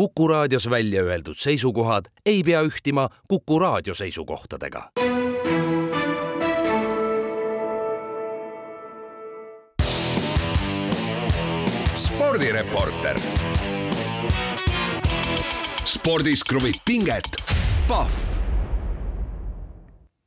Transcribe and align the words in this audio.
Kuku 0.00 0.28
raadios 0.28 0.70
välja 0.70 1.02
öeldud 1.02 1.36
seisukohad 1.36 2.04
ei 2.26 2.42
pea 2.42 2.62
ühtima 2.62 3.08
Kuku 3.28 3.58
raadio 3.58 3.94
seisukohtadega. 3.94 4.90
spordireporter. 11.94 13.20
spordis 15.84 16.44
kruvib 16.44 16.74
pinget, 16.84 17.24
Pahv 17.88 18.29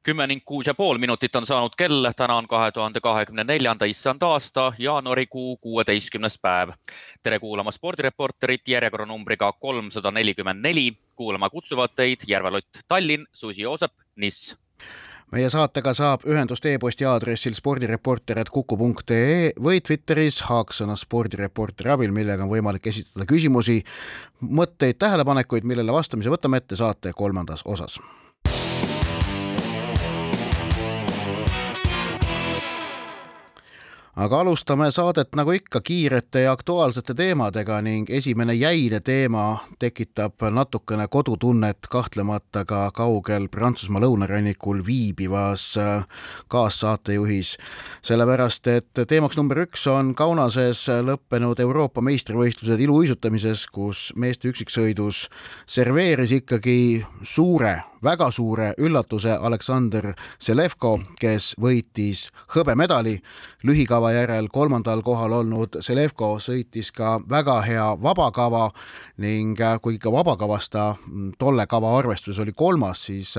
kümme 0.03 0.27
ning 0.27 0.41
kuus 0.45 0.67
ja 0.67 0.73
pool 0.73 0.97
minutit 0.97 1.35
on 1.35 1.45
saanud 1.47 1.75
kell, 1.77 2.07
täna 2.15 2.35
on 2.35 2.47
kahe 2.47 2.71
tuhande 2.71 2.99
kahekümne 2.99 3.43
neljanda 3.47 3.85
issand 3.85 4.21
aasta, 4.21 4.73
jaanuarikuu 4.79 5.57
kuueteistkümnes 5.57 6.39
päev. 6.41 6.69
tere 7.23 7.39
kuulama 7.39 7.71
spordireporterit 7.71 8.67
järjekorranumbriga 8.67 9.53
kolmsada 9.53 10.11
nelikümmend 10.11 10.61
neli. 10.61 10.97
kuulama 11.15 11.49
kutsuvad 11.49 11.89
teid 11.95 12.17
Järvelott 12.27 12.83
Tallinn, 12.87 13.25
Susi 13.33 13.61
Joosep, 13.61 13.91
Niss 14.15 14.55
meie 15.31 15.49
saatega 15.49 15.93
saab 15.93 16.25
ühendust 16.29 16.65
e-posti 16.65 17.05
aadressil 17.05 17.53
spordireporter.kuku.ee 17.57 19.51
või 19.67 19.81
Twitteris 19.81 20.41
haaksõna 20.49 20.95
spordireporteri 20.95 21.89
abil, 21.89 22.11
millega 22.11 22.43
on 22.43 22.51
võimalik 22.51 22.87
esitada 22.87 23.25
küsimusi, 23.25 23.83
mõtteid, 24.41 24.99
tähelepanekuid, 25.01 25.63
millele 25.63 25.91
vastamise 25.95 26.29
võtame 26.29 26.57
ette 26.61 26.75
saate 26.75 27.13
kolmandas 27.17 27.65
osas 27.65 27.99
aga 34.15 34.39
alustame 34.39 34.91
saadet 34.93 35.33
nagu 35.35 35.51
ikka 35.57 35.81
kiirete 35.81 36.43
ja 36.45 36.51
aktuaalsete 36.53 37.15
teemadega 37.17 37.79
ning 37.81 38.09
esimene 38.09 38.53
jäine 38.53 38.99
teema 38.99 39.57
tekitab 39.79 40.45
natukene 40.51 41.07
kodutunnet 41.07 41.87
kahtlemata 41.89 42.65
ka 42.65 42.91
kaugel 42.93 43.47
Prantsusmaa 43.49 44.03
lõunarannikul 44.03 44.83
viibivas 44.85 45.77
äh, 45.77 46.05
kaassaatejuhis. 46.47 47.57
sellepärast, 48.01 48.67
et 48.67 49.05
teemaks 49.07 49.37
number 49.37 49.63
üks 49.65 49.87
on 49.89 50.13
Kaunases 50.15 50.85
lõppenud 50.87 51.59
Euroopa 51.59 52.01
meistrivõistlused 52.01 52.79
iluuisutamises, 52.85 53.65
kus 53.67 54.11
meeste 54.15 54.53
üksiksõidus 54.53 55.27
serveeris 55.65 56.31
ikkagi 56.37 57.05
suure 57.23 57.81
väga 58.03 58.31
suure 58.31 58.73
üllatuse 58.77 59.37
Aleksander 59.41 60.13
Selevko, 60.39 60.99
kes 61.19 61.53
võitis 61.61 62.29
hõbemedali. 62.55 63.21
lühikava 63.63 64.11
järel 64.11 64.47
kolmandal 64.47 65.01
kohal 65.01 65.31
olnud 65.31 65.77
Selevko 65.81 66.39
sõitis 66.39 66.91
ka 66.91 67.19
väga 67.29 67.61
hea 67.61 67.87
vabakava 68.01 68.71
ning 69.17 69.59
kui 69.81 69.95
ikka 69.95 70.11
vabakavas 70.11 70.69
ta 70.69 70.95
tolle 71.39 71.67
kava 71.67 71.97
arvestuses 71.97 72.39
oli 72.39 72.51
kolmas, 72.51 73.05
siis 73.05 73.35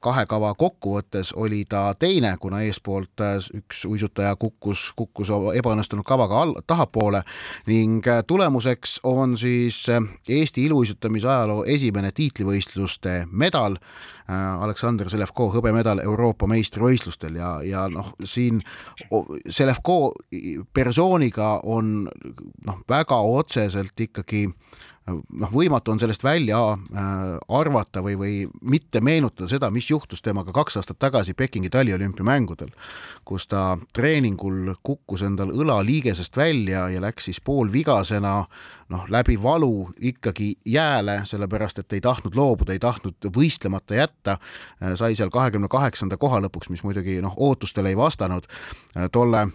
kahe 0.00 0.24
kava 0.28 0.52
kokkuvõttes 0.58 1.32
oli 1.36 1.64
ta 1.68 1.90
teine, 1.98 2.32
kuna 2.40 2.62
eespoolt 2.64 3.20
äh, 3.24 3.36
üks 3.56 3.84
uisutaja 3.88 4.32
kukkus, 4.40 4.90
kukkus 4.96 5.30
ebaõnnestunud 5.60 6.06
kavaga 6.08 6.40
all, 6.40 6.54
tahapoole 6.66 7.22
ning 7.68 8.06
äh, 8.08 8.22
tulemuseks 8.26 9.00
on 9.04 9.36
siis 9.40 9.82
äh, 9.92 10.00
Eesti 10.28 10.64
iluuisutamise 10.64 11.28
ajaloo 11.28 11.64
esimene 11.64 12.12
tiitlivõistluste 12.16 13.24
medal. 13.30 13.78
Aleksander 14.30 15.08
Selevko 15.10 15.48
hõbemedal 15.50 15.98
Euroopa 16.04 16.46
meistrivõistlustel 16.46 17.34
ja, 17.40 17.48
ja 17.66 17.88
noh, 17.90 18.12
siin 18.22 18.60
Selevko 19.50 19.96
persooniga 20.70 21.48
on 21.66 22.04
noh, 22.06 22.78
väga 22.86 23.18
otseselt 23.26 23.98
ikkagi 24.06 24.44
noh, 25.12 25.52
võimatu 25.52 25.92
on 25.92 26.00
sellest 26.00 26.24
välja 26.24 26.58
äh, 26.72 27.04
arvata 27.48 28.02
või, 28.04 28.16
või 28.18 28.34
mitte 28.62 29.00
meenutada 29.04 29.48
seda, 29.50 29.70
mis 29.70 29.90
juhtus 29.90 30.22
temaga 30.22 30.52
kaks 30.56 30.80
aastat 30.80 30.98
tagasi 31.02 31.34
Pekingi 31.34 31.70
taliolümpiamängudel, 31.70 32.72
kus 33.24 33.46
ta 33.50 33.78
treeningul 33.96 34.74
kukkus 34.82 35.24
endal 35.26 35.52
õlaliigesest 35.54 36.36
välja 36.36 36.88
ja 36.92 37.02
läks 37.02 37.30
siis 37.30 37.40
poolvigasena 37.44 38.34
noh, 38.90 39.06
läbi 39.08 39.38
valu 39.42 39.90
ikkagi 40.12 40.54
jääle, 40.66 41.20
sellepärast 41.24 41.82
et 41.82 41.98
ei 41.98 42.04
tahtnud 42.04 42.36
loobuda, 42.36 42.74
ei 42.74 42.82
tahtnud 42.82 43.30
võistlemata 43.34 43.98
jätta, 43.98 44.38
äh, 44.82 44.94
sai 44.98 45.16
seal 45.18 45.32
kahekümne 45.32 45.70
kaheksanda 45.70 46.18
koha 46.20 46.42
lõpuks, 46.46 46.70
mis 46.70 46.84
muidugi 46.86 47.20
noh, 47.24 47.34
ootustele 47.36 47.92
ei 47.92 47.98
vastanud 47.98 48.48
äh, 48.50 49.08
tolle 49.12 49.48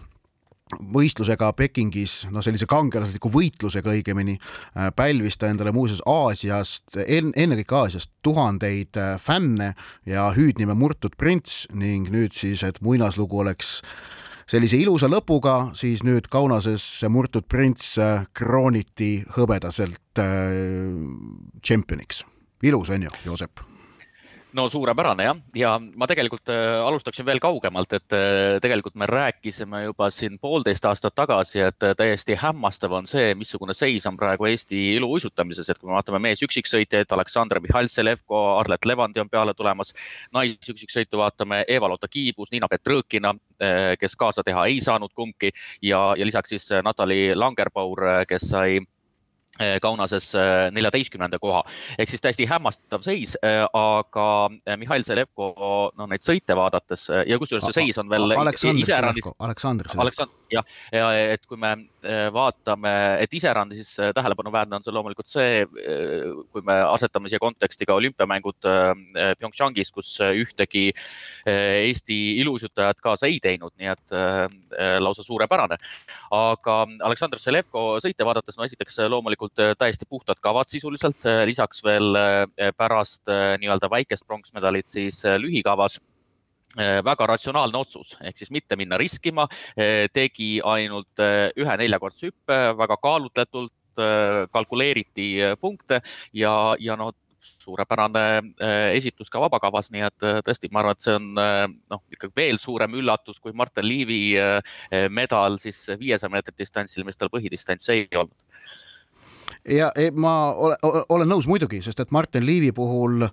võistlusega 0.74 1.52
Pekingis, 1.56 2.24
no 2.34 2.42
sellise 2.42 2.66
kangelasliku 2.70 3.30
võitlusega 3.32 3.92
õigemini, 3.94 4.36
äh, 4.74 4.90
pälvis 4.96 5.38
ta 5.38 5.50
endale 5.50 5.72
muuseas 5.74 6.02
Aasiast, 6.06 6.96
ennekõike 6.96 7.78
Aasiast 7.78 8.10
tuhandeid 8.26 8.98
äh, 8.98 9.14
fänne 9.22 9.74
ja 10.06 10.32
hüüdnime 10.36 10.74
murtud 10.74 11.14
prints 11.18 11.66
ning 11.72 12.10
nüüd 12.10 12.34
siis, 12.34 12.64
et 12.66 12.80
muinaslugu 12.82 13.44
oleks 13.44 13.78
sellise 14.50 14.78
ilusa 14.78 15.10
lõpuga, 15.10 15.70
siis 15.78 16.02
nüüd 16.06 16.26
Kaunases 16.30 16.82
see 17.00 17.14
murtud 17.14 17.46
prints 17.50 17.94
äh, 18.02 18.26
krooniti 18.34 19.20
hõbedaselt 19.38 20.02
tšempioniks. 20.16 22.24
ilus 22.64 22.90
on 22.90 23.06
ju, 23.06 23.16
Joosep 23.26 23.75
no 24.54 24.68
suurepärane 24.70 25.24
jah, 25.26 25.38
ja 25.58 25.72
ma 25.78 26.06
tegelikult 26.08 26.50
äh, 26.52 26.78
alustaksin 26.86 27.26
veel 27.26 27.40
kaugemalt, 27.42 27.92
et 27.96 28.14
äh, 28.14 28.58
tegelikult 28.62 28.94
me 28.98 29.08
rääkisime 29.10 29.82
juba 29.84 30.08
siin 30.14 30.38
poolteist 30.42 30.84
aastat 30.86 31.16
tagasi, 31.18 31.60
et 31.66 31.86
äh, 31.86 31.94
täiesti 31.98 32.36
hämmastav 32.38 32.94
on 32.96 33.08
see, 33.10 33.34
missugune 33.38 33.74
seis 33.74 34.06
on 34.06 34.16
praegu 34.16 34.48
Eesti 34.50 34.82
iluuisutamises, 34.96 35.70
et 35.70 35.80
kui 35.80 35.90
me 35.90 35.96
vaatame 35.98 36.22
meesüksiksõitjaid, 36.28 37.10
Aleksandr 37.16 37.60
Mihhail 37.64 37.90
Selevko, 37.92 38.42
Arlet 38.60 38.88
Levandi 38.88 39.22
on 39.22 39.30
peale 39.32 39.54
tulemas, 39.54 39.92
naisüksiksõitu 40.36 41.20
vaatame 41.20 41.64
Eva-Lotta 41.68 42.08
Kiibus, 42.08 42.52
Niina 42.54 42.70
Petrõkina, 42.70 43.34
kes 44.00 44.16
kaasa 44.20 44.44
teha 44.44 44.66
ei 44.68 44.82
saanud 44.84 45.14
kumbki. 45.16 45.50
Ja, 45.82 46.12
ja 46.18 46.26
lisaks 46.28 46.52
siis 46.52 46.68
Natali 46.84 47.34
Langerbaur, 47.34 48.02
kes 48.28 48.50
sai 48.50 48.82
Kaunases 49.82 50.34
eh, 50.36 50.68
neljateistkümnenda 50.76 51.38
koha 51.40 51.62
ehk 51.96 52.10
siis 52.12 52.22
täiesti 52.24 52.46
hämmastav 52.48 53.04
seis, 53.06 53.36
eh, 53.40 53.62
aga 53.72 54.26
Mihhail 54.76 55.04
Selevko, 55.06 55.52
no 55.96 56.08
neid 56.10 56.24
sõite 56.24 56.56
vaadates 56.58 57.06
ja 57.08 57.38
kusjuures 57.40 57.64
see 57.70 57.86
seis 57.86 58.00
on 58.02 58.10
veel. 58.12 58.34
Aleksandr 58.36 58.84
Selevko. 58.84 59.34
jah, 60.52 60.66
ja 60.92 61.08
et 61.32 61.46
kui 61.48 61.58
me 61.60 61.72
vaatame, 62.32 62.92
et 63.24 63.32
iseäranis 63.34 63.94
tähelepanuväärne 64.14 64.76
on 64.78 64.84
see 64.84 64.94
loomulikult 64.94 65.30
see, 65.30 65.64
kui 66.52 66.62
me 66.66 66.76
asetame 66.84 67.32
siia 67.32 67.40
konteksti 67.42 67.88
ka 67.88 67.96
olümpiamängud 67.98 68.60
PyeongChangis, 68.62 69.90
kus 69.94 70.12
ühtegi 70.26 70.90
Eesti 71.46 72.18
iluuisutajat 72.42 73.00
kaasa 73.02 73.30
ei 73.30 73.40
teinud, 73.42 73.74
nii 73.80 73.90
et 73.90 74.16
lausa 75.02 75.24
suurepärane. 75.26 75.80
aga 76.30 76.76
Aleksandr 77.08 77.40
Selevko 77.42 77.96
sõite 78.04 78.26
vaadates, 78.26 78.58
no 78.58 78.66
esiteks 78.68 79.00
loomulikult 79.08 79.45
tegelikult 79.46 79.58
äh, 79.58 79.76
täiesti 79.78 80.06
puhtad 80.08 80.40
kavad 80.40 80.68
sisuliselt, 80.68 81.24
äh, 81.26 81.44
lisaks 81.46 81.82
veel 81.84 82.14
äh, 82.16 82.72
pärast 82.76 83.22
nii-öelda 83.58 83.90
väikest 83.90 84.26
pronksmedalit 84.26 84.86
siis 84.86 85.22
lühikavas. 85.38 86.00
Väga 86.76 87.26
ratsionaalne 87.26 87.78
otsus 87.78 88.18
ehk 88.20 88.36
siis 88.36 88.50
mitte 88.52 88.76
minna 88.76 88.98
riskima, 89.00 89.46
tegi 90.12 90.60
ainult 90.60 91.22
ühe 91.56 91.76
neljakordse 91.80 92.26
hüppe, 92.28 92.58
väga 92.76 92.98
kaalutletult 93.00 94.02
kalkuleeriti 94.52 95.56
punkte 95.60 96.02
ja, 96.36 96.76
ja 96.78 96.98
noh, 97.00 97.14
suurepärane 97.40 98.42
esitus 98.92 99.32
ka 99.32 99.40
vabakavas, 99.40 99.88
nii 99.94 100.04
et 100.04 100.26
tõesti, 100.44 100.68
ma 100.68 100.82
arvan, 100.82 100.98
et 100.98 101.06
see 101.06 101.16
on 101.16 101.30
noh, 101.32 102.02
ikkagi 102.12 102.36
veel 102.36 102.60
suurem 102.60 102.98
üllatus 103.00 103.40
kui 103.40 103.56
Martin 103.56 103.88
Liivi 103.88 104.36
medal 105.08 105.56
siis 105.62 105.80
viiesaja 105.96 106.34
meetri 106.34 106.58
distantsil, 106.58 107.08
mis 107.08 107.16
tal 107.16 107.32
põhidistants 107.32 107.88
ei 107.94 108.04
olnud 108.12 108.36
ja 109.68 109.90
ma 110.14 110.52
olen, 110.52 110.76
olen 111.08 111.28
nõus 111.28 111.46
muidugi, 111.50 111.82
sest 111.82 112.00
et 112.00 112.12
Martin 112.14 112.46
Liivi 112.46 112.72
puhul 112.72 113.24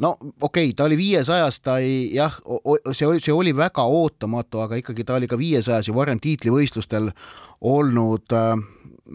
no 0.00 0.10
okei 0.40 0.70
okay,, 0.70 0.74
ta 0.76 0.84
oli 0.88 0.96
viiesajas, 0.98 1.60
ta 1.60 1.78
ei 1.78 2.08
jah, 2.14 2.34
see 2.92 3.06
oli, 3.06 3.20
see 3.20 3.34
oli 3.34 3.54
väga 3.56 3.84
ootamatu, 3.84 4.64
aga 4.64 4.80
ikkagi 4.80 5.04
ta 5.04 5.18
oli 5.18 5.28
ka 5.30 5.38
viiesajas 5.38 5.88
ju 5.88 5.94
varem 5.96 6.20
tiitlivõistlustel 6.22 7.10
olnud 7.60 8.36
äh, 8.36 8.54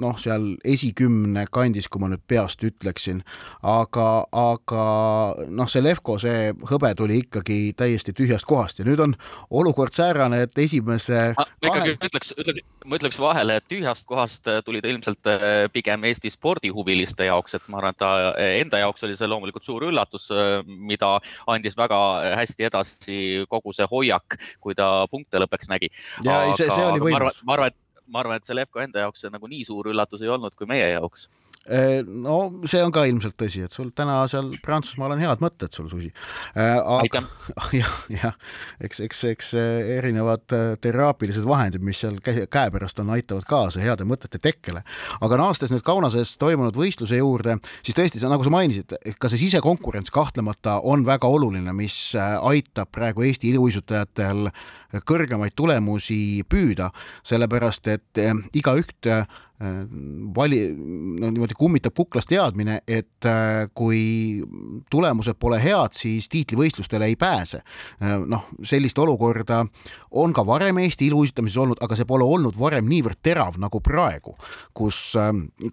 noh, 0.02 0.18
seal 0.22 0.54
esikümne 0.68 1.46
kandis, 1.54 1.88
kui 1.92 2.02
ma 2.04 2.10
nüüd 2.12 2.24
peast 2.28 2.64
ütleksin, 2.66 3.22
aga, 3.66 4.08
aga 4.32 4.86
noh, 5.50 5.70
see 5.72 5.84
Levko, 5.84 6.18
see 6.22 6.52
hõbe 6.70 6.92
tuli 6.98 7.22
ikkagi 7.24 7.60
täiesti 7.78 8.16
tühjast 8.16 8.48
kohast 8.50 8.80
ja 8.82 8.88
nüüd 8.88 9.02
on 9.04 9.16
olukord 9.50 9.96
säärane, 9.96 10.44
et 10.46 10.64
esimese 10.66 11.34
ma 11.38 11.48
ikkagi 11.64 11.96
kahe... 11.96 12.10
ütleks, 12.10 12.34
ütleks, 12.38 12.66
ma 12.86 13.00
ütleks 13.00 13.20
vahele, 13.22 13.60
et 13.60 13.68
tühjast 13.72 14.08
kohast 14.10 14.50
tuli 14.66 14.82
ta 14.84 14.92
ilmselt 14.92 15.32
äh, 15.32 15.66
pigem 15.74 16.06
Eesti 16.10 16.32
spordihuviliste 16.34 17.30
jaoks, 17.30 17.58
et 17.58 17.70
ma 17.72 17.82
arvan, 17.82 17.96
et 17.96 18.02
ta 18.02 18.12
äh, 18.34 18.60
enda 18.62 18.82
jaoks 18.84 19.06
oli 19.08 19.18
see 19.20 19.30
loomulikult 19.30 19.66
suur 19.68 19.88
üllatus, 19.90 20.28
äh, 20.34 20.60
mida 20.66 21.16
andis 21.52 21.78
väga 21.78 22.00
hästi 22.42 22.70
edasi 22.70 23.22
kogu 23.50 23.74
see 23.76 23.88
hoiak, 23.92 24.38
kui 24.64 24.78
ta 24.78 25.08
punkte 25.12 25.42
lõppeks 25.42 25.72
nägi. 25.72 25.92
ja 26.24 26.44
aga, 26.44 26.60
see, 26.60 26.70
see 26.70 26.88
oli 26.92 27.04
võimas. 27.10 27.42
ma 27.46 27.58
arvan, 27.58 27.74
et 27.74 27.85
ma 28.08 28.22
arvan, 28.22 28.38
et 28.40 28.48
see 28.48 28.58
Levko 28.58 28.84
enda 28.84 29.06
jaoks 29.06 29.26
see 29.26 29.34
nagu 29.34 29.50
nii 29.50 29.66
suur 29.68 29.92
üllatus 29.94 30.24
ei 30.26 30.32
olnud 30.32 30.56
kui 30.58 30.70
meie 30.70 30.92
jaoks 30.94 31.30
Äh, 31.66 32.04
no 32.06 32.62
see 32.70 32.82
on 32.86 32.92
ka 32.94 33.08
ilmselt 33.10 33.34
tõsi, 33.42 33.64
et 33.66 33.74
sul 33.74 33.88
täna 33.98 34.20
seal 34.30 34.52
Prantsusmaal 34.62 35.16
on 35.16 35.22
head 35.24 35.42
mõtted 35.42 35.74
sul, 35.74 35.88
Susi. 35.90 36.12
Äh, 36.54 36.78
aitäh! 37.00 37.26
jah, 37.80 37.96
jah, 38.14 38.36
eks, 38.86 39.02
eks, 39.08 39.24
eks 39.32 39.50
äh, 39.58 39.90
erinevad 39.96 40.46
teraapilised 40.84 41.48
vahendid, 41.50 41.82
mis 41.86 42.04
seal 42.04 42.20
käepärast 42.22 43.02
on, 43.02 43.10
aitavad 43.16 43.50
kaasa 43.50 43.82
heade 43.82 44.06
mõtete 44.06 44.38
tekkele. 44.42 44.84
aga 45.26 45.42
naastes 45.42 45.74
nüüd 45.74 45.82
Kaunases 45.86 46.36
toimunud 46.42 46.78
võistluse 46.78 47.18
juurde, 47.18 47.58
siis 47.82 47.98
tõesti, 47.98 48.22
nagu 48.30 48.46
sa 48.46 48.54
mainisid, 48.54 48.94
ka 49.18 49.34
see 49.34 49.48
sisekonkurents 49.48 50.14
kahtlemata 50.14 50.78
on 50.86 51.06
väga 51.08 51.26
oluline, 51.34 51.74
mis 51.74 51.98
aitab 52.14 52.94
praegu 52.94 53.26
Eesti 53.26 53.50
iluuisutajatel 53.56 54.52
kõrgemaid 55.04 55.56
tulemusi 55.56 56.44
püüda, 56.50 56.92
sellepärast 57.26 57.88
et 57.92 58.24
igaüht 58.54 59.12
vali, 60.36 60.76
no 61.20 61.30
niimoodi 61.32 61.56
kummitab 61.58 61.94
kuklas 61.96 62.26
teadmine, 62.28 62.82
et 62.88 63.26
äh, 63.26 63.70
kui 63.74 64.44
tulemused 64.92 65.38
pole 65.40 65.62
head, 65.64 65.96
siis 65.96 66.28
tiitlivõistlustele 66.30 67.08
ei 67.08 67.16
pääse. 67.16 67.62
Noh, 68.28 68.50
sellist 68.64 69.00
olukorda 69.00 69.64
on 70.12 70.34
ka 70.36 70.44
varem 70.46 70.82
Eesti 70.84 71.08
iluuisutamises 71.08 71.58
olnud, 71.64 71.80
aga 71.82 71.96
see 71.96 72.08
pole 72.08 72.28
olnud 72.28 72.60
varem 72.60 72.88
niivõrd 72.90 73.22
terav 73.24 73.56
nagu 73.62 73.80
praegu, 73.80 74.36
kus, 74.76 75.16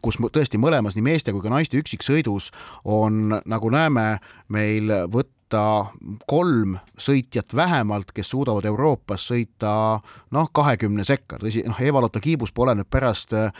kus 0.02 0.20
tõesti 0.30 0.62
mõlemas 0.62 0.94
nii 0.96 1.08
meeste 1.10 1.34
kui 1.34 1.42
ka 1.42 1.50
naiste 1.50 1.80
üksiksõidus 1.82 2.52
on, 2.84 3.40
nagu 3.42 3.74
näeme, 3.74 4.20
meil 4.52 4.94
võtta 5.10 5.41
võtta 5.52 6.22
kolm 6.26 6.78
sõitjat 6.98 7.52
vähemalt, 7.54 8.12
kes 8.14 8.30
suudavad 8.32 8.64
Euroopas 8.64 9.26
sõita 9.28 10.00
noh, 10.32 10.48
kahekümne 10.52 11.04
sekka, 11.04 11.38
tõsi, 11.42 11.64
noh, 11.68 11.78
Eva-Lotta 11.80 12.20
Kiibus 12.20 12.52
pole 12.52 12.74
nüüd 12.74 12.88
pärast 12.90 13.32
äh, 13.36 13.52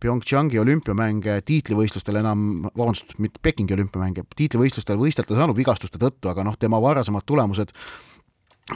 PyeongChangi 0.00 0.60
olümpiamänge 0.60 1.40
tiitlivõistlustel 1.48 2.20
enam, 2.20 2.68
vabandust, 2.76 3.16
mitte 3.18 3.40
Pekingi 3.42 3.76
olümpiamänge, 3.76 4.26
tiitlivõistlustel 4.36 5.00
võistelda 5.00 5.38
saanud 5.38 5.56
vigastuste 5.56 5.98
tõttu, 5.98 6.28
aga 6.30 6.44
noh, 6.44 6.58
tema 6.58 6.80
varasemad 6.82 7.24
tulemused 7.26 7.72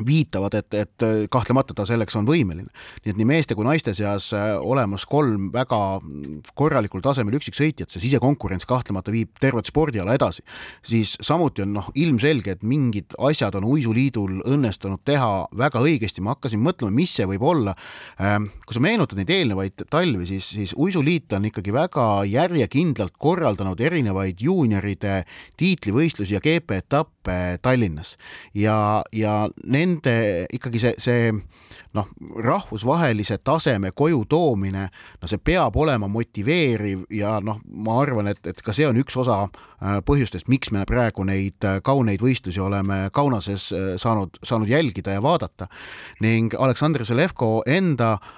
viitavad, 0.07 0.55
et, 0.55 0.75
et 0.75 1.05
kahtlemata 1.31 1.75
ta 1.75 1.85
selleks 1.89 2.15
on 2.19 2.27
võimeline. 2.29 2.69
nii 3.03 3.11
et 3.11 3.19
nii 3.19 3.27
meeste 3.27 3.57
kui 3.59 3.67
naiste 3.67 3.91
seas 3.99 4.29
äh, 4.37 4.53
olemas 4.55 5.03
kolm 5.11 5.49
väga 5.51 5.99
korralikul 6.55 7.03
tasemel 7.03 7.35
üksiksõitjat, 7.41 7.91
see 7.91 8.05
sisekonkurents 8.05 8.69
kahtlemata 8.71 9.11
viib 9.11 9.35
tervet 9.43 9.67
spordiala 9.67 10.15
edasi. 10.15 10.45
siis 10.87 11.17
samuti 11.21 11.65
on 11.65 11.75
noh, 11.81 11.89
ilmselge, 11.99 12.55
et 12.55 12.63
mingid 12.63 13.17
asjad 13.19 13.59
on 13.59 13.67
uisuliidul 13.67 14.45
õnnestunud 14.47 15.03
teha 15.05 15.49
väga 15.59 15.83
õigesti, 15.83 16.23
ma 16.23 16.37
hakkasin 16.37 16.63
mõtlema, 16.63 16.95
mis 16.95 17.17
see 17.19 17.27
võib 17.27 17.43
olla. 17.43 17.75
Ähm, 18.23 18.53
kui 18.67 18.79
sa 18.79 18.85
meenutad 18.85 19.19
neid 19.19 19.35
eelnevaid 19.35 19.87
talvi, 19.91 20.29
siis, 20.31 20.53
siis 20.55 20.77
uisuliit 20.79 21.33
on 21.35 21.51
ikkagi 21.51 21.75
väga 21.75 22.07
järjekindlalt 22.31 23.19
korraldanud 23.19 23.81
erinevaid 23.83 24.39
juunioride 24.39 25.25
tiitlivõistlusi 25.59 26.39
ja 26.39 26.45
GP-etappe 26.45 27.59
Tallinnas 27.63 28.15
ja, 28.55 29.03
ja 29.13 29.35
need 29.65 29.80
nende 29.81 30.47
ikkagi 30.53 30.83
see, 30.83 30.95
see 31.01 31.33
noh, 31.97 32.07
rahvusvahelise 32.45 33.41
taseme 33.45 33.91
koju 33.97 34.25
toomine, 34.31 34.87
no 35.21 35.31
see 35.31 35.41
peab 35.43 35.77
olema 35.81 36.09
motiveeriv 36.11 37.07
ja 37.15 37.39
noh, 37.45 37.61
ma 37.65 37.99
arvan, 38.03 38.31
et, 38.31 38.43
et 38.47 38.63
ka 38.65 38.75
see 38.77 38.89
on 38.89 39.01
üks 39.01 39.17
osa 39.21 39.43
äh, 39.47 40.01
põhjustest, 40.07 40.51
miks 40.53 40.73
me 40.75 40.85
praegu 40.89 41.25
neid 41.27 41.67
äh, 41.67 41.81
kauneid 41.85 42.23
võistlusi 42.23 42.63
oleme 42.63 43.03
Kaunases 43.15 43.71
äh, 43.73 43.89
saanud, 44.01 44.39
saanud 44.47 44.71
jälgida 44.71 45.17
ja 45.17 45.23
vaadata. 45.25 45.71
Ning 46.21 46.55
Aleksandr 46.59 47.05
Zelevko 47.09 47.61
enda 47.67 48.13
äh, 48.19 48.37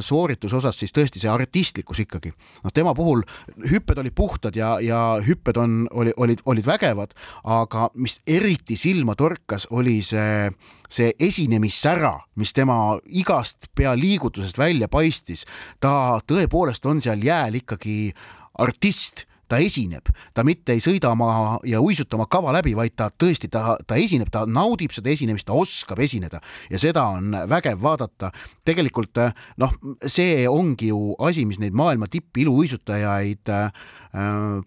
soorituse 0.00 0.56
osas 0.56 0.78
siis 0.78 0.94
tõesti 0.94 1.20
see 1.20 1.30
artistlikkus 1.30 1.98
ikkagi. 2.04 2.32
noh, 2.64 2.72
tema 2.72 2.94
puhul 2.94 3.22
hüpped 3.70 3.98
olid 3.98 4.14
puhtad 4.14 4.56
ja, 4.56 4.78
ja 4.80 5.18
hüpped 5.24 5.58
on, 5.60 5.86
oli, 5.90 6.12
olid, 6.16 6.42
olid 6.46 6.66
vägevad, 6.66 7.14
aga 7.44 7.88
mis 7.94 8.20
eriti 8.26 8.76
silma 8.76 9.16
torkas, 9.18 9.68
oli 9.70 10.00
see 10.02 10.50
see 10.88 11.12
esinemissära, 11.20 12.14
mis 12.40 12.54
tema 12.56 12.96
igast 13.12 13.68
pealiigutusest 13.76 14.56
välja 14.56 14.88
paistis, 14.88 15.44
ta 15.84 16.20
tõepoolest 16.24 16.86
on 16.88 17.02
seal 17.04 17.20
jääl 17.20 17.60
ikkagi 17.60 18.14
artist 18.58 19.26
ta 19.48 19.58
esineb, 19.62 20.10
ta 20.34 20.44
mitte 20.46 20.74
ei 20.76 20.82
sõida 20.84 21.12
oma 21.14 21.58
ja 21.66 21.80
uisuta 21.80 22.18
oma 22.18 22.28
kava 22.30 22.52
läbi, 22.58 22.74
vaid 22.76 22.94
ta 22.98 23.08
tõesti, 23.10 23.50
ta, 23.52 23.76
ta 23.86 23.98
esineb, 24.00 24.30
ta 24.32 24.44
naudib 24.46 24.92
seda 24.94 25.10
esinemist, 25.12 25.48
ta 25.48 25.56
oskab 25.56 26.00
esineda. 26.04 26.42
Ja 26.70 26.80
seda 26.82 27.06
on 27.16 27.34
vägev 27.48 27.80
vaadata. 27.82 28.32
tegelikult 28.68 29.16
noh, 29.56 29.74
see 30.04 30.44
ongi 30.48 30.90
ju 30.90 31.14
asi, 31.24 31.46
mis 31.48 31.58
neid 31.58 31.72
maailma 31.72 32.06
tippiluuisutajaid 32.12 33.48
äh, 33.48 33.88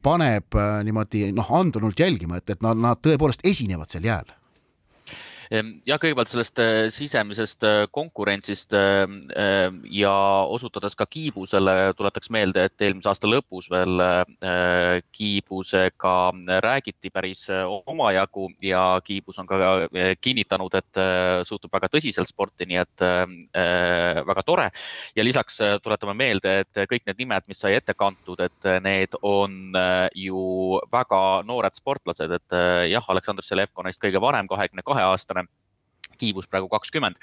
paneb 0.01 0.57
äh, 0.57 0.83
niimoodi 0.83 1.31
noh, 1.37 1.53
andunult 1.53 1.99
jälgima, 1.99 2.41
et, 2.41 2.49
et 2.49 2.61
nad, 2.65 2.77
nad 2.77 3.01
tõepoolest 3.01 3.45
esinevad 3.45 3.93
seal 3.93 4.09
jääl 4.09 4.40
jah, 5.51 5.99
kõigepealt 5.99 6.31
sellest 6.31 6.59
äh, 6.63 6.85
sisemisest 6.93 7.65
äh, 7.67 7.83
konkurentsist 7.91 8.71
ähm, 8.77 9.17
ähm, 9.35 9.81
ja 9.91 10.13
osutades 10.47 10.95
ka 10.95 11.05
Kiibusele, 11.11 11.91
tuletaks 11.97 12.31
meelde, 12.31 12.69
et 12.69 12.85
eelmise 12.85 13.11
aasta 13.11 13.27
lõpus 13.27 13.67
veel 13.71 13.99
äh, 13.99 15.01
Kiibusega 15.11 16.15
räägiti 16.63 17.11
päris 17.11 17.43
omajagu 17.51 18.47
ja 18.63 19.01
Kiibus 19.03 19.39
on 19.41 19.49
ka 19.49 19.59
kinnitanud, 20.21 20.73
et 20.77 20.99
suhtub 21.47 21.71
väga 21.73 21.89
tõsiselt 21.91 22.29
sporti, 22.29 22.65
nii 22.69 22.79
et 22.79 23.03
väga 24.27 24.43
tore. 24.45 24.67
ja 25.15 25.23
lisaks 25.23 25.57
tuletame 25.83 26.13
meelde, 26.17 26.53
et 26.63 26.81
kõik 26.89 27.05
need 27.07 27.19
nimed, 27.23 27.47
mis 27.47 27.59
sai 27.59 27.73
ette 27.75 27.93
kantud, 27.97 28.39
et 28.39 28.69
need 28.83 29.15
on 29.21 29.75
ju 30.15 30.79
väga 30.91 31.21
noored 31.47 31.75
sportlased, 31.75 32.31
et 32.37 32.57
jah, 32.91 33.09
Aleksandr 33.13 33.45
Selevko 33.45 33.83
neist 33.83 34.01
kõige 34.03 34.21
vanem, 34.21 34.49
kahekümne 34.51 34.85
kahe 34.85 35.05
aastane 35.09 35.40
kiibus 36.21 36.49
praegu 36.51 36.69
kakskümmend. 36.71 37.17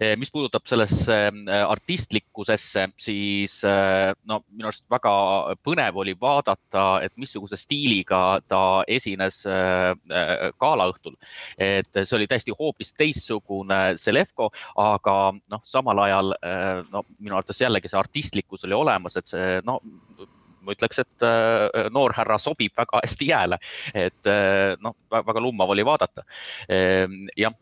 Eh, 0.00 0.14
mis 0.20 0.32
puudutab 0.34 0.66
sellesse 0.70 1.18
eh, 1.30 1.62
artistlikkusesse, 1.62 2.86
siis 3.00 3.58
eh, 3.68 4.12
no 4.28 4.40
minu 4.52 4.70
arust 4.70 4.86
väga 4.92 5.14
põnev 5.64 5.98
oli 6.04 6.14
vaadata, 6.20 6.86
et 7.04 7.14
missuguse 7.20 7.58
stiiliga 7.60 8.22
ta 8.48 8.62
esines 8.90 9.42
galaõhtul. 10.60 11.14
et 11.58 11.90
see 11.94 12.16
oli 12.16 12.26
täiesti 12.30 12.54
hoopis 12.58 12.92
teistsugune 12.98 13.96
Selevko, 14.00 14.50
aga 14.80 15.16
noh, 15.50 15.62
samal 15.64 16.00
ajal 16.04 16.32
no 16.92 17.04
minu 17.18 17.36
arvates 17.36 17.60
jällegi 17.60 17.90
see 17.90 17.98
artistlikkus 17.98 18.64
oli 18.68 18.76
olemas, 18.76 19.16
et 19.16 19.28
see 19.28 19.60
no 19.66 19.78
ma 20.64 20.72
ütleks, 20.74 21.02
et 21.02 21.26
noor 21.92 22.14
härra 22.16 22.38
sobib 22.40 22.72
väga 22.76 23.02
hästi 23.02 23.28
jääle, 23.28 23.58
et 23.94 24.32
noh, 24.82 24.96
väga 25.12 25.42
lummav 25.44 25.74
oli 25.74 25.84
vaadata. 25.86 26.24
jah, 27.36 27.56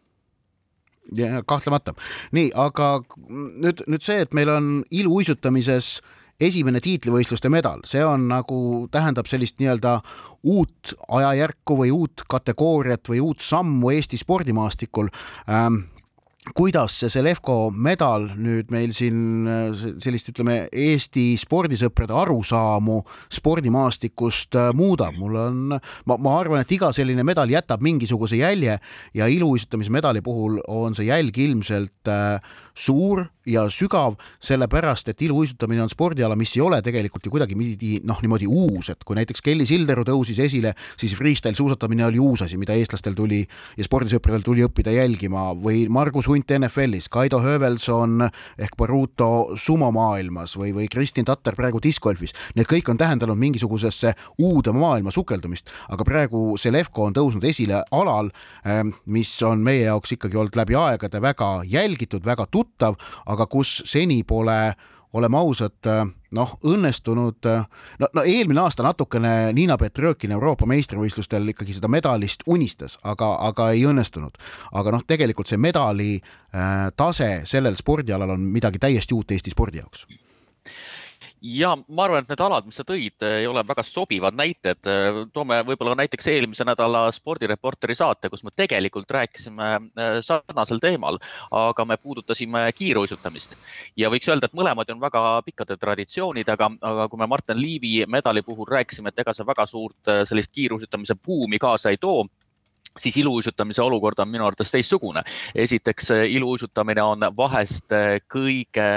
ja 1.17 1.43
kahtlemata. 1.47 1.95
nii, 2.33 2.51
aga 2.55 3.03
nüüd, 3.29 3.85
nüüd 3.87 4.03
see, 4.05 4.21
et 4.25 4.35
meil 4.35 4.51
on 4.53 4.75
iluuisutamises 4.91 6.01
esimene 6.43 6.81
tiitlivõistluste 6.83 7.51
medal, 7.53 7.83
see 7.87 8.03
on 8.05 8.27
nagu, 8.31 8.59
tähendab 8.93 9.29
sellist 9.31 9.61
nii-öelda 9.61 9.99
uut 10.43 10.95
ajajärku 11.09 11.77
või 11.79 11.93
uut 11.95 12.25
kategooriat 12.31 13.13
või 13.13 13.21
uut 13.23 13.45
sammu 13.45 13.93
Eesti 13.95 14.19
spordimaastikul 14.19 15.11
ähm, 15.49 15.85
kuidas 16.51 16.97
see 16.99 17.11
Selevko 17.13 17.71
medal 17.71 18.25
nüüd 18.35 18.73
meil 18.75 18.91
siin 18.97 19.47
sellist, 20.03 20.33
ütleme, 20.33 20.65
Eesti 20.75 21.37
spordisõprade 21.39 22.17
arusaamu 22.19 22.99
spordimaastikust 23.33 24.59
äh, 24.59 24.73
muudab, 24.75 25.15
mul 25.21 25.39
on, 25.39 25.61
ma, 25.79 26.17
ma 26.19 26.35
arvan, 26.41 26.65
et 26.65 26.75
iga 26.75 26.91
selline 26.95 27.23
medal 27.27 27.51
jätab 27.53 27.85
mingisuguse 27.85 28.41
jälje 28.41 28.79
ja 29.15 29.31
iluuisutamismedali 29.31 30.25
puhul 30.27 30.59
on 30.67 30.99
see 30.99 31.07
jälg 31.13 31.39
ilmselt 31.39 32.11
äh, 32.11 32.43
suur 32.75 33.29
ja 33.47 33.65
sügav, 33.71 34.17
sellepärast 34.43 35.09
et 35.11 35.23
iluuisutamine 35.23 35.83
on 35.83 35.91
spordiala, 35.91 36.37
mis 36.39 36.55
ei 36.57 36.63
ole 36.65 36.79
tegelikult 36.85 37.27
ju 37.27 37.33
kuidagipidi 37.35 38.01
noh, 38.07 38.21
niimoodi 38.23 38.47
uus, 38.47 38.93
et 38.93 39.03
kui 39.05 39.19
näiteks 39.19 39.43
Kelly 39.43 39.67
Sildaru 39.67 40.05
tõusis 40.07 40.39
esile, 40.43 40.75
siis 41.01 41.15
freestyle 41.19 41.59
suusatamine 41.59 42.07
oli 42.07 42.21
uus 42.23 42.45
asi, 42.47 42.59
mida 42.61 42.77
eestlastel 42.79 43.17
tuli 43.19 43.43
ja 43.77 43.87
spordisõpradel 43.87 44.45
tuli 44.47 44.65
õppida 44.67 44.95
jälgima 44.95 45.51
või 45.59 45.87
Margus 45.93 46.29
Hunt 46.31 46.55
NFL-is, 46.55 47.09
Kaido 47.13 47.41
Höövelson 47.43 48.29
ehk 48.59 48.77
Baruto 48.79 49.57
sumomaailmas 49.59 50.57
või, 50.59 50.73
või 50.77 50.89
Kristin 50.93 51.27
Tatter 51.29 51.57
praegu 51.59 51.83
discgolfis. 51.83 52.35
Need 52.55 52.71
kõik 52.71 52.91
on 52.93 53.01
tähendanud 53.01 53.39
mingisugusesse 53.39 54.15
uude 54.39 54.75
maailma 54.77 55.13
sukeldumist, 55.15 55.71
aga 55.91 56.07
praegu 56.07 56.45
Selevko 56.61 57.09
on 57.09 57.17
tõusnud 57.17 57.45
esile 57.49 57.83
alal, 57.91 58.31
ähm, 58.67 58.95
mis 59.07 59.35
on 59.47 59.65
meie 59.65 59.87
jaoks 59.89 60.15
ikkagi 60.17 60.39
olnud 60.39 60.57
läbi 60.59 60.77
aegade 60.79 61.21
väga 61.23 61.51
jälgitud, 61.69 62.25
väga 62.27 62.47
tuttav, 62.51 62.99
aga 63.33 63.47
kus 63.51 63.81
seni 63.89 64.23
pole 64.25 64.75
oleme 65.13 65.37
ausad, 65.37 65.85
noh, 66.33 66.53
õnnestunud, 66.65 67.49
no, 68.01 68.09
no 68.17 68.23
eelmine 68.25 68.63
aasta 68.63 68.85
natukene 68.87 69.53
Niina 69.53 69.77
Petrõkin 69.81 70.33
Euroopa 70.33 70.65
meistrivõistlustel 70.71 71.53
ikkagi 71.53 71.77
seda 71.77 71.91
medalist 71.93 72.47
unistas, 72.49 72.97
aga, 73.05 73.35
aga 73.49 73.69
ei 73.77 73.85
õnnestunud. 73.89 74.41
aga 74.73 74.95
noh, 74.97 75.05
tegelikult 75.07 75.53
see 75.53 75.61
medali 75.61 76.15
äh, 76.17 76.89
tase 76.97 77.43
sellel 77.45 77.77
spordialal 77.77 78.33
on 78.33 78.49
midagi 78.55 78.81
täiesti 78.81 79.15
uut 79.15 79.37
Eesti 79.37 79.53
spordi 79.53 79.83
jaoks 79.83 80.07
ja 81.43 81.73
ma 81.89 82.05
arvan, 82.07 82.23
et 82.23 82.31
need 82.31 82.43
alad, 82.45 82.67
mis 82.69 82.79
sa 82.79 82.85
tõid, 82.87 83.25
ei 83.27 83.47
ole 83.51 83.65
väga 83.67 83.83
sobivad 83.87 84.37
näited. 84.39 84.79
toome 85.35 85.59
võib-olla 85.67 85.97
näiteks 85.99 86.29
eelmise 86.31 86.65
nädala 86.65 87.05
spordireporteri 87.13 87.97
saate, 87.99 88.31
kus 88.31 88.45
me 88.47 88.53
tegelikult 88.57 89.11
rääkisime 89.11 89.71
äh, 89.75 90.19
sarnasel 90.23 90.79
teemal, 90.83 91.19
aga 91.51 91.85
me 91.85 91.97
puudutasime 91.97 92.65
kiiruisutamist 92.79 93.57
ja 93.97 94.11
võiks 94.11 94.29
öelda, 94.31 94.47
et 94.47 94.57
mõlemad 94.59 94.91
on 94.95 95.01
väga 95.03 95.25
pikkade 95.47 95.77
traditsioonidega, 95.77 96.71
aga 96.81 97.09
kui 97.11 97.19
me 97.19 97.27
Martin 97.27 97.61
Liivi 97.61 98.05
medali 98.07 98.43
puhul 98.47 98.71
rääkisime, 98.71 99.11
et 99.11 99.19
ega 99.25 99.35
see 99.35 99.47
väga 99.47 99.67
suurt 99.67 100.15
sellist 100.29 100.55
kiiruisutamise 100.55 101.19
buumi 101.19 101.59
kaasa 101.59 101.91
ei 101.91 101.99
too 101.99 102.27
siis 102.99 103.17
iluuisutamise 103.17 103.83
olukord 103.83 104.19
on 104.19 104.29
minu 104.29 104.45
arvates 104.47 104.71
teistsugune. 104.71 105.23
esiteks, 105.55 106.11
iluuisutamine 106.29 107.03
on 107.03 107.25
vahest 107.37 107.95
kõige 108.29 108.89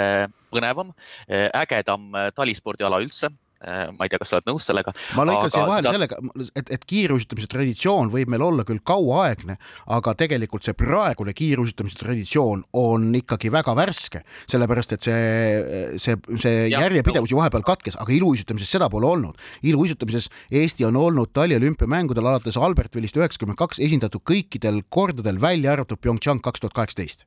põnevam, 0.55 0.93
ägedam 1.29 2.13
talispordiala 2.35 3.03
üldse 3.03 3.31
Äh, 3.65 3.87
ma 3.97 4.05
ei 4.05 4.11
tea, 4.11 4.19
kas 4.21 4.29
sa 4.29 4.37
oled 4.37 4.49
nõus 4.49 4.65
sellega. 4.67 4.91
ma 5.17 5.23
lõikan 5.25 5.49
siia 5.49 5.63
vahele 5.65 5.87
seda... 5.87 5.93
sellega, 5.95 6.49
et, 6.59 6.69
et 6.75 6.83
kiiruisutamise 6.85 7.47
traditsioon 7.49 8.11
võib 8.13 8.29
meil 8.29 8.43
olla 8.45 8.65
küll 8.67 8.81
kauaaegne, 8.85 9.55
aga 9.95 10.13
tegelikult 10.19 10.67
see 10.67 10.75
praegune 10.77 11.33
kiiruisutamise 11.33 11.97
traditsioon 12.01 12.65
on 12.77 13.07
ikkagi 13.17 13.49
väga 13.55 13.73
värske, 13.79 14.21
sellepärast 14.51 14.97
et 14.97 15.07
see, 15.07 15.93
see, 16.03 16.17
see 16.43 16.65
järjepidevus 16.75 17.33
ju 17.33 17.39
vahepeal 17.39 17.65
katkes, 17.65 17.97
aga 17.97 18.13
iluuisutamises 18.13 18.75
seda 18.75 18.89
pole 18.93 19.07
olnud. 19.09 19.39
iluuisutamises 19.65 20.27
Eesti 20.51 20.85
on 20.85 20.99
olnud 20.99 21.31
taliolümpiamängudel 21.33 22.27
alates 22.27 22.59
Albertvillist 22.59 23.17
üheksakümmend 23.17 23.57
kaks 23.57 23.81
esindatud 23.81 24.21
kõikidel 24.27 24.83
kordadel, 24.89 25.41
välja 25.41 25.73
arvatud 25.73 26.03
PyeongChang 26.03 26.43
kaks 26.43 26.61
tuhat 26.61 26.77
kaheksateist 26.77 27.25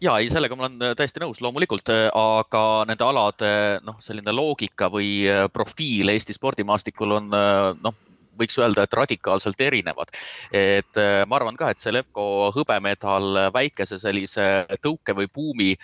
ja 0.00 0.16
ei, 0.20 0.28
sellega 0.32 0.56
ma 0.56 0.66
olen 0.66 0.84
äh, 0.90 0.94
täiesti 0.98 1.22
nõus, 1.22 1.40
loomulikult, 1.44 1.90
äh, 1.92 2.06
aga 2.16 2.62
nende 2.88 3.06
alade 3.06 3.50
noh, 3.86 3.98
selline 4.04 4.34
loogika 4.34 4.90
või 4.92 5.10
äh, 5.30 5.46
profiil 5.52 6.12
Eesti 6.12 6.36
spordimaastikul 6.36 7.18
on 7.18 7.28
noh, 7.30 7.98
võiks 8.40 8.56
öelda, 8.56 8.86
et 8.86 8.96
radikaalselt 8.96 9.60
erinevad. 9.60 10.14
et 10.56 10.96
ma 11.28 11.36
arvan 11.36 11.58
ka, 11.60 11.68
et 11.70 11.82
see 11.82 11.92
Levko 11.92 12.48
hõbemedal 12.56 13.50
väikese 13.52 13.98
sellise 14.00 14.46
tõuke 14.80 15.12
või 15.18 15.28
buumi 15.28 15.74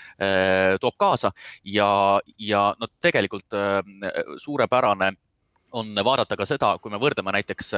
toob 0.81 0.97
kaasa 0.97 1.35
ja, 1.69 1.91
ja 2.41 2.63
no 2.81 2.89
tegelikult 3.05 3.59
suurepärane 4.41 5.13
on 5.77 5.93
vaadata 6.05 6.37
ka 6.39 6.47
seda, 6.49 6.71
kui 6.81 6.93
me 6.93 6.99
võrdleme 7.01 7.33
näiteks 7.37 7.73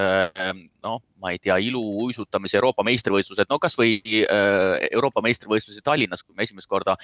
noh, 0.85 1.01
ma 1.19 1.33
ei 1.35 1.41
tea, 1.43 1.57
iluuisutamise 1.69 2.59
Euroopa 2.61 2.85
meistrivõistlused, 2.87 3.49
no 3.51 3.59
kasvõi 3.63 3.99
Euroopa 4.93 5.23
meistrivõistlusi 5.25 5.83
Tallinnas, 5.85 6.23
kui 6.23 6.37
me 6.39 6.47
esimest 6.47 6.71
korda 6.71 6.95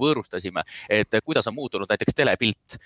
võõrustasime, 0.00 0.64
et 0.88 1.18
kuidas 1.24 1.48
on 1.50 1.56
muutunud 1.58 1.90
näiteks 1.90 2.16
telepilt. 2.16 2.78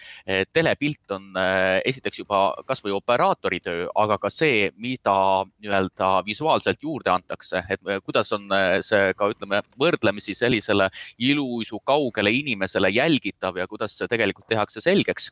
telepilt 0.53 1.15
on 1.15 1.39
esiteks 1.85 2.23
juba 2.23 2.43
kasvõi 2.67 2.95
operaatori 2.97 3.61
töö, 3.63 3.87
aga 4.03 4.19
ka 4.23 4.31
see, 4.31 4.71
mida 4.77 5.15
nii-öelda 5.63 6.11
visuaalselt 6.27 6.83
juurde 6.83 7.15
antakse, 7.15 7.63
et 7.71 7.87
kuidas 8.03 8.33
on 8.35 8.51
see 8.83 9.15
ka 9.19 9.31
ütleme 9.35 9.63
võrdlemisi 9.79 10.35
sellisele 10.39 10.91
iluuisu 11.19 11.81
kaugele 11.87 12.35
inimesele 12.43 12.91
jälgitav 12.91 13.59
ja 13.59 13.69
kuidas 13.71 13.97
see 13.99 14.11
tegelikult 14.11 14.51
tehakse 14.51 14.83
selgeks 14.83 15.31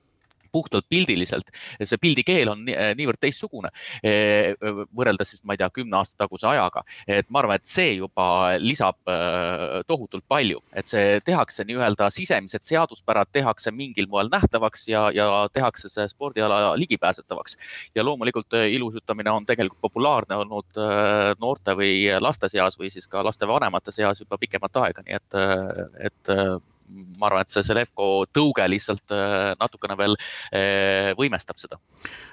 puhtalt 0.52 0.86
pildiliselt. 0.88 1.50
see 1.82 2.00
pildikeel 2.00 2.50
on 2.52 2.64
eh, 2.68 2.92
niivõrd 2.98 3.20
teistsugune 3.22 3.70
eh, 4.06 4.54
võrreldes 4.96 5.34
siis, 5.34 5.42
ma 5.44 5.54
ei 5.54 5.60
tea, 5.62 5.70
kümne 5.74 5.98
aasta 6.00 6.18
taguse 6.24 6.48
ajaga, 6.50 6.82
et 7.06 7.28
ma 7.30 7.42
arvan, 7.42 7.60
et 7.60 7.70
see 7.70 7.94
juba 7.98 8.26
lisab 8.62 8.98
eh, 9.10 9.80
tohutult 9.88 10.24
palju, 10.28 10.62
et 10.76 10.88
see 10.88 11.20
tehakse 11.26 11.66
nii-öelda 11.68 12.10
sisemised 12.14 12.64
seaduspärad 12.66 13.30
tehakse 13.32 13.72
mingil 13.74 14.08
moel 14.10 14.30
nähtavaks 14.32 14.88
ja, 14.90 15.08
ja 15.14 15.28
tehakse 15.52 15.90
see 15.92 16.08
spordiala 16.10 16.74
ligipääsetavaks. 16.80 17.56
ja 17.94 18.04
loomulikult 18.04 18.54
ilusutamine 18.70 19.30
on 19.30 19.46
tegelikult 19.46 19.80
populaarne 19.80 20.36
olnud 20.36 20.80
noorte 21.40 21.74
või 21.76 22.04
laste 22.20 22.48
seas 22.48 22.78
või 22.78 22.90
siis 22.90 23.08
ka 23.08 23.24
lastevanemate 23.24 23.92
seas 23.92 24.20
juba 24.20 24.38
pikemat 24.38 24.76
aega, 24.82 25.04
nii 25.06 25.16
et, 25.16 25.38
et 26.10 26.34
ma 26.90 27.28
arvan, 27.28 27.44
et 27.44 27.52
see 27.52 27.64
Selevko 27.66 28.08
tõuge 28.34 28.66
lihtsalt 28.70 29.14
äh, 29.14 29.52
natukene 29.60 29.96
veel 29.98 30.16
äh, 30.16 31.10
võimestab 31.18 31.60
seda. 31.60 31.78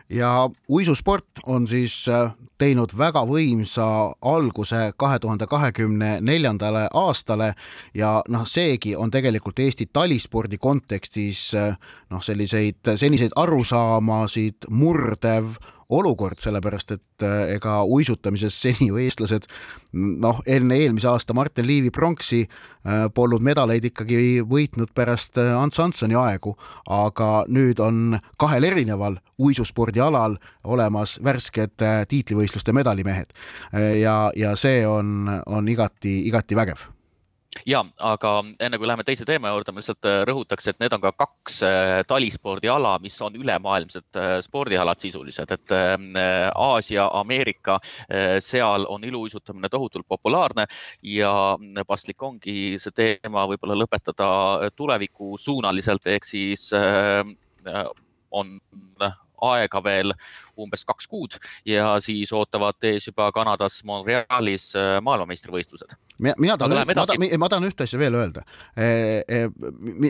ja 0.10 0.50
uisusport 0.70 1.42
on 1.46 1.68
siis 1.68 2.06
äh, 2.12 2.32
teinud 2.58 2.94
väga 2.98 3.26
võimsa 3.28 3.88
alguse 4.22 4.92
kahe 4.98 5.20
tuhande 5.20 5.48
kahekümne 5.48 6.18
neljandale 6.22 6.88
aastale 6.94 7.54
ja 7.94 8.22
noh, 8.30 8.48
seegi 8.48 8.96
on 8.96 9.12
tegelikult 9.12 9.60
Eesti 9.60 9.90
talispordi 9.94 10.58
kontekstis 10.58 11.52
noh, 11.54 12.22
selliseid 12.24 12.96
seniseid 12.98 13.36
arusaamasid 13.36 14.70
murdev 14.70 15.58
olukord, 15.90 16.40
sellepärast 16.44 16.92
et 16.92 17.24
äh, 17.24 17.54
ega 17.56 17.80
uisutamises 17.88 18.56
seni 18.62 18.90
ju 18.90 18.98
eestlased 19.00 19.48
noh, 19.94 20.42
enne 20.46 20.76
eelmise 20.82 21.08
aasta 21.08 21.36
Martin 21.38 21.68
Liivi 21.68 21.92
pronksi 21.96 22.42
äh, 22.44 23.08
polnud 23.14 23.44
medaleid 23.44 23.88
ikkagi 23.88 24.42
võitnud 24.48 24.92
pärast 24.96 25.40
äh, 25.40 25.54
Ants 25.56 25.80
Hanssoni 25.80 26.18
aegu, 26.20 26.58
aga 26.92 27.46
nüüd 27.48 27.80
on 27.84 28.20
kahel 28.40 28.68
erineval 28.68 29.22
uisuspordialal 29.38 30.36
olemas 30.68 31.18
värsked 31.24 31.78
tiitlivõistluste 32.10 32.74
medalimehed. 32.74 33.30
Ja, 34.02 34.32
ja 34.36 34.56
see 34.58 34.82
on, 34.90 35.30
on 35.46 35.70
igati, 35.70 36.20
igati 36.28 36.58
vägev 36.58 36.88
ja, 37.66 37.82
aga 37.98 38.32
enne 38.60 38.78
kui 38.78 38.88
läheme 38.88 39.06
teise 39.08 39.26
teema 39.26 39.52
juurde, 39.54 39.74
ma 39.74 39.82
lihtsalt 39.82 40.08
äh, 40.10 40.22
rõhutaks, 40.28 40.70
et 40.70 40.80
need 40.84 40.94
on 40.96 41.04
ka 41.04 41.12
kaks 41.18 41.62
äh, 41.66 41.94
talispordiala, 42.08 42.98
mis 43.04 43.18
on 43.26 43.36
ülemaailmsed 43.40 44.20
äh, 44.20 44.34
spordialad 44.46 45.02
sisuliselt, 45.02 45.52
et 45.52 45.76
Aasia, 46.56 47.08
Ameerika, 47.20 47.78
seal 48.44 48.86
on 48.90 49.04
iluuisutamine 49.04 49.70
tohutult 49.70 50.08
populaarne 50.08 50.66
ja 51.04 51.32
paslik 51.88 52.24
ongi 52.24 52.78
see 52.82 52.96
teema 52.96 53.46
võib-olla 53.50 53.78
lõpetada 53.78 54.30
tulevikusuunaliselt 54.76 56.08
ehk 56.14 56.26
siis 56.28 56.70
on 58.32 58.60
aega 59.42 59.84
veel 59.84 60.14
umbes 60.58 60.86
kaks 60.88 61.08
kuud 61.08 61.38
ja 61.66 61.96
siis 62.04 62.34
ootavad 62.34 62.90
ees 62.90 63.10
juba 63.10 63.32
Kanadas 63.36 63.84
Montrealis 63.88 64.74
maailmameistrivõistlused 65.02 65.98
mina, 66.18 66.58
tahan, 66.58 66.88
ma 66.88 66.94
tahan, 66.94 67.40
ma 67.40 67.50
tahan 67.50 67.68
ühte 67.68 67.86
asja 67.86 68.00
veel 68.00 68.16
öelda. 68.18 68.44
Eh, 68.78 69.22
eh, 69.28 69.48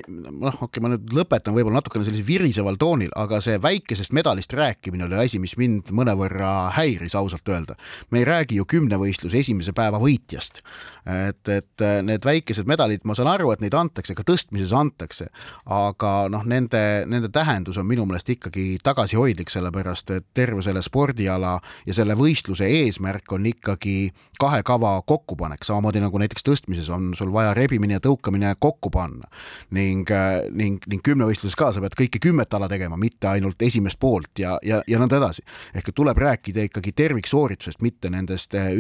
noh, 0.08 0.62
okei 0.64 0.84
ma 0.84 0.92
nüüd 0.94 1.12
lõpetan 1.16 1.56
võib-olla 1.56 1.82
natukene 1.82 2.08
sellisel 2.08 2.28
viriseval 2.28 2.80
toonil, 2.80 3.12
aga 3.20 3.40
see 3.44 3.58
väikesest 3.62 4.16
medalist 4.16 4.54
rääkimine 4.56 5.08
oli 5.08 5.20
asi, 5.26 5.42
mis 5.44 5.58
mind 5.60 5.92
mõnevõrra 5.96 6.72
häiris 6.78 7.16
ausalt 7.20 7.48
öelda. 7.52 7.76
me 8.12 8.20
ei 8.20 8.26
räägi 8.26 8.56
ju 8.56 8.66
kümnevõistluse 8.66 9.38
esimese 9.38 9.74
päeva 9.74 10.00
võitjast. 10.00 10.62
et, 11.08 11.48
et 11.48 11.84
need 12.04 12.26
väikesed 12.26 12.68
medalid, 12.68 13.06
ma 13.08 13.16
saan 13.16 13.30
aru, 13.32 13.52
et 13.52 13.62
neid 13.64 13.74
antakse, 13.74 14.16
ka 14.16 14.24
tõstmises 14.28 14.74
antakse, 14.76 15.30
aga 15.66 16.28
noh, 16.28 16.44
nende, 16.44 17.06
nende 17.08 17.30
tähendus 17.32 17.78
on 17.78 17.88
minu 17.88 18.06
meelest 18.06 18.30
ikkagi 18.30 18.78
tagasihoidlik, 18.84 19.50
sellepärast 19.50 20.12
et 20.12 20.37
terve 20.38 20.64
selle 20.66 20.84
spordiala 20.86 21.58
ja 21.88 21.96
selle 21.98 22.16
võistluse 22.18 22.68
eesmärk 22.80 23.34
on 23.36 23.48
ikkagi 23.50 23.98
kahe 24.40 24.62
kava 24.66 24.96
kokkupanek, 25.08 25.66
samamoodi 25.66 26.02
nagu 26.04 26.22
näiteks 26.22 26.46
tõstmises 26.46 26.90
on 26.94 27.12
sul 27.18 27.32
vaja 27.34 27.56
rebimine 27.58 27.98
ja 27.98 28.04
tõukamine 28.04 28.54
kokku 28.62 28.92
panna 28.94 29.30
ning, 29.76 30.10
äh, 30.14 30.44
ning, 30.54 30.84
ning 30.90 31.04
kümnevõistluses 31.06 31.58
ka 31.58 31.72
sa 31.74 31.84
pead 31.84 31.98
kõike 31.98 32.22
kümmet 32.24 32.54
ala 32.54 32.70
tegema, 32.72 33.00
mitte 33.00 33.32
ainult 33.32 33.62
esimest 33.66 34.00
poolt 34.00 34.44
ja, 34.44 34.58
ja, 34.66 34.82
ja 34.88 35.02
nõnda 35.02 35.22
edasi. 35.22 35.46
ehk 35.76 35.92
tuleb 35.96 36.18
rääkida 36.22 36.68
ikkagi 36.70 36.94
terviksooritusest, 36.94 37.82
mitte 37.82 38.14
nendest 38.14 38.56
äh, 38.58 38.72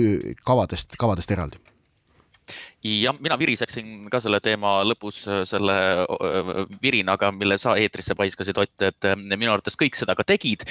kavadest, 0.45 0.95
kavadest 0.99 1.33
eraldi 1.33 1.66
ja 2.83 3.13
mina 3.19 3.37
viriseksin 3.39 4.09
ka 4.11 4.19
selle 4.23 4.39
teema 4.43 4.79
lõpus 4.87 5.23
äh, 5.27 5.41
selle 5.49 5.75
äh, 6.03 6.51
virinaga, 6.81 7.31
mille 7.31 7.57
sa 7.61 7.75
eetrisse 7.79 8.15
paiskasid, 8.15 8.57
Ott, 8.57 8.81
et 8.81 9.07
äh, 9.07 9.15
minu 9.35 9.51
arvates 9.53 9.77
kõik 9.79 9.97
seda 9.97 10.15
ka 10.15 10.25
tegid. 10.27 10.65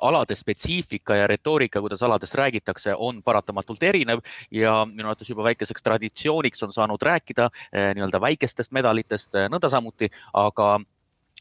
alade 0.00 0.34
spetsiifika 0.36 1.16
ja 1.16 1.26
retoorika, 1.30 1.80
kuidas 1.80 2.02
aladest 2.02 2.34
räägitakse, 2.34 2.94
on 2.96 3.22
paratamatult 3.22 3.82
erinev 3.82 4.20
ja 4.50 4.84
minu 4.86 5.08
arvates 5.08 5.30
juba 5.30 5.44
väikeseks 5.44 5.82
traditsiooniks 5.82 6.62
on 6.62 6.72
saanud 6.72 7.02
rääkida 7.02 7.48
nii-öelda 7.72 8.20
väikestest 8.20 8.72
medalitest 8.72 9.36
nõnda 9.52 9.70
samuti, 9.70 10.10
aga 10.34 10.78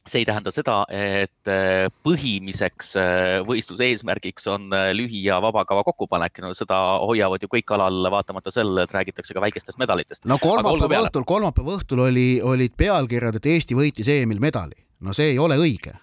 see 0.08 0.24
ei 0.24 0.28
tähenda 0.28 0.52
seda, 0.54 0.82
et 0.94 1.52
äh, 1.52 1.88
põhimiseks 2.06 2.92
äh, 3.00 3.38
võistluse 3.48 3.88
eesmärgiks 3.90 4.48
on 4.52 4.70
äh, 4.76 4.90
lühi 4.96 5.22
ja 5.26 5.40
vabakava 5.44 5.84
kokkupanek, 5.88 6.42
no 6.44 6.54
seda 6.58 6.80
hoiavad 7.04 7.44
ju 7.44 7.52
kõik 7.52 7.74
alal, 7.76 8.02
vaatamata 8.12 8.54
sellele, 8.54 8.86
et 8.88 8.96
räägitakse 8.96 9.36
ka 9.36 9.44
väikestest 9.44 9.80
medalitest. 9.82 10.26
no 10.30 10.40
kolmapäeva 10.42 11.06
õhtul, 11.06 11.26
kolmapäeva 11.30 11.80
õhtul 11.80 12.06
oli, 12.08 12.28
olid 12.44 12.76
pealkirjad, 12.78 13.40
et 13.40 13.50
Eesti 13.56 13.78
võitis 13.78 14.12
EM-il 14.12 14.42
medali. 14.44 14.78
no 15.00 15.16
see 15.16 15.34
ei 15.34 15.42
ole 15.42 15.60
õige 15.60 15.96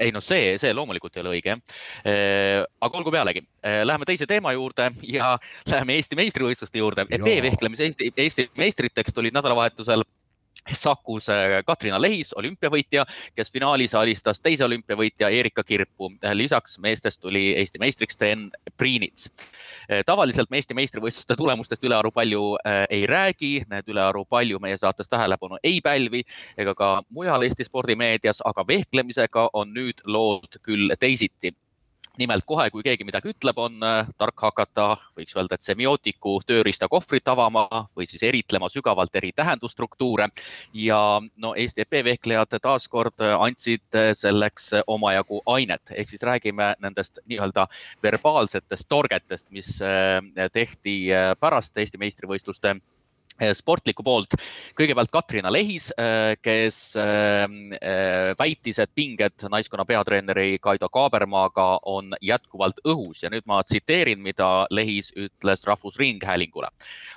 ei 0.00 0.14
noh, 0.16 0.22
see, 0.24 0.54
see 0.56 0.70
loomulikult 0.72 1.16
ei 1.16 1.20
ole 1.20 1.34
õige 1.34 1.52
jah. 1.52 1.58
aga 2.80 2.96
olgu 2.96 3.12
pealegi, 3.12 3.42
läheme 3.84 4.06
teise 4.08 4.24
teema 4.28 4.54
juurde 4.56 4.86
ja 5.04 5.34
läheme 5.72 5.98
Eesti 5.98 6.16
meistrivõistluste 6.16 6.80
juurde. 6.80 7.04
veevehklemise 7.10 7.90
Eesti, 7.90 8.08
Eesti 8.16 8.48
meistriteks 8.56 9.12
tulid 9.16 9.36
nädalavahetusel 9.36 10.06
sakkus 10.72 11.26
Katrina 11.66 12.00
Lehis, 12.00 12.32
olümpiavõitja, 12.36 13.04
kes 13.34 13.52
finaalis 13.52 13.94
alistas 13.94 14.40
teise 14.40 14.64
olümpiavõitja 14.64 15.28
Erika 15.28 15.64
Kirpu. 15.64 16.10
lisaks 16.32 16.78
meestest 16.78 17.20
tuli 17.20 17.54
Eesti 17.56 17.78
meistriks 17.78 18.14
Sten 18.14 18.50
Priinits. 18.76 19.30
tavaliselt 20.06 20.50
me 20.50 20.56
Eesti 20.56 20.74
meistrivõistluste 20.74 21.36
tulemustest 21.36 21.84
ülearu 21.84 22.10
palju 22.12 22.56
ei 22.90 23.06
räägi, 23.06 23.64
need 23.70 23.88
ülearu 23.88 24.24
palju 24.24 24.58
meie 24.58 24.78
saates 24.78 25.08
tähelepanu 25.08 25.58
ei 25.64 25.80
pälvi 25.80 26.22
ega 26.58 26.74
ka 26.74 27.02
mujal 27.10 27.42
Eesti 27.42 27.64
spordimeedias, 27.64 28.42
aga 28.44 28.66
vehklemisega 28.66 29.50
on 29.52 29.74
nüüd 29.74 30.04
lood 30.04 30.60
küll 30.62 30.94
teisiti 31.00 31.54
nimelt 32.18 32.44
kohe, 32.46 32.70
kui 32.70 32.82
keegi 32.82 33.04
midagi 33.06 33.32
ütleb, 33.32 33.58
on 33.58 33.82
äh, 33.86 34.08
tark 34.18 34.40
hakata, 34.42 34.96
võiks 35.18 35.36
öelda, 35.36 35.56
et 35.56 35.64
semiootiku 35.64 36.38
tööriistakohvrit 36.48 37.28
avama 37.30 37.66
või 37.96 38.08
siis 38.10 38.22
eritlema 38.26 38.68
sügavalt 38.72 39.14
eri 39.16 39.32
tähendusstruktuure. 39.36 40.28
Ja 40.74 41.20
no 41.38 41.54
Eesti 41.54 41.84
EP 41.86 42.00
vehklejad 42.04 42.58
taaskord 42.62 43.20
andsid 43.30 43.98
selleks 44.16 44.70
omajagu 44.86 45.42
ainet, 45.46 45.82
ehk 45.94 46.10
siis 46.12 46.24
räägime 46.26 46.74
nendest 46.80 47.20
nii-öelda 47.30 47.66
verbaalsetest 48.02 48.88
torgetest, 48.88 49.50
mis 49.50 49.76
äh, 49.82 50.20
tehti 50.52 50.96
äh, 51.14 51.34
pärast 51.40 51.78
Eesti 51.78 52.00
meistrivõistluste 52.00 52.76
Eh, 53.40 53.54
sportlikku 53.56 54.04
poolt. 54.04 54.34
kõigepealt 54.76 55.08
Katrina 55.10 55.48
Lehis, 55.52 55.88
eh, 55.96 56.36
kes 56.44 56.96
eh, 57.00 57.46
väitis, 58.36 58.78
et 58.78 58.90
pinged 58.94 59.46
naiskonna 59.48 59.86
peatreeneri 59.88 60.58
Kaido 60.60 60.88
Kaabermaaga 60.92 61.80
on 61.88 62.12
jätkuvalt 62.20 62.82
õhus 62.84 63.22
ja 63.22 63.30
nüüd 63.32 63.46
ma 63.48 63.62
tsiteerin, 63.64 64.20
mida 64.20 64.66
Lehis 64.70 65.08
ütles 65.16 65.64
Rahvusringhäälingule. 65.64 66.68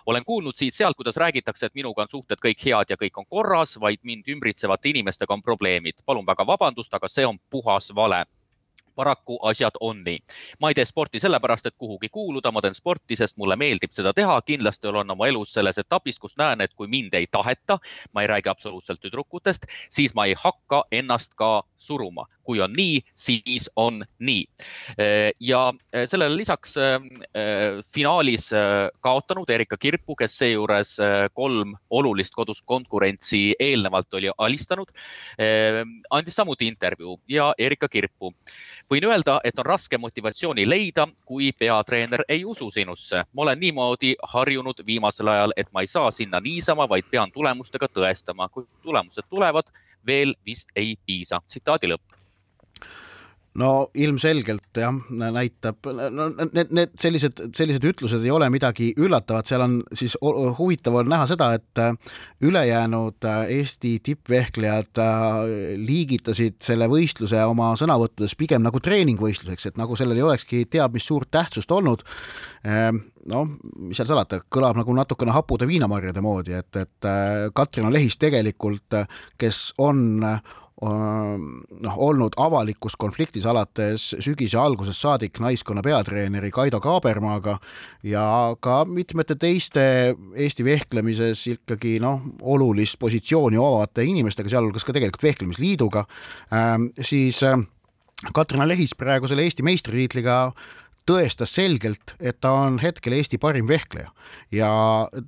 olen 0.06 0.24
kuulnud 0.26 0.56
siit-sealt, 0.56 0.96
kuidas 0.96 1.20
räägitakse, 1.20 1.66
et 1.66 1.76
minuga 1.76 2.02
on 2.02 2.12
suhted 2.12 2.40
kõik 2.40 2.64
head 2.66 2.90
ja 2.90 2.96
kõik 2.96 3.18
on 3.20 3.26
korras, 3.26 3.76
vaid 3.80 4.00
mind 4.04 4.24
ümbritsevate 4.28 4.90
inimestega 4.90 5.34
on 5.34 5.42
probleemid. 5.42 6.00
palun 6.06 6.26
väga 6.26 6.48
vabandust, 6.48 6.94
aga 6.94 7.10
see 7.10 7.26
on 7.26 7.40
puhas 7.50 7.92
vale 7.96 8.26
paraku 8.96 9.38
asjad 9.42 9.78
on 9.80 10.04
nii. 10.04 10.20
ma 10.60 10.70
ei 10.70 10.78
tee 10.78 10.86
sporti 10.86 11.20
sellepärast, 11.20 11.66
et 11.66 11.76
kuhugi 11.78 12.10
kuuluda, 12.10 12.52
ma 12.52 12.62
teen 12.62 12.76
sporti, 12.76 13.16
sest 13.16 13.38
mulle 13.38 13.56
meeldib 13.56 13.92
seda 13.92 14.14
teha. 14.14 14.42
kindlasti 14.42 14.88
olen 14.88 15.12
oma 15.12 15.28
elus 15.28 15.54
selles 15.54 15.78
etapis, 15.78 16.20
kus 16.20 16.38
näen, 16.38 16.62
et 16.62 16.74
kui 16.74 16.88
mind 16.88 17.14
ei 17.14 17.28
taheta, 17.32 17.80
ma 18.14 18.22
ei 18.22 18.28
räägi 18.28 18.50
absoluutselt 18.50 19.02
tüdrukutest, 19.02 19.66
siis 19.90 20.14
ma 20.14 20.26
ei 20.26 20.36
hakka 20.38 20.84
ennast 20.92 21.34
ka 21.36 21.64
suruma. 21.78 22.28
Kui 22.44 22.62
on 22.62 22.74
nii, 22.78 23.02
siis 23.16 23.70
on 23.76 24.04
nii. 24.20 24.46
ja 25.40 25.62
sellele 26.08 26.38
lisaks 26.38 26.76
finaalis 27.94 28.50
kaotanud 29.02 29.50
Erika 29.50 29.78
Kirpu, 29.78 30.16
kes 30.16 30.38
seejuures 30.38 30.98
kolm 31.34 31.76
olulist 31.90 32.34
kodus 32.36 32.62
konkurentsi 32.66 33.54
eelnevalt 33.60 34.14
oli 34.14 34.32
alistanud, 34.38 34.92
andis 36.10 36.36
samuti 36.36 36.68
intervjuu 36.68 37.20
ja 37.28 37.54
Erika 37.58 37.88
Kirpu 37.88 38.34
võin 38.92 39.06
öelda, 39.08 39.40
et 39.44 39.60
on 39.60 39.66
raske 39.66 39.98
motivatsiooni 39.98 40.66
leida, 40.68 41.08
kui 41.26 41.52
peatreener 41.60 42.24
ei 42.30 42.46
usu 42.46 42.70
sinusse. 42.72 43.24
ma 43.34 43.42
olen 43.42 43.60
niimoodi 43.60 44.16
harjunud 44.34 44.84
viimasel 44.86 45.28
ajal, 45.28 45.54
et 45.58 45.72
ma 45.74 45.82
ei 45.82 45.88
saa 45.88 46.12
sinna 46.12 46.40
niisama, 46.40 46.90
vaid 46.90 47.06
pean 47.12 47.32
tulemustega 47.32 47.88
tõestama. 47.88 48.50
kui 48.50 48.66
tulemused 48.84 49.24
tulevad, 49.30 49.72
veel 50.06 50.36
vist 50.46 50.70
ei 50.76 50.96
piisa. 51.06 51.42
tsitaadi 51.48 51.88
lõpp 51.88 52.23
no 53.60 53.70
ilmselgelt 53.94 54.80
jah, 54.82 54.96
näitab, 55.14 55.86
no 55.86 56.28
need, 56.54 56.72
need 56.74 56.94
sellised, 57.02 57.38
sellised 57.54 57.86
ütlused 57.86 58.24
ei 58.26 58.32
ole 58.34 58.48
midagi 58.54 58.90
üllatavat, 58.98 59.50
seal 59.50 59.62
on 59.66 59.76
siis 59.94 60.16
huvitav 60.58 60.98
on 60.98 61.12
näha 61.12 61.28
seda, 61.30 61.52
et 61.60 61.82
äh, 61.82 61.94
ülejäänud 62.42 63.28
äh, 63.30 63.44
Eesti 63.60 63.96
tippvehklejad 64.06 65.02
äh, 65.04 65.38
liigitasid 65.78 66.58
selle 66.66 66.90
võistluse 66.90 67.44
oma 67.46 67.74
sõnavõttudes 67.80 68.34
pigem 68.40 68.66
nagu 68.66 68.82
treeningvõistluseks, 68.82 69.70
et 69.70 69.78
nagu 69.82 69.98
sellel 70.00 70.18
ei 70.18 70.26
olekski 70.26 70.66
teab 70.66 70.98
mis 70.98 71.06
suurt 71.10 71.30
tähtsust 71.34 71.72
olnud. 71.72 72.04
noh, 72.64 73.48
mis 73.76 73.98
seal 73.98 74.08
salata, 74.08 74.40
kõlab 74.52 74.78
nagu 74.80 74.94
natukene 74.96 75.34
hapude 75.36 75.68
viinamarjade 75.68 76.22
moodi, 76.24 76.54
et, 76.56 76.76
et 76.80 77.08
Katrina 77.56 77.92
Lehis 77.92 78.16
tegelikult, 78.20 78.96
kes 79.40 79.74
on 79.84 80.22
noh, 80.82 81.98
olnud 82.02 82.34
avalikus 82.42 82.96
konfliktis 83.00 83.46
alates 83.46 84.10
sügise 84.24 84.58
algusest 84.58 85.04
saadik 85.04 85.38
naiskonna 85.44 85.84
peatreeneri 85.86 86.52
Kaido 86.52 86.80
Kaabermaaga 86.84 87.60
ja 88.04 88.26
ka 88.60 88.82
mitmete 88.90 89.38
teiste 89.40 89.86
Eesti 90.36 90.66
vehklemises 90.66 91.46
ikkagi 91.56 92.00
noh, 92.04 92.22
olulist 92.42 92.98
positsiooni 93.00 93.60
omavate 93.62 94.06
inimestega, 94.10 94.50
sealhulgas 94.50 94.86
ka 94.88 94.96
tegelikult 94.98 95.24
Vehklemisliiduga 95.24 96.06
siis 97.02 97.44
Katrina 98.34 98.68
Lehis 98.68 98.96
praegu 98.96 99.28
selle 99.28 99.44
Eesti 99.46 99.66
meistritiitliga 99.66 100.38
tõestas 101.08 101.52
selgelt, 101.56 102.16
et 102.20 102.40
ta 102.42 102.54
on 102.64 102.78
hetkel 102.82 103.16
Eesti 103.18 103.38
parim 103.42 103.68
vehkleja 103.68 104.12
ja 104.56 104.70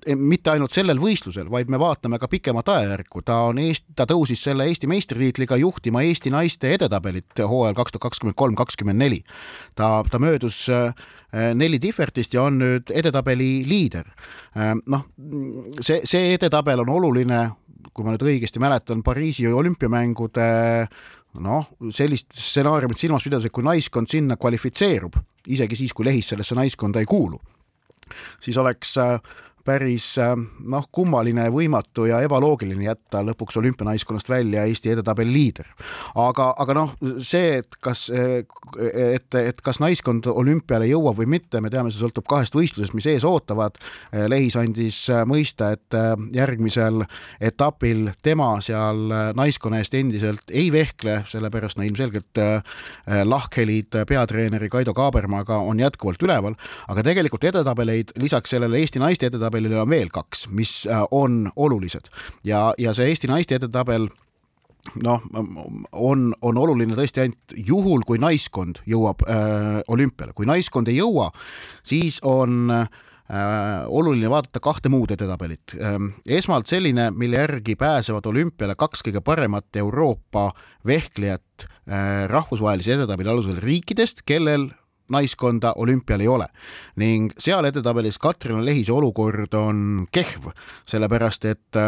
e, 0.05 0.15
mitte 0.15 0.53
ainult 0.53 0.75
sellel 0.75 0.99
võistlusel, 1.01 1.49
vaid 1.51 1.71
me 1.71 1.79
vaatame 1.81 2.19
ka 2.21 2.29
pikemat 2.31 2.69
ajajärku, 2.71 3.23
ta 3.27 3.41
on 3.49 3.59
Eesti, 3.59 3.95
ta 3.97 4.07
tõusis 4.09 4.43
selle 4.47 4.67
Eesti 4.69 4.87
meistritiitliga 4.91 5.59
juhtima 5.59 6.05
Eesti 6.07 6.31
naiste 6.33 6.71
edetabelit 6.77 7.43
hooajal 7.43 7.75
kaks 7.77 7.95
tuhat 7.95 8.07
kakskümmend 8.07 8.39
kolm, 8.39 8.55
kakskümmend 8.59 9.03
neli. 9.03 9.23
ta, 9.75 10.03
ta 10.11 10.19
möödus 10.19 10.65
e, 10.69 10.79
neli 11.55 11.79
tihvertist 11.83 12.33
ja 12.33 12.45
on 12.47 12.59
nüüd 12.61 12.95
edetabeli 12.95 13.65
liider. 13.67 14.07
E, 14.55 14.71
noh, 14.87 15.05
see, 15.81 16.01
see 16.07 16.33
edetabel 16.37 16.85
on 16.85 16.95
oluline, 16.95 17.43
kui 17.91 18.07
ma 18.07 18.15
nüüd 18.15 18.23
õigesti 18.23 18.63
mäletan, 18.63 19.03
Pariisi 19.03 19.47
olümpiamängude 19.51 20.49
noh, 21.43 21.67
sellist 21.91 22.31
stsenaariumit 22.31 22.99
silmas 22.99 23.25
pidades, 23.25 23.47
et 23.47 23.55
kui 23.55 23.65
naiskond 23.65 24.07
sinna 24.11 24.37
kvalifitseerub, 24.39 25.17
isegi 25.47 25.75
siis, 25.75 25.93
kui 25.93 26.05
Lehis 26.05 26.29
sellesse 26.29 26.55
naiskonda 26.55 26.99
ei 26.99 27.05
kuulu, 27.09 27.39
siis 28.41 28.57
oleks 28.57 28.97
äh, 28.97 29.19
päris 29.65 30.05
äh, 30.21 30.35
noh, 30.69 30.85
kummaline, 30.93 31.47
võimatu 31.53 32.05
ja 32.09 32.21
ebaloogiline 32.25 32.85
jätta 32.85 33.23
lõpuks 33.25 33.57
olümpianaiskonnast 33.61 34.29
välja 34.29 34.65
Eesti 34.69 34.93
edetabeli 34.93 35.33
liider. 35.33 35.67
aga, 36.15 36.51
aga 36.61 36.75
noh, 36.77 36.93
see, 37.25 37.59
et 37.61 37.77
kas, 37.83 38.07
et, 38.13 39.37
et 39.39 39.61
kas 39.65 39.79
naiskond 39.81 40.27
olümpiale 40.31 40.87
jõuab 40.89 41.19
või 41.21 41.29
mitte, 41.37 41.61
me 41.61 41.71
teame, 41.73 41.91
see 41.91 42.03
sõltub 42.03 42.27
kahest 42.29 42.55
võistlusest, 42.55 42.95
mis 42.97 43.07
ees 43.09 43.25
ootavad. 43.27 43.77
Lehis 44.29 44.55
andis 44.59 44.99
mõista, 45.27 45.71
et 45.75 45.97
järgmisel 46.35 47.03
etapil 47.43 48.09
tema 48.25 48.55
seal 48.65 49.09
naiskonna 49.37 49.81
eest 49.81 49.97
endiselt 49.97 50.51
ei 50.51 50.69
vehkle, 50.73 51.21
sellepärast 51.31 51.79
no 51.79 51.87
ilmselgelt 51.87 52.41
lahkhelid 53.25 53.99
peatreeneri 54.07 54.69
Kaido 54.69 54.93
Kaabermaaga 54.97 55.59
on 55.63 55.79
jätkuvalt 55.81 56.23
üleval, 56.25 56.57
aga 56.87 57.05
tegelikult 57.05 57.47
edetabeleid 57.51 58.15
lisaks 58.21 58.55
sellele 58.55 58.81
Eesti 58.81 59.01
naiste 59.01 59.29
edetabelile 59.29 59.54
edetabelil 59.55 59.81
on 59.85 59.89
veel 59.89 60.11
kaks, 60.13 60.47
mis 60.51 60.83
äh, 60.89 61.03
on 61.11 61.49
olulised 61.55 62.11
ja, 62.43 62.73
ja 62.77 62.93
see 62.93 63.09
Eesti 63.11 63.31
naiste 63.31 63.59
edetabel 63.59 64.09
noh, 65.01 65.23
on, 65.91 66.29
on 66.41 66.59
oluline 66.61 66.95
tõesti 66.97 67.25
ainult 67.25 67.55
juhul, 67.57 68.05
kui 68.07 68.21
naiskond 68.21 68.81
jõuab 68.89 69.25
äh, 69.27 69.81
olümpiale, 69.91 70.35
kui 70.37 70.47
naiskond 70.49 70.89
ei 70.91 70.99
jõua, 70.99 71.31
siis 71.85 72.19
on 72.25 72.69
äh, 72.73 72.87
oluline 73.87 74.29
vaadata 74.29 74.61
kahte 74.63 74.91
muud 74.93 75.15
edetabelit. 75.15 75.75
Ähm, 75.79 76.13
esmalt 76.25 76.69
selline, 76.69 77.09
mille 77.17 77.41
järgi 77.41 77.77
pääsevad 77.79 78.27
olümpiale 78.29 78.77
kaks 78.77 79.05
kõige 79.07 79.23
paremat 79.25 79.81
Euroopa 79.81 80.51
vehklejat 80.85 81.65
äh, 81.65 82.25
rahvusvahelise 82.31 82.99
edetabeli 82.99 83.33
alusel 83.33 83.61
riikidest, 83.63 84.21
kellel 84.25 84.69
naiskonda 85.09 85.73
olümpial 85.75 86.19
ei 86.21 86.27
ole. 86.27 86.47
ning 86.95 87.31
seal 87.39 87.65
edetabelis 87.65 88.17
Katrina 88.17 88.65
Lehise 88.65 88.91
olukord 88.93 89.53
on 89.53 90.07
kehv, 90.11 90.51
sellepärast 90.85 91.45
et 91.45 91.83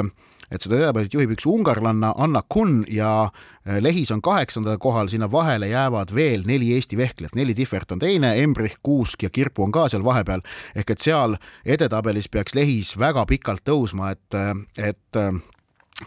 et 0.51 0.63
seda 0.63 0.77
edetabelit 0.77 1.15
juhib 1.15 1.33
üks 1.35 1.47
ungarlanna 1.49 2.13
Anna 2.17 2.41
Kun 2.49 2.85
ja 2.91 3.27
äh, 3.27 3.81
Lehis 3.83 4.11
on 4.15 4.21
kaheksandal 4.23 4.77
kohal, 4.79 5.09
sinna 5.11 5.31
vahele 5.31 5.67
jäävad 5.67 6.13
veel 6.15 6.45
neli 6.47 6.71
Eesti 6.75 6.97
vehklejat, 6.97 7.35
neli 7.35 7.55
Tihvert 7.55 7.91
on 7.91 7.99
teine, 7.99 8.31
Embrich, 8.43 8.77
Kuusk 8.83 9.23
ja 9.23 9.29
Kirpu 9.29 9.63
on 9.63 9.75
ka 9.75 9.87
seal 9.91 10.05
vahepeal, 10.07 10.45
ehk 10.75 10.95
et 10.95 11.03
seal 11.03 11.35
edetabelis 11.65 12.31
peaks 12.31 12.55
Lehis 12.55 12.95
väga 12.99 13.25
pikalt 13.27 13.65
tõusma, 13.67 14.13
et, 14.15 14.39
et 14.77 15.21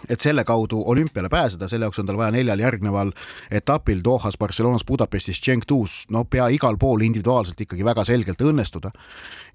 et 0.08 0.20
selle 0.20 0.44
kaudu 0.44 0.82
olümpiale 0.86 1.28
pääseda, 1.28 1.68
selle 1.68 1.88
jaoks 1.88 1.98
on 1.98 2.06
tal 2.06 2.18
vaja 2.18 2.30
neljal 2.34 2.60
järgneval 2.62 3.12
etapil 3.50 4.02
Dohas, 4.04 4.38
Barcelonas, 4.38 4.84
Budapestis, 4.86 5.40
Chengdu's, 5.42 6.04
no 6.10 6.24
pea 6.24 6.48
igal 6.48 6.78
pool 6.78 7.02
individuaalselt 7.06 7.60
ikkagi 7.60 7.84
väga 7.84 8.04
selgelt 8.04 8.42
õnnestuda. 8.42 8.92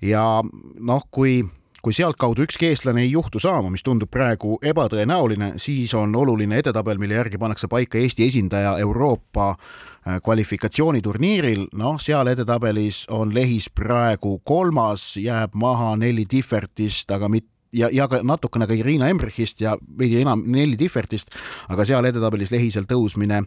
ja 0.02 0.42
noh, 0.80 1.08
kui 1.12 1.44
kui 1.86 1.94
sealtkaudu 1.94 2.42
ükski 2.48 2.72
eestlane 2.72 3.04
ei 3.06 3.12
juhtu 3.12 3.38
saama, 3.38 3.70
mis 3.70 3.84
tundub 3.86 4.10
praegu 4.10 4.56
ebatõenäoline, 4.66 5.52
siis 5.62 5.92
on 5.94 6.16
oluline 6.18 6.58
edetabel, 6.58 6.98
mille 6.98 7.14
järgi 7.20 7.38
pannakse 7.38 7.70
paika 7.70 8.00
Eesti 8.02 8.26
esindaja 8.26 8.72
Euroopa 8.82 9.52
äh, 9.52 10.18
kvalifikatsiooniturniiril, 10.26 11.68
noh, 11.78 12.00
seal 12.02 12.32
edetabelis 12.34 13.04
on 13.14 13.36
Lehis 13.38 13.70
praegu 13.70 14.40
kolmas, 14.44 15.12
jääb 15.22 15.54
maha 15.54 15.94
neli 16.02 16.26
Tihvertist, 16.26 17.12
aga 17.14 17.30
mitte 17.30 17.55
ja, 17.76 17.90
ja 17.94 18.08
ka 18.12 18.22
natukene 18.26 18.68
ka 18.70 18.76
Irina 18.78 19.10
Embrichist 19.12 19.62
ja 19.64 19.76
veidi 20.00 20.22
enam 20.22 20.44
Nelli 20.52 20.78
Differtist, 20.80 21.32
aga 21.70 21.86
seal 21.88 22.08
edetabelis 22.10 22.54
lehiselt 22.54 22.90
tõusmine 22.92 23.42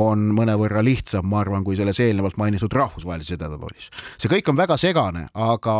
on 0.00 0.30
mõnevõrra 0.36 0.82
lihtsam, 0.84 1.28
ma 1.30 1.42
arvan, 1.44 1.64
kui 1.66 1.78
selles 1.78 2.00
eelnevalt 2.02 2.38
mainitud 2.40 2.72
rahvusvahelises 2.74 3.38
edetabelis. 3.38 3.90
see 4.18 4.32
kõik 4.32 4.50
on 4.50 4.58
väga 4.58 4.78
segane, 4.80 5.26
aga 5.34 5.76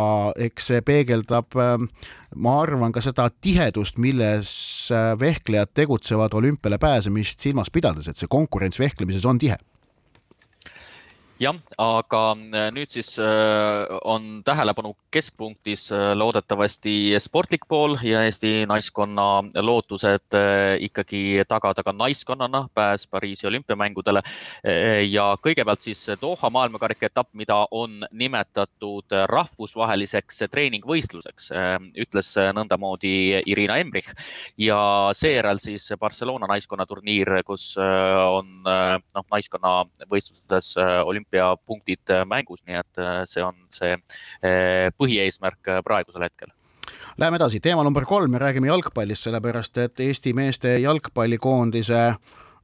eks 0.47 0.71
see 0.71 0.81
peegeldab 0.85 1.57
ma 2.35 2.57
arvan 2.61 2.91
ka 2.95 3.03
seda 3.03 3.29
tihedust, 3.29 3.99
milles 4.01 4.51
vehklejad 5.19 5.71
tegutsevad 5.73 6.33
olümpiale 6.33 6.77
pääsemist 6.77 7.39
silmas 7.39 7.71
pidades, 7.71 8.07
et 8.07 8.17
see 8.17 8.31
konkurents 8.31 8.79
vehklemises 8.79 9.25
on 9.25 9.39
tihe 9.39 9.57
jah, 11.39 11.57
aga 11.81 12.21
äh, 12.55 12.69
nüüd 12.71 12.93
siis 12.95 13.15
äh, 13.19 13.91
on 14.07 14.39
tähelepanu 14.47 14.93
keskpunktis 15.11 15.89
äh, 15.91 16.13
loodetavasti 16.15 17.11
sportlik 17.19 17.65
pool 17.67 17.97
ja 18.03 18.23
Eesti 18.23 18.63
naiskonna 18.69 19.43
lootused 19.59 20.37
ikkagi 20.85 21.43
tagada 21.47 21.83
ka 21.83 21.91
naiskonnana 21.91 22.65
pääs 22.73 23.07
Pariisi 23.07 23.47
olümpiamängudele. 23.47 24.21
ja 25.09 25.25
kõigepealt 25.41 25.81
siis 25.81 26.05
Doha 26.21 26.49
maailmakarika 26.49 27.05
etapp, 27.05 27.29
mida 27.33 27.67
on 27.71 28.05
nimetatud 28.11 29.13
rahvusvaheliseks 29.29 30.43
treeningvõistluseks, 30.51 31.51
ütles 32.01 32.31
nõndamoodi 32.57 33.41
Irina 33.45 33.77
Emrich 33.77 34.11
ja 34.57 35.11
seejärel 35.13 35.59
siis 35.63 35.87
Barcelona 35.99 36.47
naiskonnaturniir, 36.51 37.41
kus 37.45 37.73
on 37.77 38.63
noh, 38.65 39.27
naiskonna 39.31 39.77
võistlustes 40.11 40.73
olümpiamängud 40.79 41.24
olümpiapunktid 41.25 42.09
äh, 42.09 42.25
mängus, 42.25 42.63
nii 42.67 42.75
et 42.79 42.97
äh, 42.97 43.23
see 43.25 43.43
on 43.43 43.55
see 43.73 43.93
äh, 43.93 44.91
põhieesmärk 44.97 45.81
praegusel 45.83 46.23
hetkel. 46.23 46.49
Läheme 47.17 47.37
edasi, 47.37 47.59
teema 47.59 47.83
number 47.83 48.05
kolm 48.05 48.33
ja 48.33 48.39
räägime 48.39 48.67
jalgpallist, 48.67 49.23
sellepärast 49.23 49.77
et 49.77 49.99
Eesti 49.99 50.33
meeste 50.33 50.77
jalgpallikoondise 50.79 52.15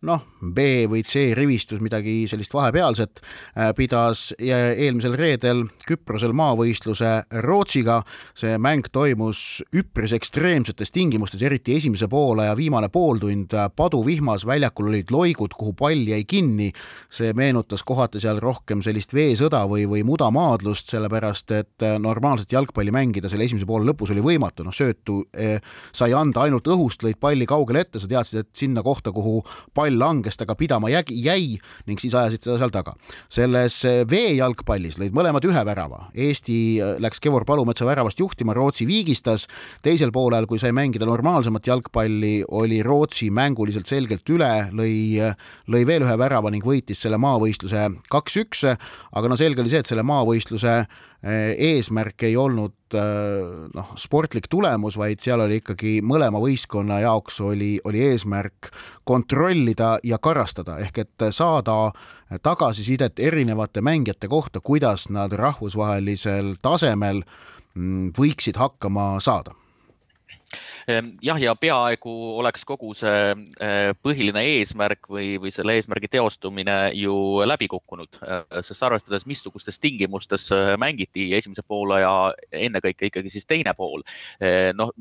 noh, 0.08 0.24
B 0.42 0.88
või 0.90 1.04
C 1.06 1.32
rivistus, 1.38 1.82
midagi 1.84 2.24
sellist 2.30 2.54
vahepealset, 2.56 3.22
äh, 3.54 3.72
pidas 3.78 4.32
eelmisel 4.40 5.14
reedel 5.20 5.64
Küprosel 5.86 6.34
maavõistluse 6.34 7.12
Rootsiga. 7.46 8.02
see 8.34 8.58
mäng 8.58 8.88
toimus 8.92 9.62
üpris 9.76 10.14
ekstreemsetes 10.14 10.92
tingimustes, 10.92 11.42
eriti 11.42 11.76
esimese 11.76 12.08
poole 12.08 12.46
ja 12.46 12.56
viimane 12.56 12.90
pooltund 12.90 13.54
paduvihmas, 13.76 14.46
väljakul 14.46 14.88
olid 14.88 15.12
loigud, 15.12 15.54
kuhu 15.54 15.74
pall 15.74 16.08
jäi 16.08 16.24
kinni. 16.26 16.72
see 17.10 17.34
meenutas 17.34 17.84
kohati 17.84 18.20
seal 18.20 18.40
rohkem 18.40 18.82
sellist 18.82 19.14
veesõda 19.14 19.68
või, 19.68 19.86
või 19.86 20.04
mudamaadlust, 20.04 20.90
sellepärast 20.90 21.52
et 21.52 21.86
normaalset 22.00 22.52
jalgpalli 22.52 22.92
mängida 22.92 23.30
selle 23.30 23.44
esimese 23.44 23.66
poole 23.66 23.86
lõpus 23.86 24.12
oli 24.12 24.22
võimatu, 24.22 24.64
noh 24.64 24.74
söötu 24.74 25.22
eh, 25.34 25.60
sai 25.94 26.14
anda 26.14 26.42
ainult 26.42 26.68
õhust, 26.68 27.04
lõid 27.04 27.20
palli 27.20 27.46
kaugele 27.46 27.86
ette, 27.86 28.00
sa 28.00 28.08
teadsid, 28.08 28.40
et 28.40 28.50
sinna 28.58 28.84
kohta, 28.84 29.12
kuhu 29.12 29.42
pall 29.74 29.91
pall 29.92 30.00
langes, 30.00 30.38
ta 30.38 30.46
ka 30.46 30.56
pidama 30.56 30.90
jäi 30.92 31.60
ning 31.88 32.00
siis 32.00 32.14
ajasid 32.16 32.44
seda 32.44 32.58
seal 32.60 32.72
taga. 32.72 32.96
selles 33.30 33.84
eh, 33.86 34.04
veejalgpallis 34.08 34.98
lõid 35.00 35.14
mõlemad 35.16 35.44
ühe 35.46 35.64
värava, 35.66 36.10
Eesti 36.16 36.80
eh, 36.80 36.96
läks 37.00 37.20
Kevor 37.20 37.46
Palumetsa 37.46 37.86
väravast 37.86 38.20
juhtima, 38.20 38.54
Rootsi 38.54 38.88
viigistas, 38.88 39.48
teisel 39.82 40.12
poolel, 40.12 40.48
kui 40.48 40.60
sai 40.60 40.72
mängida 40.72 41.06
normaalsemat 41.06 41.68
jalgpalli, 41.68 42.44
oli 42.50 42.82
Rootsi 42.84 43.30
mänguliselt 43.32 43.88
selgelt 43.88 44.28
üle, 44.30 44.70
lõi, 44.72 45.20
lõi 45.68 45.86
veel 45.88 46.06
ühe 46.06 46.18
värava 46.18 46.52
ning 46.52 46.66
võitis 46.66 47.02
selle 47.02 47.20
maavõistluse 47.22 47.90
kaks-üks, 48.12 48.66
aga 49.12 49.32
no 49.32 49.40
selge 49.40 49.64
oli 49.64 49.74
see, 49.74 49.84
et 49.84 49.92
selle 49.92 50.06
maavõistluse 50.08 50.82
Eh, 51.22 51.54
eesmärk 51.54 52.24
ei 52.26 52.34
olnud 52.34 52.74
eh, 52.98 53.68
noh, 53.76 53.94
sportlik 54.00 54.50
tulemus, 54.52 54.98
vaid 55.00 55.22
seal 55.24 55.44
oli 55.46 55.62
ikkagi 55.62 56.00
mõlema 56.06 56.42
võistkonna 56.42 57.02
jaoks 57.04 57.40
oli, 57.46 57.76
oli 57.84 58.04
eesmärk 58.12 58.72
kontrollida 59.08 59.98
ja 60.04 60.20
karastada, 60.22 60.80
ehk 60.84 61.04
et 61.06 61.30
saada 61.32 61.92
tagasisidet 62.44 63.20
erinevate 63.20 63.82
mängijate 63.82 64.28
kohta, 64.32 64.60
kuidas 64.60 65.10
nad 65.10 65.34
rahvusvahelisel 65.36 66.56
tasemel 66.62 67.24
mm, 67.76 68.14
võiksid 68.18 68.60
hakkama 68.62 69.18
saada 69.20 69.56
jah, 71.22 71.40
ja 71.42 71.54
peaaegu 71.60 72.14
oleks 72.40 72.64
kogu 72.68 72.94
see 72.98 73.34
eh, 73.62 73.92
põhiline 74.04 74.44
eesmärk 74.58 75.10
või, 75.12 75.36
või 75.42 75.52
selle 75.54 75.76
eesmärgi 75.80 76.10
teostumine 76.12 76.78
ju 76.98 77.14
läbi 77.48 77.70
kukkunud, 77.72 78.20
eh, 78.26 78.44
sest 78.66 78.84
arvestades, 78.88 79.28
missugustes 79.30 79.80
tingimustes 79.82 80.50
eh, 80.56 80.74
mängiti 80.82 81.30
esimese 81.38 81.64
poole 81.68 82.02
ja 82.04 82.14
ennekõike 82.52 83.12
ikkagi 83.12 83.34
siis 83.34 83.48
teine 83.50 83.74
pool. 83.78 84.04
noh, 84.76 84.92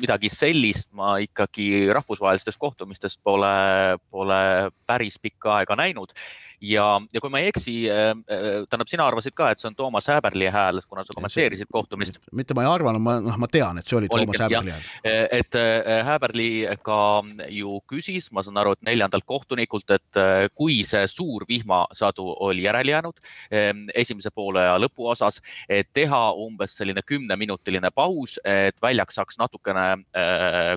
midagi 0.00 0.28
sellist 0.30 0.88
ma 0.94 1.16
ikkagi 1.22 1.88
rahvusvahelistest 1.94 2.58
kohtumistest 2.60 3.20
pole, 3.24 3.50
pole 4.10 4.40
päris 4.86 5.18
pikka 5.18 5.58
aega 5.58 5.76
näinud 5.78 6.14
ja, 6.64 6.86
ja 7.12 7.22
kui 7.22 7.32
ma 7.32 7.40
ei 7.42 7.50
eksi, 7.50 7.74
äh, 7.90 8.10
äh, 8.12 8.64
tähendab, 8.68 8.90
sina 8.90 9.06
arvasid 9.08 9.34
ka, 9.36 9.50
et 9.52 9.60
see 9.60 9.68
on 9.70 9.76
Toomas 9.78 10.08
Häberli 10.10 10.48
hääl, 10.52 10.80
kuna 10.88 11.04
sa 11.04 11.16
kommenteerisid 11.16 11.70
kohtumist. 11.72 12.18
mitte 12.32 12.56
ma 12.56 12.64
ei 12.64 12.70
arvanud, 12.70 13.02
ma, 13.04 13.18
noh, 13.22 13.38
ma 13.40 13.48
tean, 13.50 13.78
et 13.80 13.88
see 13.88 13.98
oli 13.98 14.10
Toomas 14.12 14.40
Häberli 14.42 14.74
hääl. 14.74 14.88
Äh, 15.04 15.26
et 15.40 15.58
Häberli 16.06 16.50
ka 16.84 16.98
ju 17.52 17.78
küsis, 17.90 18.30
ma 18.32 18.44
saan 18.46 18.58
aru, 18.60 18.74
et 18.76 18.84
neljandalt 18.86 19.26
kohtunikult, 19.28 19.90
et 19.94 20.20
kui 20.54 20.80
see 20.86 21.06
suur 21.10 21.44
vihmasadu 21.48 22.26
oli 22.44 22.64
järele 22.64 22.94
jäänud 22.94 23.20
esimese 23.94 24.30
poole 24.34 24.62
ja 24.64 24.76
lõpu 24.80 25.08
osas, 25.10 25.40
et 25.68 25.88
teha 25.96 26.20
umbes 26.40 26.76
selline 26.78 27.02
kümneminutiline 27.06 27.90
paus, 27.94 28.36
et 28.44 28.76
väljak 28.82 29.12
saaks 29.14 29.38
natukene 29.40 30.04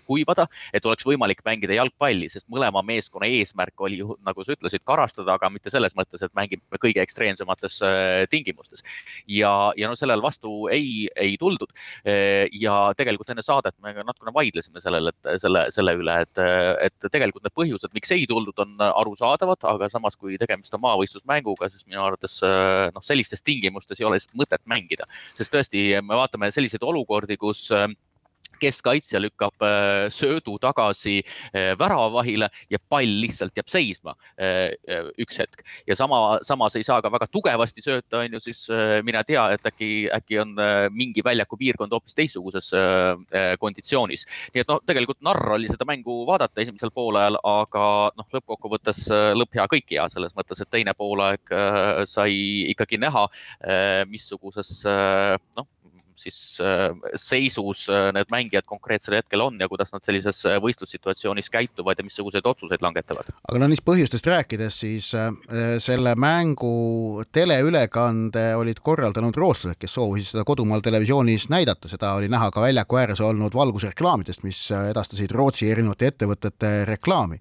kuivada, 0.06 0.47
et 0.73 0.86
oleks 0.86 1.06
võimalik 1.08 1.43
mängida 1.47 1.78
jalgpalli, 1.78 2.30
sest 2.32 2.47
mõlema 2.52 2.84
meeskonna 2.86 3.30
eesmärk 3.39 3.88
oli 3.88 4.02
ju, 4.02 4.17
nagu 4.26 4.45
sa 4.45 4.56
ütlesid, 4.56 4.84
karastada, 4.88 5.38
aga 5.38 5.50
mitte 5.54 5.71
selles 5.78 5.96
mõttes, 5.98 6.24
et 6.26 6.34
mängime 6.38 6.82
kõige 6.82 7.04
ekstreemsemates 7.04 7.80
äh, 7.86 8.26
tingimustes. 8.32 8.84
ja, 9.32 9.52
ja 9.78 9.90
no 9.90 9.98
sellele 10.00 10.24
vastu 10.24 10.68
ei, 10.74 11.08
ei 11.16 11.38
tuldud. 11.40 11.74
Äh, 12.08 12.48
ja 12.58 12.94
tegelikult 12.98 13.32
enne 13.34 13.46
saadet 13.46 13.78
me 13.84 13.94
natukene 14.02 14.34
vaidlesime 14.36 14.82
sellele, 14.84 15.13
et 15.13 15.42
selle, 15.44 15.68
selle 15.74 15.96
üle, 16.00 16.18
et, 16.26 16.44
et 16.88 17.10
tegelikult 17.13 17.46
need 17.46 17.56
põhjused, 17.58 17.94
miks 17.96 18.13
ei 18.16 18.26
tuldud, 18.30 18.58
on 18.63 18.76
arusaadavad, 18.88 19.63
aga 19.72 19.92
samas, 19.94 20.18
kui 20.20 20.40
tegemist 20.42 20.76
on 20.76 20.84
maavõistlusmänguga, 20.86 21.72
siis 21.74 21.86
minu 21.88 22.04
arvates 22.06 22.40
äh, 22.46 22.88
noh, 22.96 23.06
sellistes 23.06 23.46
tingimustes 23.46 24.02
ei 24.02 24.10
ole 24.10 24.20
mõtet 24.38 24.63
mängida, 24.70 25.08
sest 25.38 25.54
tõesti, 25.54 25.90
me 26.04 26.18
vaatame 26.18 26.50
selliseid 26.54 26.84
olukordi, 26.84 27.38
kus 27.40 27.68
keskkaitsja 28.62 29.22
lükkab 29.22 29.63
äh, 29.65 30.08
söödu 30.13 30.58
tagasi 30.62 31.20
äh, 31.22 31.74
väravavahile 31.80 32.50
ja 32.70 32.80
pall 32.89 33.20
lihtsalt 33.22 33.58
jääb 33.58 33.70
seisma 33.72 34.15
äh, 34.39 34.74
üks 35.22 35.39
hetk 35.41 35.63
ja 35.88 35.96
sama, 35.96 36.39
samas 36.48 36.76
ei 36.78 36.86
saa 36.88 37.02
ka 37.02 37.12
väga 37.13 37.28
tugevasti 37.32 37.84
sööta, 37.86 38.24
on 38.24 38.38
ju, 38.38 38.41
siis 38.43 38.65
mine 39.06 39.22
tea, 39.28 39.43
et 39.56 39.65
äkki, 39.67 39.89
äkki 40.13 40.39
on 40.41 40.56
mingi 40.93 41.24
väljaku 41.26 41.58
piirkond 41.60 41.93
hoopis 41.93 42.15
teistsuguses 42.17 42.72
konditsioonis. 43.60 44.26
nii 44.54 44.63
et 44.63 44.72
noh, 44.72 44.82
tegelikult 44.88 45.22
narr 45.26 45.56
oli 45.58 45.70
seda 45.70 45.88
mängu 45.88 46.20
vaadata 46.28 46.62
esimesel 46.63 46.91
poolajal, 46.96 47.39
aga 47.48 47.86
noh, 48.17 48.28
lõppkokkuvõttes 48.34 49.06
lõpp 49.38 49.58
hea, 49.58 49.67
kõik 49.72 49.96
hea 49.96 50.08
selles 50.13 50.36
mõttes, 50.38 50.62
et 50.62 50.72
teine 50.74 50.93
poolaeg 50.98 51.56
sai 52.10 52.38
ikkagi 52.74 53.00
näha, 53.02 53.28
missuguses 54.12 54.82
noh 54.88 55.67
siis 56.17 56.58
äh, 56.62 56.91
seisus 57.15 57.86
äh, 57.89 58.10
need 58.15 58.32
mängijad 58.34 58.65
konkreetsel 58.65 59.17
hetkel 59.19 59.41
on 59.45 59.60
ja 59.62 59.69
kuidas 59.69 59.93
nad 59.93 60.03
sellises 60.06 60.39
äh, 60.49 60.58
võistlussituatsioonis 60.63 61.49
käituvad 61.53 61.99
ja 61.99 62.06
missuguseid 62.06 62.45
otsuseid 62.49 62.82
langetavad. 62.82 63.30
aga 63.49 63.62
no 63.62 63.69
neist 63.69 63.86
põhjustest 63.86 64.25
rääkides, 64.27 64.80
siis 64.82 65.12
selle 65.84 66.13
mängu 66.17 67.23
teleülekande 67.34 68.49
olid 68.58 68.82
korraldanud 68.84 69.38
rootslased, 69.38 69.77
kes 69.80 69.93
soovisid 69.97 70.34
seda 70.34 70.45
kodumaal 70.47 70.82
televisioonis 70.86 71.47
näidata, 71.53 71.89
seda 71.91 72.13
oli 72.17 72.30
näha 72.32 72.49
ka 72.51 72.62
väljaku 72.65 72.99
ääres 72.99 73.21
olnud 73.21 73.56
valgusreklaamidest, 73.56 74.43
mis 74.47 74.63
edastasid 74.71 75.32
Rootsi 75.32 75.69
erinevate 75.71 76.12
ettevõtete 76.12 76.73
reklaami. 76.89 77.39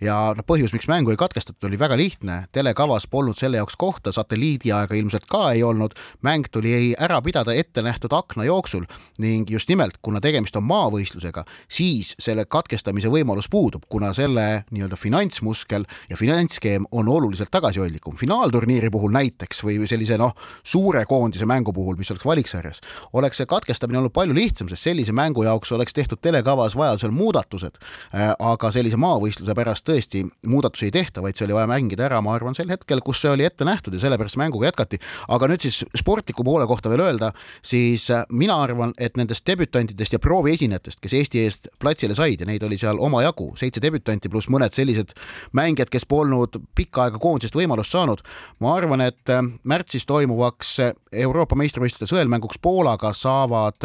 ja 0.00 0.18
noh, 0.36 0.46
põhjus, 0.46 0.74
miks 0.74 0.88
mängu 0.90 1.14
ei 1.14 1.20
katkestatud, 1.20 1.68
oli 1.68 1.78
väga 1.78 1.96
lihtne, 1.96 2.42
telekavas 2.52 3.06
polnud 3.06 3.38
selle 3.38 3.62
jaoks 3.62 3.78
kohta, 3.78 4.12
satelliidiaega 4.12 4.98
ilmselt 4.98 5.30
ka 5.30 5.50
ei 5.52 5.62
olnud, 5.62 5.94
mäng 6.26 6.50
tuli 6.50 6.94
ära 6.98 7.22
pidada 7.22 7.54
ette 7.54 7.82
nähtud 8.16 8.24
akna 8.24 8.44
jooksul 8.44 8.86
ning 9.18 9.48
just 9.50 9.68
nimelt, 9.68 9.98
kuna 10.02 10.20
tegemist 10.20 10.56
on 10.56 10.64
maavõistlusega, 10.64 11.44
siis 11.68 12.14
selle 12.18 12.44
katkestamise 12.44 13.08
võimalus 13.08 13.48
puudub, 13.50 13.84
kuna 13.88 14.12
selle 14.14 14.64
nii-öelda 14.70 14.96
finantsmuskel 14.96 15.84
ja 16.10 16.16
finantsskeem 16.16 16.86
on 16.92 17.08
oluliselt 17.08 17.50
tagasihoidlikum. 17.50 18.16
finaalturniiri 18.16 18.90
puhul 18.90 19.12
näiteks 19.12 19.62
või 19.64 19.86
sellise 19.86 20.18
noh, 20.18 20.34
suure 20.64 21.04
koondise 21.06 21.46
mängu 21.46 21.72
puhul, 21.72 21.96
mis 21.96 22.10
oleks 22.10 22.24
valiksarjas, 22.24 22.80
oleks 23.12 23.36
see 23.36 23.46
katkestamine 23.46 23.98
olnud 23.98 24.12
palju 24.12 24.34
lihtsam, 24.34 24.68
sest 24.68 24.82
sellise 24.82 25.12
mängu 25.12 25.44
jaoks 25.44 25.72
oleks 25.72 25.92
tehtud 25.92 26.20
telekavas 26.20 26.76
vajadusel 26.76 27.10
muudatused. 27.10 27.78
Äh, 28.14 28.34
aga 28.38 28.70
sellise 28.70 28.96
maavõistluse 28.96 29.54
pärast 29.54 29.86
tõesti 29.86 30.26
muudatusi 30.46 30.90
ei 30.90 30.92
tehta, 30.92 31.22
vaid 31.22 31.36
see 31.36 31.46
oli 31.46 31.56
vaja 31.56 31.70
mängida 31.70 32.06
ära, 32.08 32.20
ma 32.20 32.34
arvan, 32.34 32.54
sel 32.54 32.68
hetkel, 32.70 33.00
kus 33.00 33.20
see 33.22 33.32
oli 33.32 33.46
ette 33.46 33.64
nähtud 33.64 33.94
ja 33.94 34.00
sellepärast 34.00 34.36
mänguga 34.36 34.68
jätkati. 34.68 35.00
aga 35.28 35.48
nüüd 35.48 35.64
siis 35.64 35.84
sportliku 35.96 36.44
poole 36.44 36.66
kohta 36.66 36.90
veel 36.90 37.00
öelda, 37.06 37.32
siis 37.64 38.05
siis 38.06 38.26
mina 38.30 38.56
arvan, 38.62 38.92
et 38.98 39.16
nendest 39.16 39.46
debütantidest 39.46 40.16
ja 40.16 40.20
prooviesinejatest, 40.22 41.00
kes 41.02 41.14
Eesti 41.18 41.42
eest 41.44 41.68
platsile 41.82 42.14
said 42.14 42.40
ja 42.40 42.48
neid 42.48 42.62
oli 42.66 42.78
seal 42.78 43.00
omajagu, 43.02 43.52
seitse 43.58 43.82
debütanti 43.82 44.30
pluss 44.32 44.50
mõned 44.52 44.74
sellised 44.76 45.14
mängijad, 45.56 45.90
kes 45.92 46.06
polnud 46.08 46.60
pikka 46.78 47.06
aega 47.06 47.20
koondisest 47.22 47.56
võimalust 47.56 47.94
saanud. 47.94 48.22
ma 48.60 48.74
arvan, 48.76 49.00
et 49.00 49.34
märtsis 49.64 50.06
toimuvaks 50.06 50.76
Euroopa 51.12 51.56
meistrivõistluste 51.56 52.08
sõelmänguks 52.14 52.58
Poolaga 52.62 53.12
saavad 53.12 53.84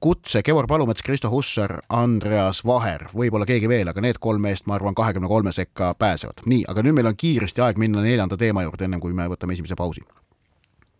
kutse 0.00 0.42
Kevor 0.42 0.66
Palumets, 0.66 1.02
Kristo 1.02 1.30
Hussar, 1.30 1.80
Andreas 1.88 2.62
Vaher, 2.64 3.08
võib-olla 3.14 3.46
keegi 3.48 3.68
veel, 3.68 3.88
aga 3.90 4.00
need 4.00 4.20
kolm 4.22 4.44
meest, 4.44 4.68
ma 4.70 4.76
arvan, 4.78 4.94
kahekümne 4.94 5.28
kolme 5.28 5.52
sekka 5.52 5.94
pääsevad. 5.98 6.44
nii, 6.46 6.64
aga 6.68 6.82
nüüd 6.82 6.94
meil 6.94 7.10
on 7.10 7.16
kiiresti 7.16 7.64
aeg 7.64 7.80
minna 7.80 8.04
neljanda 8.04 8.36
teema 8.36 8.62
juurde, 8.62 8.84
ennem 8.84 9.00
kui 9.00 9.12
me 9.12 9.26
võtame 9.28 9.56
esimese 9.56 9.74
pausi 9.74 10.04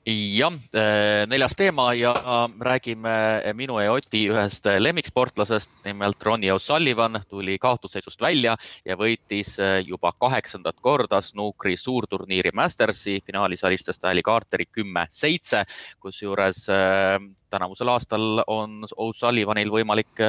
jah, 0.06 0.52
äh, 0.74 1.26
neljas 1.26 1.56
teema 1.56 1.94
ja 1.94 2.12
räägime 2.60 3.42
minu 3.56 3.78
ja 3.80 3.92
Oti 3.92 4.26
ühest 4.28 4.66
lemmiksportlasest, 4.78 5.70
nimelt 5.84 6.22
Ronnie 6.22 6.52
O'Sullivan 6.52 7.20
tuli 7.28 7.58
kaotusseisust 7.58 8.20
välja 8.20 8.56
ja 8.84 8.96
võitis 9.00 9.56
äh, 9.58 9.80
juba 9.86 10.12
kaheksandat 10.12 10.76
korda 10.80 11.22
snuukri 11.22 11.76
suurturniiri 11.76 12.52
Mastersi. 12.52 13.20
finaalis 13.26 13.64
alistas 13.64 13.98
ta 13.98 14.10
Ali 14.10 14.22
Carteri 14.22 14.66
kümme-seitse, 14.66 15.64
kusjuures 16.00 16.68
äh, 16.68 17.18
tänavusel 17.54 17.90
aastal 17.94 18.42
on 18.46 18.82
O'Sullivanil 18.96 19.70
võimalik 19.72 20.22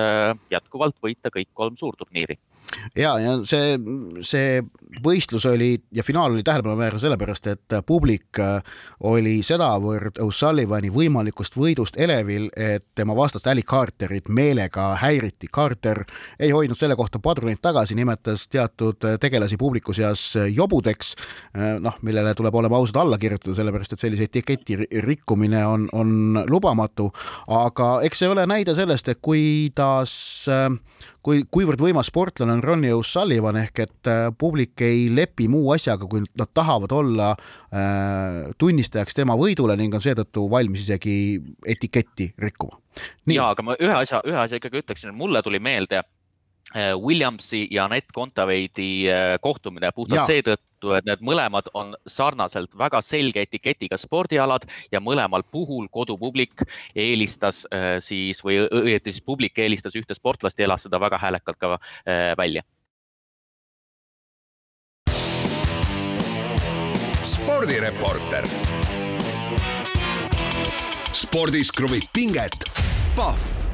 jätkuvalt 0.54 1.00
võita 1.04 1.34
kõik 1.34 1.52
kolm 1.54 1.78
suurturniiri 1.80 2.38
ja, 2.96 3.16
ja 3.20 3.36
see, 3.48 3.76
see 4.26 4.60
võistlus 5.04 5.46
oli 5.50 5.76
ja 5.96 6.04
finaal 6.04 6.34
oli 6.34 6.44
tähelepanuväärne 6.44 7.00
sellepärast, 7.00 7.48
et 7.52 7.76
publik 7.86 8.40
äh, 8.40 8.64
oli 9.08 9.38
sedavõrd 9.46 10.20
O'Sullivani 10.24 10.92
võimalikust 10.94 11.58
võidust 11.60 12.00
elevil, 12.00 12.48
et 12.56 12.86
tema 12.96 13.16
vastast 13.18 13.48
Ali 13.52 13.64
Carterit 13.68 14.30
meelega 14.30 14.94
häiriti. 15.02 15.50
Carter 15.54 16.04
ei 16.40 16.52
hoidnud 16.56 16.80
selle 16.80 16.96
kohta 16.96 17.20
padruneid 17.20 17.62
tagasi, 17.62 17.96
nimetas 17.96 18.48
teatud 18.52 19.04
tegelasi 19.22 19.58
publiku 19.58 19.94
seas 19.94 20.28
jobudeks, 20.36 21.16
äh, 21.56 21.76
noh, 21.84 22.00
millele 22.06 22.36
tuleb 22.36 22.56
olema 22.56 22.80
ausad 22.80 23.02
alla 23.04 23.20
kirjutada, 23.22 23.56
sellepärast 23.58 23.96
et 23.96 24.06
sellise 24.06 24.30
etiketi 24.30 24.80
rikkumine 25.06 25.66
on, 25.66 25.90
on 25.94 26.44
lubamatu. 26.50 27.12
Aga 27.48 27.90
eks 28.08 28.24
see 28.24 28.32
ole 28.32 28.46
näide 28.50 28.76
sellest, 28.78 29.10
et 29.12 29.22
kuidas 29.24 30.16
äh, 30.52 30.70
kui, 31.26 31.44
kuivõrd 31.52 31.82
võimas 31.82 32.10
sportlane 32.12 32.56
on 32.56 32.64
Ronnie 32.64 32.94
O'Sullivan 32.96 33.58
ehk 33.60 33.84
et 33.86 34.10
äh, 34.12 34.28
publik 34.38 34.82
ei 34.86 35.08
lepi 35.14 35.48
muu 35.52 35.72
asjaga, 35.76 36.08
kui 36.10 36.24
nad 36.26 36.52
tahavad 36.54 36.94
olla 36.96 37.32
äh, 37.36 38.42
tunnistajaks 38.62 39.18
tema 39.18 39.38
võidule 39.40 39.78
ning 39.80 39.96
on 39.96 40.04
seetõttu 40.04 40.48
valmis 40.52 40.86
isegi 40.86 41.16
etiketti 41.66 42.32
rikkuma. 42.42 42.80
ja, 43.32 43.50
aga 43.52 43.66
ma 43.66 43.78
ühe 43.80 43.96
asja, 44.04 44.22
ühe 44.28 44.40
asja 44.40 44.62
ikkagi 44.62 44.84
ütleksin, 44.84 45.16
mulle 45.18 45.42
tuli 45.46 45.60
meelde 45.60 46.04
Williamsi 46.74 47.68
ja 47.72 47.86
Anett 47.86 48.06
Kontaveidi 48.14 49.08
äh, 49.12 49.40
kohtumine 49.42 49.92
puhtalt 49.96 50.28
seetõttu, 50.28 50.92
et 50.98 51.06
need 51.08 51.22
mõlemad 51.24 51.70
on 51.74 51.94
sarnaselt 52.08 52.74
väga 52.78 53.00
selge 53.06 53.46
etiketiga 53.46 53.98
spordialad 54.02 54.66
ja 54.92 55.00
mõlemal 55.00 55.46
puhul 55.52 55.88
kodupublik 55.92 56.66
eelistas 56.96 57.64
äh, 57.72 58.02
siis 58.04 58.44
või 58.44 58.66
õieti 58.66 59.14
siis 59.14 59.24
publik 59.24 59.60
eelistas 59.60 59.96
ühte 59.96 60.18
sportlast 60.18 60.60
ja 60.60 60.68
elas 60.68 60.84
seda 60.84 61.00
väga 61.00 61.22
häälekalt 61.22 61.62
ka 61.62 61.78
äh, 61.78 62.34
välja. 62.38 62.64
spordireporter. 67.26 68.46
spordis 71.14 71.72
kruvib 71.72 72.10
pinget, 72.14 72.58
Pahv 73.16 73.65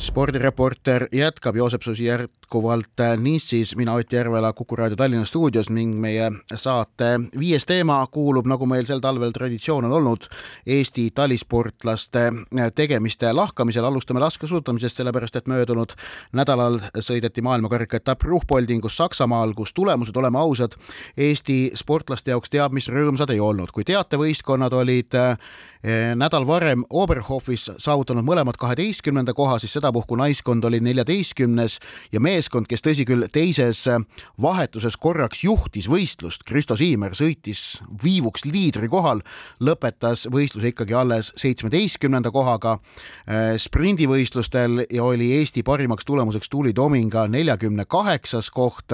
spordireporter 0.00 1.06
jätkab 1.12 1.56
Joosep 1.56 1.82
Susi 1.82 2.04
jätkuvalt 2.04 3.00
Nice'is, 3.16 3.76
mina 3.76 3.94
Ott 3.94 4.12
Järvela 4.12 4.52
Kuku 4.52 4.76
raadio 4.76 4.96
Tallinna 4.96 5.24
stuudios 5.24 5.70
ning 5.70 5.94
meie 6.00 6.30
saate 6.54 7.20
viies 7.38 7.66
teema 7.66 8.06
kuulub, 8.06 8.46
nagu 8.48 8.66
meil 8.66 8.86
sel 8.88 9.00
talvel 9.00 9.32
traditsioon 9.32 9.84
on 9.84 9.92
olnud, 9.92 10.24
Eesti 10.66 11.10
talisportlaste 11.14 12.32
tegemiste 12.74 13.32
lahkamisel. 13.32 13.84
alustame 13.84 14.20
laskesuusatamisest, 14.20 14.96
sellepärast 14.96 15.36
et 15.36 15.46
möödunud 15.46 15.92
nädalal 16.32 16.80
sõideti 16.98 17.42
maailmakarika 17.42 17.96
etapp 17.96 18.22
Ruhpoldingus 18.22 18.96
Saksamaal, 18.96 19.54
kus 19.54 19.74
tulemused, 19.74 20.16
oleme 20.16 20.38
ausad, 20.38 20.72
Eesti 21.16 21.70
sportlaste 21.74 22.30
jaoks 22.30 22.50
teab 22.50 22.72
mis 22.72 22.88
rõõmsad 22.88 23.30
ei 23.30 23.40
olnud. 23.40 23.70
kui 23.70 23.84
teatevõistkonnad 23.84 24.72
olid 24.72 25.14
Eh, 25.14 25.36
nädal 26.14 26.44
varem 26.44 26.82
Oberhofis 26.90 27.70
saavutanud 27.80 28.24
mõlemad 28.26 28.58
kaheteistkümnenda 28.60 29.32
koha, 29.32 29.56
siis 29.58 29.72
sedapuhku 29.72 30.16
naiskond 30.20 30.64
oli 30.68 30.80
neljateistkümnes 30.84 31.78
ja 32.12 32.20
meeskond, 32.20 32.68
kes 32.68 32.84
tõsi 32.84 33.06
küll 33.08 33.24
teises 33.32 33.86
eh, 33.88 34.00
vahetuses 34.42 34.98
korraks 35.00 35.44
juhtis 35.44 35.88
võistlust, 35.88 36.44
Kristo 36.44 36.76
Siimer 36.76 37.16
sõitis 37.16 37.80
viivuks 38.02 38.44
liidri 38.44 38.90
kohal, 38.92 39.22
lõpetas 39.64 40.26
võistluse 40.32 40.74
ikkagi 40.74 40.96
alles 40.96 41.32
seitsmeteistkümnenda 41.40 42.32
kohaga. 42.34 42.76
Eh, 43.24 43.56
sprindivõistlustel 43.56 44.84
oli 45.00 45.30
Eesti 45.38 45.64
parimaks 45.64 46.04
tulemuseks 46.04 46.52
Tuuli 46.52 46.74
Tominga 46.76 47.24
neljakümne 47.30 47.88
kaheksas 47.88 48.50
koht 48.52 48.92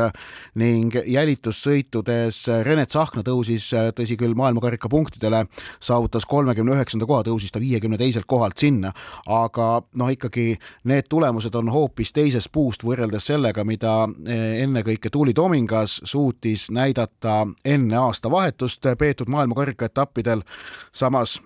ning 0.54 0.94
jälitussõitudes 1.06 2.44
Rene 2.62 2.86
Tsahkna 2.86 3.26
tõusis, 3.26 3.72
tõsi 3.96 4.16
küll, 4.20 4.38
maailmakarika 4.38 4.88
punktidele, 4.92 5.46
saavutas 5.80 6.26
kolmekümne 6.28 6.75
üheksanda 6.76 7.08
koha, 7.08 7.24
tõusis 7.26 7.52
ta 7.54 7.62
viiekümne 7.62 7.98
teiselt 8.00 8.28
kohalt 8.28 8.58
sinna, 8.62 8.92
aga 9.26 9.68
noh, 9.98 10.12
ikkagi 10.12 10.56
need 10.88 11.08
tulemused 11.12 11.54
on 11.58 11.72
hoopis 11.72 12.12
teisest 12.16 12.52
puust 12.52 12.84
võrreldes 12.86 13.28
sellega, 13.32 13.64
mida 13.64 13.96
eh, 14.26 14.62
ennekõike 14.64 15.10
Tuuli 15.12 15.34
Tomingas 15.34 16.00
suutis 16.04 16.70
näidata 16.70 17.42
enne 17.64 18.00
aastavahetust 18.06 18.86
peetud 18.98 19.30
maailmakarika 19.32 19.90
etappidel, 19.90 20.44
samas 20.94 21.38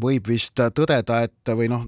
võib 0.00 0.28
vist 0.28 0.58
tõdeda, 0.58 1.20
et 1.26 1.52
või 1.56 1.68
noh, 1.70 1.84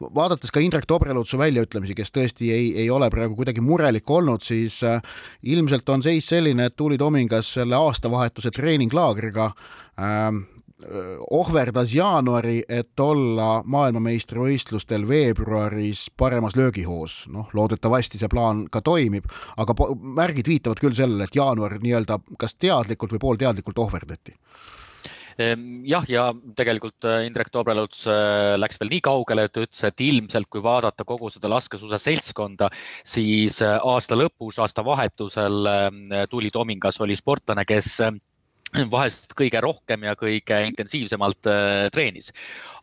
vaadates 0.00 0.52
ka 0.52 0.62
Indrek 0.62 0.86
Tobrelutsu 0.88 1.38
väljaütlemisi, 1.40 1.96
kes 1.96 2.12
tõesti 2.14 2.50
ei, 2.54 2.70
ei 2.82 2.90
ole 2.92 3.10
praegu 3.12 3.36
kuidagi 3.38 3.62
murelik 3.64 4.10
olnud, 4.10 4.44
siis 4.44 4.80
äh, 4.86 5.00
ilmselt 5.42 5.88
on 5.88 6.04
seis 6.04 6.28
selline, 6.30 6.68
et 6.68 6.76
Tuuli 6.76 6.98
Tomingas 7.00 7.52
selle 7.56 7.78
aastavahetuse 7.78 8.52
treeninglaagriga 8.56 9.50
äh, 9.50 10.28
ohverdas 11.30 11.94
jaanuari, 11.94 12.62
et 12.68 13.00
olla 13.00 13.62
maailmameistrivõistlustel 13.64 15.06
veebruaris 15.08 16.06
paremas 16.16 16.56
löögihoos. 16.56 17.26
noh, 17.28 17.48
loodetavasti 17.52 18.18
see 18.18 18.28
plaan 18.28 18.66
ka 18.70 18.80
toimib, 18.80 19.28
aga 19.56 19.74
märgid 20.00 20.48
viitavad 20.48 20.80
küll 20.80 20.96
sellele, 20.96 21.24
et 21.24 21.36
jaanuar 21.36 21.78
nii-öelda 21.80 22.20
kas 22.38 22.54
teadlikult 22.54 23.12
või 23.12 23.22
poolteadlikult 23.26 23.78
ohverdati 23.78 24.34
ehm, 25.38 25.84
jah, 25.88 26.06
ja 26.08 26.30
tegelikult 26.56 27.04
äh, 27.04 27.26
Indrek 27.26 27.52
Tobreluts 27.52 28.06
äh, 28.08 28.56
läks 28.60 28.80
veel 28.80 28.94
nii 28.94 29.02
kaugele, 29.04 29.46
et 29.48 29.60
ütles, 29.60 29.84
et 29.84 30.00
ilmselt 30.04 30.48
kui 30.50 30.62
vaadata 30.62 31.04
kogu 31.04 31.30
seda 31.30 31.50
laskesuusa 31.52 32.00
seltskonda, 32.00 32.70
siis 33.04 33.60
äh, 33.62 33.78
aasta 33.84 34.18
lõpus, 34.18 34.60
aastavahetusel 34.60 35.70
tuli 36.30 36.50
Tomingas 36.50 37.00
oli 37.00 37.16
sportlane, 37.16 37.64
kes 37.68 37.98
vahest 38.94 39.34
kõige 39.38 39.60
rohkem 39.64 40.06
ja 40.06 40.14
kõige 40.18 40.60
intensiivsemalt 40.68 41.50
äh, 41.50 41.88
treenis. 41.94 42.30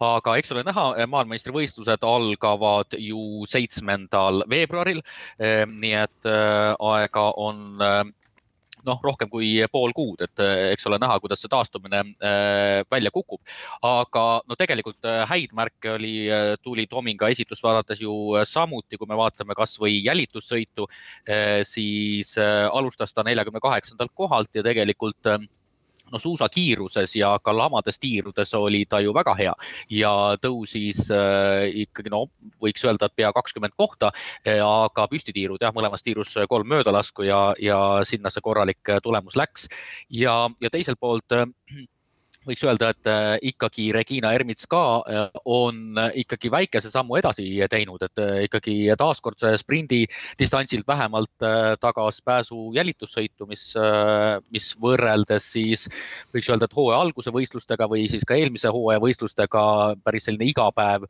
aga 0.04 0.36
eks 0.38 0.52
ole 0.52 0.66
näha, 0.68 0.90
äh, 0.98 1.08
maailmameistrivõistlused 1.10 2.04
algavad 2.04 2.98
ju 3.00 3.48
seitsmendal 3.48 4.44
veebruaril. 4.52 5.02
Ehm, 5.40 5.80
nii 5.82 5.98
et 6.04 6.30
äh, 6.30 6.76
aega 6.76 7.32
on 7.40 7.80
noh, 8.88 9.00
rohkem 9.04 9.28
kui 9.28 9.50
pool 9.72 9.92
kuud, 9.92 10.22
et 10.24 10.40
eks 10.72 10.86
ole 10.88 10.96
näha, 11.02 11.18
kuidas 11.20 11.42
see 11.44 11.50
taastumine 11.52 12.06
välja 12.88 13.12
kukub. 13.12 13.42
aga 13.84 14.24
no 14.48 14.56
tegelikult 14.56 15.04
häid 15.28 15.52
märke 15.58 15.92
oli, 15.98 16.30
tuli 16.64 16.86
Tominga 16.88 17.28
esitlust 17.34 17.66
vaadates 17.66 18.00
ju 18.00 18.14
samuti, 18.48 18.96
kui 18.96 19.10
me 19.10 19.18
vaatame 19.20 19.58
kasvõi 19.60 19.98
jälitussõitu, 20.06 20.88
siis 21.68 22.38
alustas 22.40 23.12
ta 23.12 23.28
neljakümne 23.28 23.60
kaheksandalt 23.60 24.16
kohalt 24.16 24.56
ja 24.56 24.64
tegelikult 24.64 25.36
no 26.12 26.20
suusakiiruses 26.20 27.16
ja 27.16 27.34
ka 27.44 27.54
lamades 27.58 28.00
tiirudes 28.00 28.54
oli 28.58 28.86
ta 28.90 29.00
ju 29.04 29.14
väga 29.16 29.36
hea. 29.40 29.54
Ja 29.90 30.14
tõusis 30.42 31.08
äh, 31.14 31.68
ikkagi 31.86 32.14
no 32.14 32.26
võiks 32.64 32.86
öelda, 32.86 33.10
et 33.10 33.16
pea 33.16 33.34
kakskümmend 33.36 33.76
kohta 33.78 34.12
äh,, 34.46 34.62
aga 34.64 35.08
püstitiirud 35.12 35.62
jah, 35.62 35.76
mõlemas 35.76 36.06
tiirus 36.06 36.36
kolm 36.50 36.68
möödalasku 36.72 37.28
ja, 37.28 37.42
ja 37.62 37.80
sinna 38.08 38.32
see 38.34 38.44
korralik 38.44 38.96
tulemus 39.04 39.38
läks. 39.40 39.68
Ja, 40.10 40.48
ja 40.62 40.74
teiselt 40.74 41.00
poolt 41.00 41.36
äh, 41.36 41.48
võiks 42.48 42.64
öelda, 42.66 42.92
et 42.94 43.10
äh, 43.12 43.36
ikkagi 43.52 43.90
Regina 43.96 44.32
Ermits 44.36 44.68
ka 44.70 44.82
äh, 45.04 45.28
on 45.46 46.00
ikkagi 46.18 46.52
väikese 46.54 46.92
sammu 46.94 47.20
edasi 47.20 47.46
teinud, 47.72 48.04
et 48.08 48.24
äh, 48.24 48.40
ikkagi 48.48 48.78
taaskord 49.00 49.44
sprindi 49.60 50.06
distantsilt 50.40 50.88
vähemalt 50.88 51.48
tagas 51.82 52.22
pääsu 52.26 52.72
jälitussõitu, 52.76 53.48
mis, 53.50 53.70
mis 54.54 54.72
võrreldes 54.82 55.52
siis 55.54 55.88
võiks 56.36 56.50
öelda, 56.50 56.68
et 56.68 56.76
hooaja 56.78 57.04
alguse 57.06 57.34
võistlustega 57.34 57.88
või 57.92 58.08
siis 58.12 58.26
ka 58.28 58.38
eelmise 58.38 58.72
hooaja 58.74 59.04
võistlustega 59.04 59.64
päris 60.04 60.28
selline 60.28 60.50
igapäev 60.52 61.08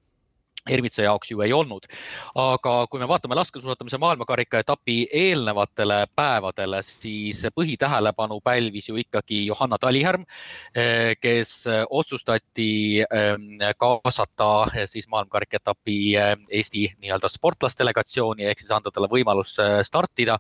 Ermitsa 0.70 1.06
jaoks 1.06 1.32
ju 1.32 1.42
ei 1.42 1.54
olnud. 1.54 1.88
aga 2.36 2.74
kui 2.92 3.00
me 3.00 3.08
vaatame 3.08 3.36
laskesuusatamise 3.36 3.98
maailmakarika 4.02 4.60
etapi 4.64 4.98
eelnevatele 5.14 6.06
päevadele, 6.16 6.82
siis 6.84 7.44
põhitähelepanu 7.56 8.40
pälvis 8.44 8.90
ju 8.90 8.98
ikkagi 8.98 9.46
Johanna 9.46 9.78
Talihärm, 9.78 10.26
eh, 10.76 11.16
kes 11.22 11.66
otsustati 11.90 13.02
ehm, 13.02 13.62
kaasata 13.78 14.50
eh, 14.76 14.88
siis 14.90 15.08
maailmakarika 15.08 15.62
etapi 15.62 16.16
eh, 16.16 16.36
Eesti 16.50 16.88
nii-öelda 17.02 17.30
sportlasdelegatsiooni 17.32 18.50
ehk 18.50 18.60
siis 18.64 18.76
anda 18.76 18.92
talle 18.92 19.10
võimalus 19.12 19.58
startida 19.84 20.38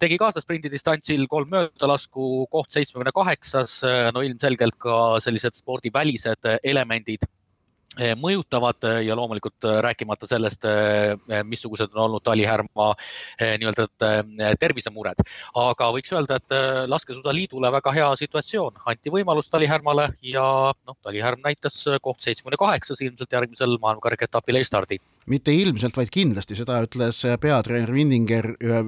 tegi 0.00 0.16
kaasasprindi 0.18 0.70
distantsil 0.72 1.26
kolm 1.28 1.50
möödalasku, 1.52 2.46
koht 2.50 2.72
seitsmekümne 2.72 3.12
kaheksas. 3.14 3.82
no 4.14 4.22
ilmselgelt 4.24 4.78
ka 4.80 5.20
sellised 5.20 5.60
spordivälised 5.60 6.48
elemendid 6.64 7.26
mõjutavad 8.18 8.86
eh, 8.88 9.00
ja 9.08 9.16
loomulikult 9.18 9.66
eh, 9.68 9.78
rääkimata 9.84 10.28
sellest, 10.30 10.64
missugused 11.44 11.92
on 11.94 12.04
olnud 12.04 12.22
Tali 12.24 12.44
Härma 12.46 12.92
nii-öelda 13.40 13.86
tervisemured. 14.60 15.22
aga 15.54 15.90
võiks 15.94 16.12
öelda, 16.12 16.38
et 16.38 16.88
laskesuusaliidule 16.90 17.72
väga 17.72 17.92
hea 17.96 18.08
situatsioon, 18.22 18.80
anti 18.86 19.12
võimalus 19.14 19.50
Tali 19.50 19.66
Härmale 19.66 20.10
ja 20.22 20.46
noh, 20.72 20.98
Tali 21.02 21.22
Härm 21.22 21.44
näitas 21.44 21.84
koht 22.02 22.20
seitsmekümne 22.22 22.60
kaheksas 22.60 23.00
ilmselt 23.04 23.32
järgmisel 23.32 23.78
maailmakarika 23.82 24.28
etapil 24.28 24.60
ei 24.60 24.68
stardi 24.68 25.00
mitte 25.28 25.52
ilmselt, 25.54 25.96
vaid 25.98 26.10
kindlasti, 26.12 26.56
seda 26.58 26.80
ütles 26.84 27.20
peatreener 27.40 27.92
Vindinger 27.92 28.50
ühe 28.56 28.80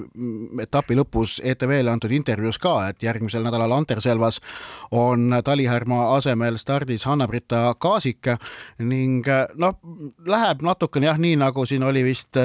etapi 0.65 0.97
lõpus 0.99 1.39
ETV-le 1.45 1.93
antud 1.93 2.13
intervjuus 2.15 2.59
ka, 2.63 2.75
et 2.91 3.05
järgmisel 3.05 3.45
nädalal 3.45 3.75
Anterselvas 3.77 4.41
on 4.97 5.35
Talihärma 5.45 6.03
asemel 6.17 6.59
stardis 6.61 7.05
Hanna-Britta 7.09 7.75
Kaasik 7.81 8.33
ning 8.79 9.27
noh, 9.61 9.79
läheb 10.27 10.65
natukene 10.67 11.11
jah, 11.11 11.21
nii 11.21 11.39
nagu 11.41 11.67
siin 11.69 11.85
oli 11.87 12.05
vist, 12.07 12.39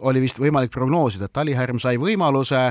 oli 0.00 0.22
vist 0.24 0.40
võimalik 0.42 0.72
prognoosida, 0.74 1.28
et 1.28 1.36
Talihärm 1.38 1.80
sai 1.82 1.98
võimaluse, 2.00 2.62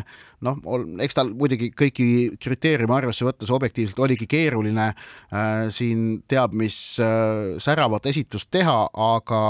noh, 0.46 0.60
eks 1.04 1.18
tal 1.18 1.32
muidugi 1.34 1.72
kõiki 1.76 2.10
kriteeriume 2.44 2.98
arvesse 2.98 3.26
võttes 3.26 3.52
objektiivselt 3.54 4.00
oligi 4.06 4.28
keeruline 4.30 4.92
äh, 4.92 5.68
siin 5.74 6.22
teab 6.30 6.54
mis 6.58 6.78
äh, 7.02 7.58
säravat 7.62 8.06
esitust 8.12 8.52
teha, 8.54 8.78
aga, 8.94 9.42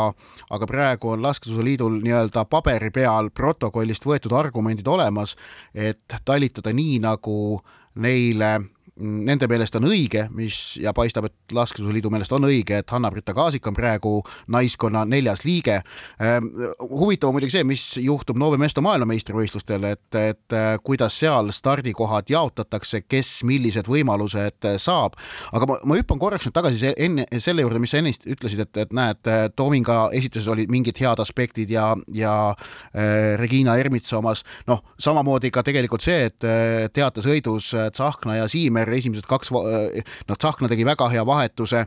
aga 0.54 0.70
praegu 0.70 1.07
praegu 1.08 1.13
on 1.13 1.22
Laskesuusaliidul 1.24 2.02
nii-öelda 2.04 2.46
paberi 2.46 2.91
peal 2.91 3.30
protokollist 3.30 4.06
võetud 4.06 4.34
argumendid 4.34 4.88
olemas, 4.88 5.36
et 5.74 6.04
talitada 6.26 6.74
nii, 6.74 7.00
nagu 7.00 7.62
neile 7.96 8.60
nende 9.00 9.48
meelest 9.50 9.76
on 9.78 9.88
õige, 9.90 10.26
mis 10.34 10.78
ja 10.82 10.94
paistab, 10.96 11.28
et 11.30 11.54
Laskesuusaliidu 11.54 12.10
meelest 12.12 12.34
on 12.34 12.48
õige, 12.48 12.80
et 12.82 12.90
Hanna-Britta 12.92 13.34
Kaasik 13.38 13.68
on 13.70 13.76
praegu 13.78 14.14
naiskonna 14.54 15.04
neljas 15.06 15.44
liige. 15.46 15.80
Ehm, 16.24 16.50
huvitav 16.82 17.30
on 17.30 17.38
muidugi 17.38 17.58
see, 17.58 17.66
mis 17.68 17.84
juhtub 18.02 18.40
Nove 18.42 18.58
Mesto 18.62 18.82
maailmameistrivõistlustel, 18.86 19.86
et, 19.92 20.18
et 20.18 20.56
äh, 20.56 20.70
kuidas 20.84 21.20
seal 21.20 21.52
stardikohad 21.54 22.32
jaotatakse, 22.32 23.04
kes 23.06 23.44
millised 23.48 23.90
võimalused 23.90 24.70
saab. 24.82 25.18
aga 25.54 25.70
ma, 25.70 25.78
ma 25.86 26.00
hüppan 26.00 26.22
korraks 26.22 26.48
nüüd 26.48 26.58
tagasi 26.58 26.94
enne 26.98 27.28
selle 27.44 27.66
juurde, 27.66 27.82
mis 27.84 27.94
sa 27.94 28.02
ennist 28.02 28.26
ütlesid, 28.26 28.66
et, 28.66 28.82
et 28.86 28.96
näed, 28.98 29.32
Toominga 29.56 30.10
esituses 30.18 30.50
olid 30.52 30.72
mingid 30.74 30.98
head 31.02 31.22
aspektid 31.22 31.72
ja, 31.72 31.92
ja 32.14 32.34
äh, 32.50 33.38
Regina 33.40 33.78
Ermitsa 33.78 34.18
omas, 34.22 34.44
noh, 34.68 34.82
samamoodi 35.02 35.52
ka 35.54 35.64
tegelikult 35.68 36.06
see, 36.06 36.28
et 36.32 36.48
äh, 36.48 36.88
teatesõidus 36.94 37.72
Tsahkna 37.94 38.42
ja 38.42 38.50
Siimer 38.52 38.87
Siimer 38.88 38.97
esimesed 38.97 39.28
kaks, 39.28 39.52
noh, 39.52 40.38
Tsahkna 40.38 40.69
tegi 40.71 40.86
väga 40.86 41.10
hea 41.12 41.23
vahetuse, 41.26 41.86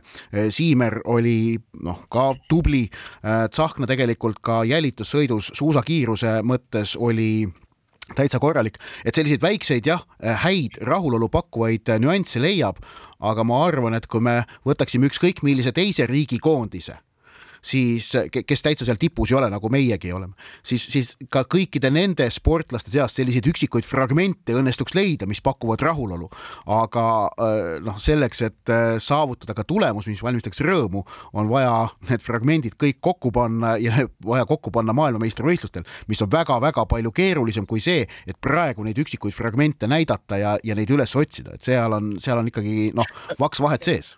Siimer 0.53 1.01
oli 1.09 1.57
noh, 1.83 2.05
ka 2.11 2.33
tubli, 2.49 2.87
Tsahkna 3.21 3.87
tegelikult 3.89 4.41
ka 4.41 4.61
jälitussõidus 4.67 5.51
suusakiiruse 5.57 6.41
mõttes 6.45 6.95
oli 6.97 7.47
täitsa 8.15 8.39
korralik, 8.39 8.77
et 9.05 9.15
selliseid 9.15 9.41
väikseid 9.41 9.87
jah, 9.87 10.03
häid 10.43 10.81
rahulolu 10.83 11.29
pakkuvaid 11.31 11.93
nüansse 12.01 12.41
leiab, 12.43 12.81
aga 13.21 13.45
ma 13.47 13.63
arvan, 13.65 13.95
et 13.95 14.07
kui 14.07 14.21
me 14.21 14.43
võtaksime 14.67 15.07
ükskõik 15.07 15.41
millise 15.47 15.71
teise 15.71 16.05
riigi 16.09 16.41
koondise 16.41 16.99
siis 17.61 18.11
kes 18.31 18.63
täitsa 18.65 18.85
seal 18.87 18.99
tipus 19.01 19.31
ei 19.31 19.37
ole, 19.37 19.49
nagu 19.53 19.69
meiegi 19.73 20.11
oleme, 20.13 20.33
siis, 20.65 20.83
siis 20.91 21.13
ka 21.31 21.43
kõikide 21.49 21.91
nende 21.93 22.27
sportlaste 22.33 22.91
seast 22.93 23.19
selliseid 23.19 23.47
üksikuid 23.51 23.85
fragmente 23.87 24.55
õnnestuks 24.57 24.95
leida, 24.97 25.27
mis 25.29 25.41
pakuvad 25.45 25.83
rahulolu. 25.85 26.29
aga 26.71 27.05
äh, 27.29 27.59
noh, 27.85 27.99
selleks, 28.01 28.41
et 28.47 28.73
äh, 28.73 28.95
saavutada 29.01 29.55
ka 29.57 29.65
tulemus, 29.67 30.07
mis 30.09 30.23
valmistaks 30.23 30.61
rõõmu, 30.65 31.03
on 31.33 31.49
vaja 31.51 31.91
need 32.09 32.23
fragmendid 32.25 32.77
kõik 32.81 33.01
kokku 33.01 33.31
panna 33.35 33.75
ja 33.81 34.07
vaja 34.31 34.47
kokku 34.49 34.73
panna 34.73 34.95
maailmameistrivõistlustel, 34.97 35.85
mis 36.07 36.21
on 36.21 36.31
väga-väga 36.31 36.85
palju 36.89 37.13
keerulisem 37.15 37.67
kui 37.69 37.83
see, 37.83 38.07
et 38.27 38.39
praegu 38.41 38.85
neid 38.85 38.97
üksikuid 39.01 39.35
fragmente 39.35 39.89
näidata 39.89 40.41
ja, 40.41 40.57
ja 40.63 40.77
neid 40.77 40.89
üles 40.91 41.15
otsida, 41.15 41.55
et 41.55 41.65
seal 41.65 41.93
on, 41.93 42.15
seal 42.21 42.41
on 42.41 42.49
ikkagi 42.51 42.91
noh, 42.97 43.07
vaks 43.39 43.61
vahet 43.63 43.85
sees 43.85 44.15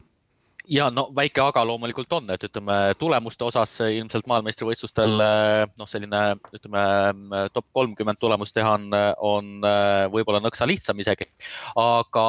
ja 0.71 0.87
no 0.93 1.07
väike 1.15 1.41
aga 1.43 1.63
loomulikult 1.67 2.11
on, 2.15 2.29
et 2.31 2.43
ütleme 2.47 2.75
tulemuste 2.99 3.43
osas 3.43 3.73
ilmselt 3.83 4.27
maailmameistrivõistlustel 4.31 5.15
noh, 5.19 5.89
selline 5.91 6.21
ütleme 6.55 6.83
top 7.55 7.67
kolmkümmend 7.75 8.19
tulemust 8.21 8.55
teha 8.55 8.75
on, 8.77 8.87
on 9.19 9.49
võib-olla 10.13 10.39
nõksa 10.43 10.67
lihtsam 10.69 10.99
isegi. 11.03 11.27
aga 11.79 12.25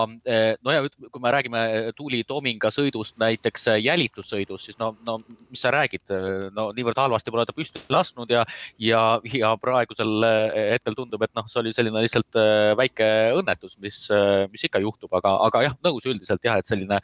no 0.66 0.74
ja 0.74 0.82
kui 0.88 1.22
me 1.22 1.32
räägime 1.34 1.62
Tuuli 1.96 2.24
Toominga 2.26 2.72
sõidust 2.74 3.18
näiteks 3.22 3.68
jälitussõidus, 3.84 4.66
siis 4.66 4.78
no, 4.82 4.94
no 5.06 5.20
mis 5.50 5.62
sa 5.62 5.70
räägid, 5.74 6.10
no 6.56 6.70
niivõrd 6.74 6.98
halvasti 6.98 7.30
pole 7.30 7.46
ta 7.46 7.54
püsti 7.54 7.82
lasknud 7.92 8.30
ja, 8.34 8.42
ja, 8.82 9.04
ja 9.30 9.54
praegusel 9.60 10.26
hetkel 10.74 10.98
tundub, 10.98 11.22
et 11.22 11.34
noh, 11.38 11.46
see 11.50 11.62
oli 11.62 11.74
selline 11.76 12.02
lihtsalt 12.02 12.40
väike 12.80 13.08
õnnetus, 13.38 13.78
mis, 13.78 14.02
mis 14.50 14.66
ikka 14.66 14.82
juhtub, 14.82 15.12
aga, 15.14 15.36
aga 15.46 15.64
jah, 15.68 15.78
nõus 15.86 16.10
üldiselt 16.10 16.42
jah, 16.44 16.58
et 16.58 16.68
selline 16.68 16.98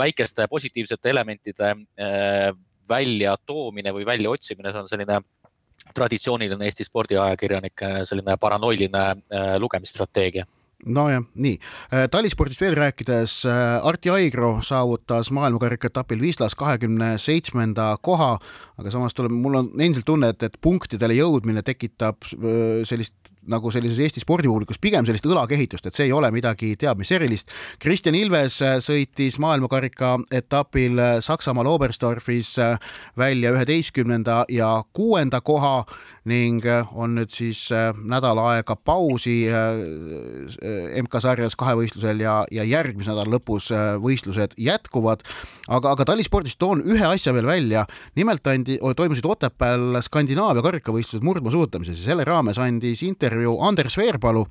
väikeste 0.00 0.39
selliste 0.40 0.48
positiivsete 0.48 1.10
elementide 1.10 1.70
äh, 1.70 2.54
väljatoomine 2.88 3.92
või 3.92 4.06
väljaotsimine, 4.06 4.72
see 4.72 4.80
on 4.80 4.88
selline 4.88 5.20
traditsiooniline 5.94 6.64
Eesti 6.64 6.84
spordiajakirjanike 6.84 8.04
selline 8.04 8.36
paranoiline 8.36 9.04
äh, 9.10 9.58
lugemisstrateegia 9.58 10.46
nojah, 10.80 11.20
nii. 11.36 11.58
Äh, 11.92 12.06
talispordist 12.08 12.60
veel 12.60 12.72
rääkides, 12.72 13.42
Arti 13.84 14.08
Aigro 14.10 14.62
saavutas 14.64 15.28
maailmakarika 15.30 15.90
etapil 15.90 16.22
Wislas 16.22 16.54
kahekümne 16.56 17.18
seitsmenda 17.20 17.98
koha, 18.00 18.38
aga 18.80 18.90
samas 18.90 19.14
tuleb, 19.14 19.34
mul 19.36 19.58
on 19.60 19.68
endiselt 19.76 20.08
tunne, 20.08 20.32
et, 20.32 20.42
et 20.42 20.56
punktidele 20.60 21.18
jõudmine 21.18 21.60
tekitab 21.62 22.24
sellist 22.88 23.12
nagu 23.48 23.70
sellises 23.72 23.98
Eesti 24.04 24.20
spordipublikus 24.20 24.78
pigem 24.80 25.06
sellist 25.08 25.26
õlakehitust, 25.28 25.86
et 25.88 25.96
see 25.96 26.08
ei 26.08 26.14
ole 26.14 26.28
midagi 26.34 26.74
teab 26.80 27.00
mis 27.00 27.10
erilist. 27.14 27.50
Kristjan 27.80 28.16
Ilves 28.18 28.60
äh, 28.64 28.76
sõitis 28.84 29.38
maailmakarika 29.40 30.16
etapil 30.34 31.00
äh, 31.00 31.18
Saksamaal 31.24 31.70
Oberstdorfis 31.70 32.56
äh, 32.60 32.76
välja 33.18 33.54
üheteistkümnenda 33.56 34.44
ja 34.52 34.72
kuuenda 34.92 35.40
koha 35.40 35.84
ning 36.28 36.66
on 36.92 37.14
nüüd 37.16 37.32
siis 37.32 37.62
nädal 37.72 38.38
aega 38.42 38.74
pausi 38.76 39.48
MK-sarjas 41.00 41.56
kahevõistlusel 41.58 42.20
ja, 42.20 42.34
ja 42.52 42.66
järgmise 42.68 43.08
nädala 43.08 43.38
lõpus 43.38 43.70
võistlused 44.04 44.52
jätkuvad. 44.60 45.24
aga, 45.66 45.94
aga 45.94 46.04
talispordist 46.12 46.58
toon 46.60 46.84
ühe 46.84 47.06
asja 47.08 47.32
veel 47.32 47.48
välja. 47.48 47.86
nimelt 48.20 48.46
andi, 48.46 48.76
toimusid 48.96 49.24
Otepääl 49.24 50.02
Skandinaavia 50.04 50.62
karikavõistlused 50.62 51.24
murdmaasuusatamises 51.24 52.04
ja 52.04 52.12
selle 52.12 52.28
raames 52.28 52.60
andis 52.60 53.02
intervjuu 53.02 53.29
intervjuu 53.30 53.60
Anders 53.62 53.96
Veerpalu, 53.96 54.46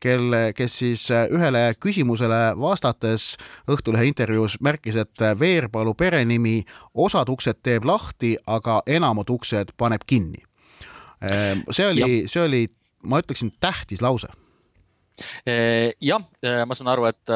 kelle, 0.00 0.52
kes 0.56 0.78
siis 0.78 1.10
äh, 1.10 1.26
ühele 1.30 1.74
küsimusele 1.80 2.54
vastates 2.56 3.36
Õhtulehe 3.68 4.08
intervjuus 4.08 4.56
märkis, 4.60 4.96
et 4.96 5.20
äh, 5.22 5.34
Veerpalu 5.38 5.92
perenimi 5.94 6.62
osad 6.94 7.28
uksed 7.28 7.60
teeb 7.62 7.84
lahti, 7.84 8.36
aga 8.46 8.80
enamad 8.86 9.28
uksed 9.30 9.74
paneb 9.76 10.06
kinni. 10.06 10.40
Ähm, 11.22 11.60
see 11.70 11.86
oli, 11.86 12.22
see 12.26 12.42
oli, 12.42 12.62
ma 13.04 13.20
ütleksin, 13.20 13.52
tähtis 13.60 14.00
lause 14.02 14.32
jah, 16.02 16.22
ma 16.66 16.76
saan 16.76 16.90
aru, 16.92 17.06
et 17.10 17.32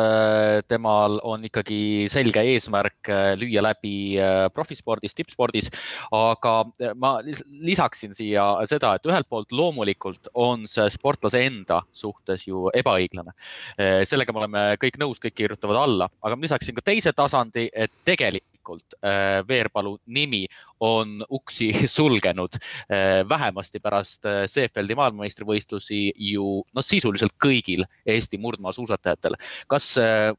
temal 0.69 1.19
on 1.27 1.45
ikkagi 1.47 2.07
selge 2.13 2.43
eesmärk 2.55 3.11
lüüa 3.41 3.63
läbi 3.65 4.17
profispordis, 4.55 5.15
tippspordis, 5.17 5.71
aga 6.15 6.55
ma 6.97 7.17
lisaksin 7.25 8.17
siia 8.17 8.49
seda, 8.71 8.97
et 8.97 9.09
ühelt 9.09 9.29
poolt 9.29 9.53
loomulikult 9.53 10.31
on 10.35 10.67
see 10.71 10.89
sportlase 10.95 11.45
enda 11.47 11.83
suhtes 11.93 12.47
ju 12.49 12.67
ebaõiglane. 12.75 13.37
sellega 14.09 14.33
me 14.33 14.45
oleme 14.45 14.67
kõik 14.83 15.01
nõus, 15.03 15.21
kõik 15.23 15.37
kirjutavad 15.37 15.83
alla, 15.85 16.11
aga 16.23 16.37
ma 16.37 16.49
lisaksin 16.49 16.77
ka 16.77 16.85
teise 16.87 17.13
tasandi, 17.17 17.69
et 17.75 17.93
tegelikult 18.09 18.56
tegelikult 18.67 18.97
äh, 19.05 19.47
Veerpalu 19.49 19.99
nimi 20.07 20.47
on 20.81 21.25
uksi 21.31 21.73
sulgenud. 21.97 22.59
Äh, 22.91 23.29
vähemasti 23.29 23.81
pärast 23.81 24.27
äh, 24.27 24.47
Seefeldi 24.47 24.95
maailmameistrivõistlusi 24.95 26.13
ju 26.17 26.65
noh, 26.75 26.85
sisuliselt 26.85 27.37
kõigil 27.43 27.87
Eesti 28.07 28.39
murdmaasuusatajatel. 28.39 29.37
kas 29.67 29.97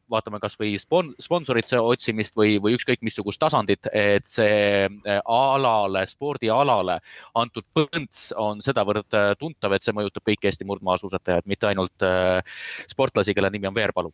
vaatame 0.09 0.39
kasvõi 0.39 0.77
sponsorite 0.79 1.79
otsimist 1.79 2.35
või, 2.35 2.57
või 2.61 2.75
ükskõik 2.77 3.01
missugust 3.01 3.39
tasandit, 3.39 3.87
et 3.93 4.27
see 4.27 4.87
alale, 5.25 6.05
spordialale 6.07 6.99
antud 7.35 7.65
põnts 7.73 8.31
on 8.35 8.61
sedavõrd 8.61 9.17
tuntav, 9.39 9.73
et 9.73 9.83
see 9.83 9.95
mõjutab 9.95 10.25
kõiki 10.27 10.49
Eesti 10.49 10.67
murdmaasuusatajaid, 10.67 11.47
mitte 11.47 11.69
ainult 11.69 12.07
sportlasi, 12.87 13.35
kelle 13.35 13.51
nimi 13.53 13.69
on 13.69 13.75
Veerpalu 13.75 14.13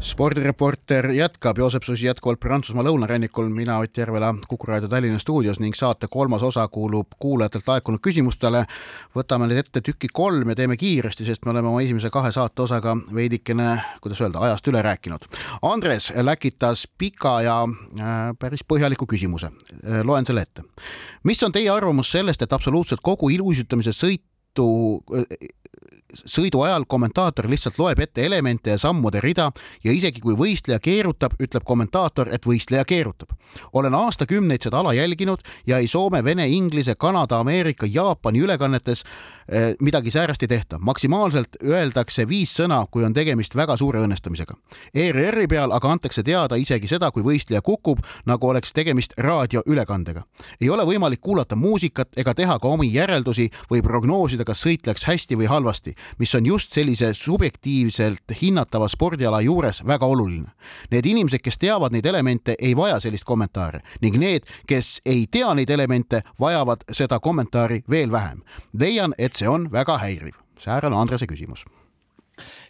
spordireporter 0.00 1.10
jätkab, 1.10 1.58
Joosep 1.58 1.82
Susi 1.82 2.06
jätkuvalt 2.06 2.40
Prantsusmaa 2.40 2.84
lõunarannikul, 2.86 3.48
mina 3.50 3.78
Ott 3.82 3.96
Järvela 3.96 4.34
Kuku 4.48 4.66
raadio 4.66 4.88
Tallinna 4.88 5.18
stuudios 5.18 5.58
ning 5.60 5.74
saate 5.74 6.06
kolmas 6.10 6.42
osa 6.42 6.68
kuulub 6.68 7.16
kuulajatelt 7.18 7.66
laekunud 7.66 8.00
küsimustele. 8.00 8.64
võtame 9.16 9.48
need 9.48 9.58
ette 9.58 9.80
tükki 9.80 10.08
kolm 10.12 10.48
ja 10.48 10.54
teeme 10.54 10.76
kiiresti, 10.76 11.24
sest 11.24 11.44
me 11.44 11.50
oleme 11.50 11.68
oma 11.68 11.82
esimese 11.82 12.10
kahe 12.10 12.32
saate 12.32 12.62
osaga 12.62 12.96
veidikene, 13.14 13.82
kuidas 14.00 14.20
öelda, 14.20 14.38
ajast 14.38 14.68
üle 14.68 14.82
rääkinud. 14.82 15.26
Andres 15.62 16.12
läkitas 16.14 16.86
pika 16.98 17.40
ja 17.42 17.58
äh, 17.66 18.16
päris 18.38 18.62
põhjaliku 18.68 19.06
küsimuse. 19.06 19.50
Äh, 19.82 20.04
loen 20.04 20.26
selle 20.26 20.46
ette. 20.46 20.62
mis 21.24 21.42
on 21.42 21.52
teie 21.52 21.70
arvamus 21.70 22.10
sellest, 22.10 22.42
et 22.42 22.52
absoluutselt 22.52 23.00
kogu 23.02 23.30
iluuisutamise 23.30 23.90
sõitu 23.92 24.68
sõidu 26.14 26.62
ajal 26.64 26.84
kommentaator 26.88 27.48
lihtsalt 27.50 27.78
loeb 27.78 28.00
ette 28.00 28.24
elemente 28.24 28.70
ja 28.70 28.78
sammude 28.78 29.20
rida 29.20 29.50
ja 29.84 29.92
isegi 29.92 30.20
kui 30.20 30.36
võistleja 30.36 30.80
keerutab, 30.80 31.36
ütleb 31.40 31.64
kommentaator, 31.64 32.28
et 32.32 32.46
võistleja 32.46 32.84
keerutab. 32.84 33.28
olen 33.72 33.94
aastakümneid 33.94 34.62
seda 34.62 34.78
ala 34.78 34.92
jälginud 34.92 35.40
ja 35.66 35.78
ei 35.78 35.88
Soome, 35.88 36.24
Vene, 36.24 36.48
Inglise, 36.48 36.94
Kanada, 36.94 37.38
Ameerika, 37.40 37.86
Jaapani 37.86 38.40
ülekannetes 38.40 39.04
eh, 39.48 39.74
midagi 39.80 40.10
säärast 40.10 40.42
ei 40.42 40.48
tehta. 40.48 40.78
maksimaalselt 40.78 41.56
öeldakse 41.64 42.28
viis 42.28 42.56
sõna, 42.56 42.86
kui 42.90 43.04
on 43.04 43.14
tegemist 43.14 43.56
väga 43.56 43.76
suure 43.76 44.00
õnnestumisega. 44.00 44.54
ERR-i 44.94 45.46
peal 45.46 45.72
aga 45.72 45.92
antakse 45.92 46.22
teada 46.22 46.56
isegi 46.56 46.88
seda, 46.88 47.10
kui 47.10 47.22
võistleja 47.22 47.62
kukub, 47.62 47.98
nagu 48.26 48.48
oleks 48.48 48.72
tegemist 48.72 49.12
raadioülekandega. 49.18 50.22
ei 50.60 50.70
ole 50.70 50.84
võimalik 50.84 51.20
kuulata 51.20 51.56
muusikat 51.56 52.08
ega 52.16 52.34
teha 52.34 52.58
ka 52.58 52.68
omi 52.68 52.92
järeldusi 52.92 53.50
või 53.70 53.82
prognoosida, 53.82 54.44
kas 54.44 54.64
sõit 54.64 54.86
läks 54.86 55.04
hästi 55.04 55.36
või 55.36 55.46
halvasti 55.46 55.97
mis 56.18 56.34
on 56.34 56.46
just 56.46 56.72
sellise 56.72 57.14
subjektiivselt 57.14 58.36
hinnatava 58.42 58.88
spordiala 58.88 59.40
juures 59.40 59.82
väga 59.86 60.06
oluline. 60.06 60.50
Need 60.90 61.06
inimesed, 61.06 61.42
kes 61.44 61.58
teavad 61.58 61.92
neid 61.92 62.06
elemente, 62.06 62.54
ei 62.58 62.76
vaja 62.76 63.00
sellist 63.00 63.24
kommentaari 63.24 63.80
ning 64.02 64.16
need, 64.16 64.46
kes 64.66 65.00
ei 65.06 65.26
tea 65.30 65.54
neid 65.54 65.70
elemente, 65.70 66.22
vajavad 66.40 66.84
seda 66.92 67.20
kommentaari 67.20 67.82
veel 67.90 68.12
vähem. 68.12 68.42
leian, 68.72 69.14
et 69.18 69.34
see 69.34 69.48
on 69.48 69.72
väga 69.72 69.98
häiriv. 69.98 70.34
säärane 70.58 70.96
Andrese 70.96 71.26
küsimus 71.26 71.64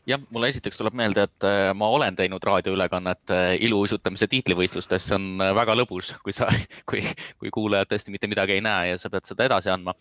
jah, 0.09 0.21
mulle 0.33 0.49
esiteks 0.53 0.79
tuleb 0.79 0.97
meelde, 0.97 1.27
et 1.29 1.47
äh, 1.47 1.71
ma 1.77 1.89
olen 1.93 2.17
teinud 2.17 2.45
raadioülekannet 2.45 3.33
äh, 3.35 3.51
iluuisutamise 3.67 4.29
tiitlivõistlustes, 4.33 5.09
see 5.09 5.17
on 5.19 5.43
äh, 5.45 5.53
väga 5.57 5.77
lõbus, 5.79 6.15
kui 6.25 6.35
sa, 6.37 6.49
kui, 6.89 7.03
kui 7.41 7.53
kuulajad 7.55 7.93
tõesti 7.93 8.15
mitte 8.15 8.31
midagi 8.31 8.57
ei 8.57 8.65
näe 8.65 8.93
ja 8.93 9.01
sa 9.01 9.11
pead 9.13 9.29
seda 9.29 9.49
edasi 9.49 9.73
andma. 9.73 9.95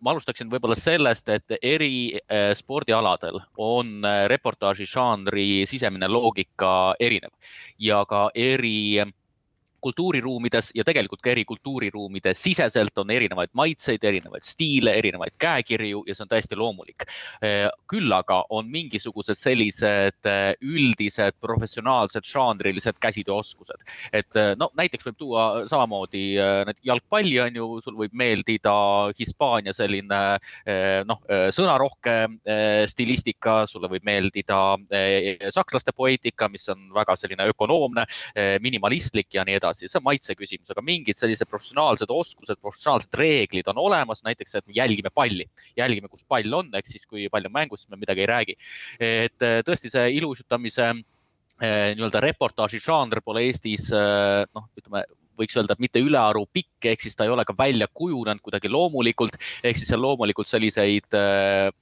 ma 0.00 0.12
alustaksin 0.12 0.48
võib-olla 0.52 0.76
sellest, 0.78 1.28
et 1.32 1.56
eri 1.62 2.18
spordialadel 2.58 3.38
on 3.60 4.04
reportaaži 4.30 4.86
žanri 4.88 5.66
sisemine 5.68 6.08
loogika 6.10 6.94
erinev 7.00 7.32
ja 7.82 8.02
ka 8.08 8.28
eri 8.34 9.04
kultuuriruumides 9.86 10.72
ja 10.74 10.84
tegelikult 10.86 11.22
ka 11.22 11.32
eri 11.32 11.44
kultuuriruumide 11.46 12.34
siseselt 12.34 12.98
on 12.98 13.10
erinevaid 13.14 13.52
maitseid, 13.56 14.04
erinevaid 14.04 14.44
stiile, 14.46 14.96
erinevaid 14.98 15.36
käekirju 15.42 16.02
ja 16.06 16.16
see 16.16 16.24
on 16.24 16.32
täiesti 16.32 16.58
loomulik. 16.58 17.06
Eh, 17.44 17.68
küll 17.90 18.12
aga 18.12 18.42
on 18.54 18.70
mingisugused 18.72 19.38
sellised 19.38 20.30
eh, 20.30 20.52
üldised 20.64 21.36
professionaalsed 21.42 22.26
žanrilised 22.26 22.98
käsitööoskused, 23.02 23.84
et 24.12 24.40
eh, 24.40 24.52
no 24.58 24.70
näiteks 24.78 25.06
võib 25.06 25.18
tuua 25.20 25.46
samamoodi 25.70 26.24
jalgpalli 26.86 27.38
on 27.44 27.60
ju, 27.60 27.68
sul 27.84 27.96
võib 27.98 28.14
meeldida 28.16 28.74
Hispaania 29.18 29.74
selline 29.76 30.18
noh, 31.06 31.20
sõnarohke 31.54 32.14
stilistika, 32.90 33.58
sulle 33.70 33.88
võib 33.90 34.04
meeldida 34.06 34.58
sakslaste 35.54 35.92
poeetika, 35.96 36.48
mis 36.52 36.66
on 36.72 36.88
väga 36.94 37.16
selline 37.18 37.46
ökonoomne, 37.52 38.06
minimalistlik 38.64 39.34
ja 39.36 39.44
nii 39.46 39.58
edasi 39.58 39.75
edasi, 39.76 39.92
see 39.92 40.00
on 40.00 40.06
maitse 40.06 40.36
küsimus, 40.36 40.70
aga 40.72 40.84
mingid 40.84 41.18
sellised 41.18 41.48
professionaalsed 41.50 42.12
oskused, 42.12 42.58
professionaalsed 42.62 43.18
reeglid 43.20 43.68
on 43.72 43.80
olemas, 43.82 44.22
näiteks, 44.26 44.56
et 44.56 44.66
me 44.66 44.76
jälgime 44.76 45.12
palli, 45.14 45.46
jälgime, 45.76 46.08
kus 46.08 46.24
pall 46.28 46.52
on, 46.52 46.72
ehk 46.74 46.88
siis 46.90 47.06
kui 47.06 47.28
pall 47.32 47.46
on 47.46 47.54
mängus, 47.54 47.84
siis 47.84 47.92
me 47.92 48.00
midagi 48.00 48.24
ei 48.24 48.30
räägi. 48.30 48.56
et 49.00 49.42
äh, 49.42 49.60
tõesti, 49.66 49.90
see 49.92 50.16
iluuisutamise 50.16 50.88
äh, 50.88 51.92
nii-öelda 51.96 52.22
reportaaži 52.24 52.80
žanr 52.80 53.22
pole 53.24 53.46
Eestis 53.46 53.90
äh, 53.92 54.44
noh, 54.54 54.68
ütleme 54.78 55.04
võiks 55.36 55.56
öelda, 55.58 55.74
et 55.76 55.82
mitte 55.84 56.00
ülearu 56.00 56.46
pikk, 56.48 56.86
ehk 56.88 57.02
siis 57.04 57.16
ta 57.16 57.26
ei 57.26 57.30
ole 57.30 57.44
ka 57.44 57.52
välja 57.58 57.90
kujunenud 57.92 58.40
kuidagi 58.40 58.70
loomulikult, 58.72 59.36
ehk 59.60 59.76
siis 59.76 59.90
seal 59.92 60.00
loomulikult 60.00 60.48
selliseid 60.48 61.12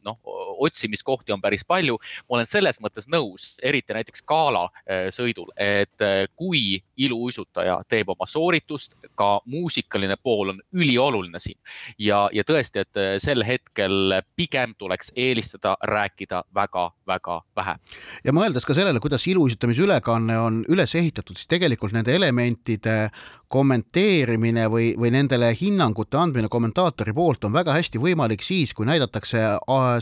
noh, 0.02 0.18
otsimiskohti 0.58 1.32
on 1.32 1.40
päris 1.40 1.64
palju. 1.64 1.98
ma 2.28 2.38
olen 2.38 2.46
selles 2.46 2.80
mõttes 2.80 3.08
nõus, 3.08 3.54
eriti 3.62 3.94
näiteks 3.94 4.22
gala 4.28 4.64
äh, 4.64 5.08
sõidul, 5.14 5.50
et 5.56 6.02
äh, 6.02 6.26
kui 6.36 6.82
iluuisutaja 6.96 7.80
teeb 7.88 8.08
oma 8.08 8.26
sooritust, 8.26 8.94
ka 9.14 9.40
muusikaline 9.44 10.16
pool 10.22 10.54
on 10.54 10.60
ülioluline 10.72 11.40
siin 11.40 11.58
ja, 11.98 12.28
ja 12.32 12.44
tõesti, 12.44 12.84
et 12.84 13.22
sel 13.22 13.44
hetkel 13.46 14.20
pigem 14.36 14.74
tuleks 14.78 15.12
eelistada 15.16 15.76
rääkida 15.82 16.42
väga-väga 16.54 17.40
vähe. 17.56 17.76
ja 18.24 18.32
mõeldes 18.32 18.66
ka 18.66 18.74
sellele, 18.74 19.00
kuidas 19.00 19.26
iluuisutamise 19.26 19.82
ülekanne 19.82 20.38
on 20.38 20.62
üles 20.68 20.94
ehitatud, 20.94 21.36
siis 21.36 21.50
tegelikult 21.50 21.94
nende 21.94 22.14
elementide 22.14 23.10
kommenteerimine 23.54 24.66
või, 24.70 24.92
või 24.98 25.12
nendele 25.14 25.52
hinnangute 25.54 26.18
andmine 26.18 26.50
kommentaatori 26.50 27.14
poolt 27.14 27.46
on 27.46 27.54
väga 27.54 27.76
hästi 27.76 28.00
võimalik 28.02 28.42
siis, 28.42 28.74
kui 28.74 28.86
näidatakse 28.88 29.44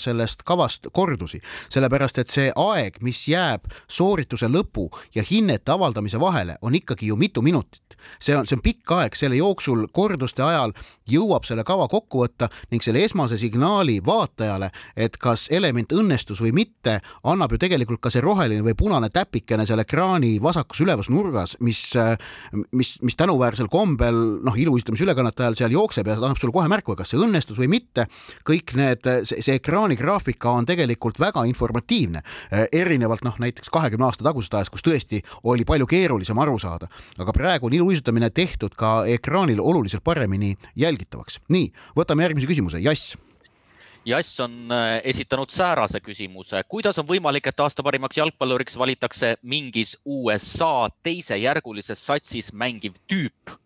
sellest 0.00 0.46
kavast 0.48 0.88
kordusi, 0.92 1.42
sellepärast 1.72 2.22
et 2.22 2.32
see 2.32 2.48
aeg, 2.56 2.96
mis 3.04 3.20
jääb 3.28 3.68
soorituse 3.92 4.48
lõpu 4.48 4.88
ja 5.14 5.24
hinnete 5.28 5.74
avaldamise 5.74 6.20
vahele, 6.20 6.56
on 6.62 6.74
ikkagi 6.78 7.12
ju 7.12 7.18
mitu 7.20 7.42
minutit. 7.44 7.98
See 8.18 8.34
on, 8.34 8.48
see 8.48 8.56
on 8.56 8.64
pikk 8.64 8.96
aeg, 8.96 9.14
selle 9.18 9.36
jooksul 9.38 9.84
korduste 9.94 10.42
ajal 10.42 10.72
jõuab 11.08 11.46
selle 11.46 11.64
kava 11.66 11.88
kokku 11.90 12.22
võtta 12.22 12.48
ning 12.72 12.82
selle 12.82 13.02
esmase 13.04 13.38
signaali 13.38 13.98
vaatajale, 14.06 14.70
et 14.96 15.18
kas 15.22 15.48
element 15.52 15.92
õnnestus 15.92 16.40
või 16.42 16.54
mitte, 16.56 16.98
annab 17.28 17.54
ju 17.54 17.60
tegelikult 17.62 18.02
ka 18.02 18.10
see 18.10 18.24
roheline 18.24 18.64
või 18.64 18.76
punane 18.78 19.10
täpikene 19.12 19.66
seal 19.68 19.82
ekraani 19.82 20.36
vasakus 20.42 20.82
üleval 20.82 21.06
nurgas, 21.10 21.56
mis, 21.60 21.80
mis, 22.72 22.96
mis 23.02 23.18
tänuväärsel 23.42 23.68
kombel 23.68 24.18
noh, 24.44 24.54
iluuisutamise 24.56 25.02
ülekannete 25.04 25.42
ajal 25.42 25.56
seal 25.58 25.72
jookseb 25.74 26.06
ja 26.06 26.14
annab 26.14 26.38
sulle 26.38 26.54
kohe 26.54 26.68
märku, 26.70 26.94
kas 26.96 27.10
see 27.10 27.18
õnnestus 27.18 27.58
või 27.58 27.68
mitte. 27.72 28.06
kõik 28.46 28.74
need, 28.78 29.08
see, 29.26 29.42
see 29.42 29.56
ekraanigraafika 29.58 30.50
on 30.50 30.66
tegelikult 30.66 31.18
väga 31.18 31.42
informatiivne, 31.50 32.22
erinevalt 32.72 33.24
noh, 33.26 33.34
näiteks 33.42 33.70
kahekümne 33.72 34.06
aasta 34.06 34.24
tagusest 34.24 34.54
ajast, 34.54 34.72
kus 34.72 34.86
tõesti 34.86 35.22
oli 35.42 35.66
palju 35.66 35.88
keerulisem 35.90 36.38
aru 36.38 36.58
saada, 36.62 36.86
aga 37.18 37.34
praegu 37.34 37.66
on 37.66 37.76
iluuisutamine 37.80 38.30
tehtud 38.30 38.76
ka 38.78 39.02
ekraanil 39.10 39.60
oluliselt 39.60 40.04
paremini 40.04 40.54
jälgitavaks. 40.76 41.40
nii, 41.48 41.72
võtame 41.98 42.28
järgmise 42.28 42.46
küsimuse, 42.46 42.82
Jass 42.82 43.16
Jass 44.04 44.40
on 44.42 44.72
äh, 44.74 45.00
esitanud 45.04 45.50
säärase 45.54 46.00
küsimuse, 46.02 46.62
kuidas 46.68 46.98
on 46.98 47.06
võimalik, 47.06 47.46
et 47.46 47.60
aasta 47.62 47.84
parimaks 47.86 48.18
jalgpalluriks 48.18 48.78
valitakse 48.78 49.36
mingis 49.42 49.94
USA 50.04 50.88
teisejärgulises 51.06 52.02
satsis 52.06 52.52
mängiv 52.52 52.98
tüüp? 53.10 53.58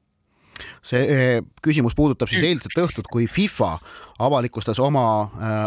see 0.87 1.03
eh, 1.13 1.41
küsimus 1.65 1.97
puudutab 1.97 2.31
siis 2.33 2.45
eilset 2.47 2.77
õhtut, 2.81 3.09
kui 3.13 3.27
FIFA 3.29 3.75
avalikustas 4.19 4.79
oma 4.79 5.07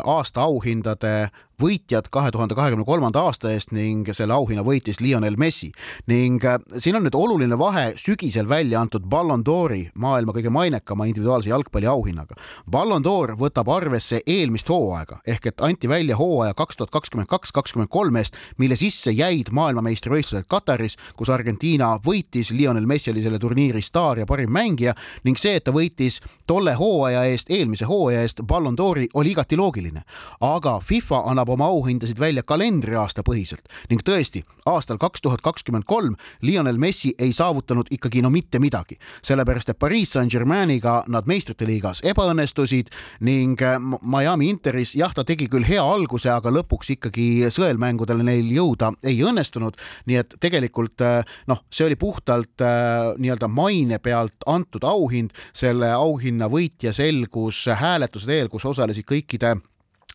aasta 0.06 0.42
auhindade 0.42 1.30
võitjad 1.60 2.08
kahe 2.12 2.32
tuhande 2.32 2.56
kahekümne 2.56 2.86
kolmanda 2.88 3.22
aasta 3.28 3.52
eest 3.52 3.74
ning 3.76 4.08
selle 4.16 4.34
auhinna 4.34 4.64
võitis 4.64 5.02
Lionel 5.04 5.36
Messi. 5.38 5.72
ning 6.08 6.44
äh, 6.46 6.60
siin 6.78 6.96
on 6.96 7.04
nüüd 7.04 7.16
oluline 7.16 7.58
vahe 7.60 7.94
sügisel 8.00 8.48
välja 8.50 8.80
antud 8.82 9.04
Ballon 9.10 9.44
d'Ori, 9.46 9.90
maailma 9.94 10.34
kõige 10.34 10.50
mainekama 10.50 11.06
individuaalse 11.10 11.50
jalgpalli 11.50 11.88
auhinnaga. 11.88 12.36
Ballon 12.70 13.04
d'Or 13.04 13.36
võtab 13.40 13.70
arvesse 13.76 14.22
eelmist 14.26 14.70
hooaega 14.70 15.20
ehk 15.28 15.50
et 15.52 15.62
anti 15.62 15.90
välja 15.90 16.16
hooaja 16.16 16.54
kaks 16.54 16.80
tuhat 16.80 16.94
kakskümmend 16.96 17.28
kaks, 17.28 17.52
kakskümmend 17.52 17.92
kolm 17.92 18.16
eest, 18.16 18.38
mille 18.58 18.78
sisse 18.80 19.12
jäid 19.12 19.52
maailmameistrivõistlused 19.52 20.48
Kataris, 20.48 20.96
kus 21.16 21.30
Argentiina 21.30 21.98
võitis, 22.06 22.54
Lionel 22.56 22.88
Messi 22.88 23.12
oli 23.12 23.24
selle 23.26 23.40
turniiri 23.40 23.82
staar 23.84 24.24
ja 24.24 24.30
parim 24.30 24.52
mängija 24.54 24.96
ning 25.28 25.38
see, 25.38 25.58
et 25.60 25.68
ta 25.68 25.76
võitis 25.76 26.22
tolle 26.48 26.74
hooaja 26.80 27.26
eest, 27.28 27.52
eelmise 27.52 27.90
hooaja 27.90 28.24
eest 28.24 28.39
Ballon 28.44 28.78
d'Ori 28.78 29.10
oli 29.14 29.32
igati 29.36 29.56
loogiline. 29.56 30.04
aga 30.40 30.80
FIFA 30.80 31.24
annab 31.26 31.50
annab 31.50 31.54
oma 31.56 31.70
auhindasid 31.72 32.20
välja 32.20 32.44
kalendriaasta 32.44 33.24
põhiselt. 33.24 33.66
Ning 33.90 34.02
tõesti, 34.06 34.44
aastal 34.68 35.00
kaks 35.00 35.22
tuhat 35.22 35.42
kakskümmend 35.42 35.86
kolm 35.88 36.16
Lionel 36.42 36.78
Messi 36.78 37.14
ei 37.20 37.34
saavutanud 37.34 37.90
ikkagi 37.92 38.22
no 38.22 38.30
mitte 38.30 38.60
midagi, 38.60 38.98
sellepärast 39.24 39.70
et 39.70 39.80
Pariis 39.80 40.14
Saint-Germainiga 40.14 41.04
nad 41.08 41.28
meistrite 41.28 41.68
liigas 41.68 42.02
ebaõnnestusid 42.04 42.92
ning 43.26 43.62
äh, 43.62 43.80
Miami 44.02 44.50
Interis 44.50 44.96
jah, 44.96 45.14
ta 45.14 45.24
tegi 45.24 45.48
küll 45.50 45.66
hea 45.68 45.84
alguse, 45.84 46.30
aga 46.30 46.52
lõpuks 46.54 46.94
ikkagi 46.98 47.50
sõelmängudele 47.54 48.26
neil 48.26 48.52
jõuda 48.54 48.92
ei 49.04 49.22
õnnestunud, 49.26 49.78
nii 50.10 50.20
et 50.22 50.36
tegelikult 50.42 51.02
äh, 51.06 51.24
noh, 51.50 51.64
see 51.72 51.88
oli 51.88 51.98
puhtalt 52.00 52.62
äh, 52.66 53.14
nii-öelda 53.18 53.50
maine 53.50 54.00
pealt 54.04 54.48
antud 54.50 54.86
auhind, 54.88 55.34
selle 55.54 55.92
auhinna 55.96 56.50
võitja 56.52 56.94
selgus 56.96 57.66
hääletuse 57.80 58.29
teel, 58.30 58.50
kus 58.52 58.66
osalesid 58.70 59.08
kõikide 59.10 59.56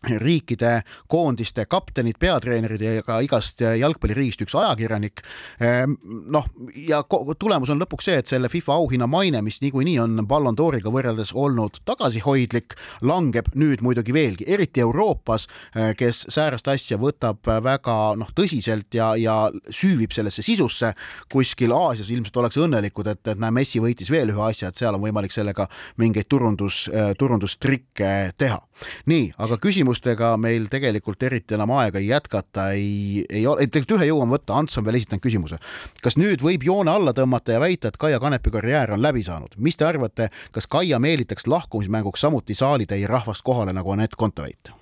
riikide 0.03 0.81
koondiste 1.07 1.65
kaptenid, 1.65 2.17
peatreenerid 2.19 2.81
ja 2.81 3.03
ka 3.05 3.19
igast 3.23 3.61
jalgpalliriigist 3.61 4.43
üks 4.45 4.55
ajakirjanik. 4.59 5.23
Ehm, 5.63 5.95
noh, 6.31 6.47
ja 6.75 7.01
tulemus 7.39 7.71
on 7.73 7.81
lõpuks 7.81 8.09
see, 8.09 8.17
et 8.19 8.29
selle 8.29 8.49
FIFA 8.51 8.75
auhinna 8.75 9.07
maine, 9.09 9.41
mis 9.45 9.61
niikuinii 9.63 9.97
on 10.03 10.25
Ballon 10.27 10.57
d'Origa 10.57 10.91
võrreldes 10.93 11.33
olnud 11.33 11.79
tagasihoidlik, 11.87 12.75
langeb 13.01 13.51
nüüd 13.55 13.83
muidugi 13.85 14.13
veelgi, 14.15 14.47
eriti 14.47 14.83
Euroopas, 14.85 15.47
eh, 15.75 15.93
kes 15.97 16.25
säärast 16.33 16.67
asja 16.71 16.99
võtab 17.01 17.45
väga 17.45 17.97
noh, 18.19 18.31
tõsiselt 18.35 18.93
ja, 18.95 19.13
ja 19.19 19.49
süüvib 19.69 20.13
sellesse 20.15 20.43
sisusse. 20.45 20.93
kuskil 21.31 21.71
Aasias 21.73 22.09
ilmselt 22.09 22.37
oleks 22.37 22.57
õnnelikud, 22.57 23.07
et, 23.07 23.27
et 23.27 23.39
näe, 23.39 23.51
Messi 23.55 23.79
võitis 23.79 24.11
veel 24.11 24.29
ühe 24.33 24.41
asja, 24.43 24.69
et 24.69 24.77
seal 24.77 24.95
on 24.95 25.01
võimalik 25.01 25.31
sellega 25.31 25.67
mingeid 25.97 26.27
turundus, 26.29 26.85
eh, 26.91 27.13
turundustrikke 27.17 28.31
teha. 28.37 28.59
nii, 29.07 29.29
aga 29.39 29.55
küsimus 29.57 29.84
küsimustega 29.85 30.35
meil 30.41 30.65
tegelikult 30.71 31.21
eriti 31.23 31.55
enam 31.55 31.71
aega 31.77 31.99
jätkata 32.01 32.71
ei, 32.73 33.25
ei 33.29 33.45
ole, 33.45 33.67
tegelikult 33.67 33.99
ühe 33.99 34.07
jõuame 34.09 34.33
võtta, 34.37 34.57
Ants 34.57 34.77
on 34.79 34.85
veel 34.85 34.97
esitanud 34.97 35.21
küsimuse. 35.21 35.59
kas 36.01 36.17
nüüd 36.17 36.41
võib 36.41 36.63
joone 36.63 36.91
alla 36.91 37.13
tõmmata 37.13 37.53
ja 37.53 37.59
väita, 37.59 37.89
et 37.89 37.97
Kaia 37.97 38.19
Kanepi 38.19 38.51
karjäär 38.51 38.95
on 38.95 39.01
läbi 39.01 39.23
saanud? 39.23 39.53
mis 39.57 39.77
te 39.77 39.85
arvate, 39.85 40.29
kas 40.51 40.67
Kaia 40.67 40.99
meelitaks 40.99 41.47
lahkumismänguks 41.47 42.21
samuti 42.21 42.55
saalitäie 42.55 43.07
rahvast 43.07 43.43
kohale 43.45 43.73
nagu 43.73 43.91
Anett 43.91 44.15
Kontaveit? 44.15 44.73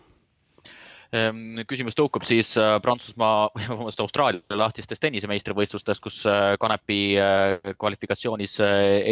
Ehm, 1.14 1.60
küsimus 1.70 1.94
tõukub 1.94 2.24
siis 2.26 2.56
äh, 2.58 2.80
Prantsusmaa, 2.82 3.52
vabandust, 3.70 4.02
Austraalia 4.02 4.58
lahtistest 4.58 5.02
tennisemeistrivõistlustest, 5.04 6.02
kus 6.02 6.24
äh, 6.26 6.56
Kanepi 6.62 6.98
äh, 7.22 7.74
kvalifikatsioonis 7.78 8.56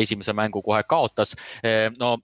esimese 0.02 0.34
mängu 0.38 0.64
kohe 0.66 0.82
kaotas. 0.90 1.36
Ehm, 1.64 1.94
no 2.02 2.16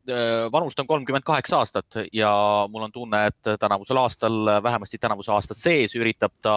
vanust 0.52 0.80
on 0.82 0.88
kolmkümmend 0.90 1.26
kaheksa 1.26 1.60
aastat 1.62 2.00
ja 2.14 2.32
mul 2.72 2.88
on 2.88 2.94
tunne, 2.94 3.20
et 3.30 3.50
tänavusel 3.60 4.00
aastal, 4.02 4.38
vähemasti 4.64 4.98
tänavuse 5.02 5.32
aasta 5.34 5.56
sees 5.58 5.94
üritab 5.98 6.34
ta 6.42 6.56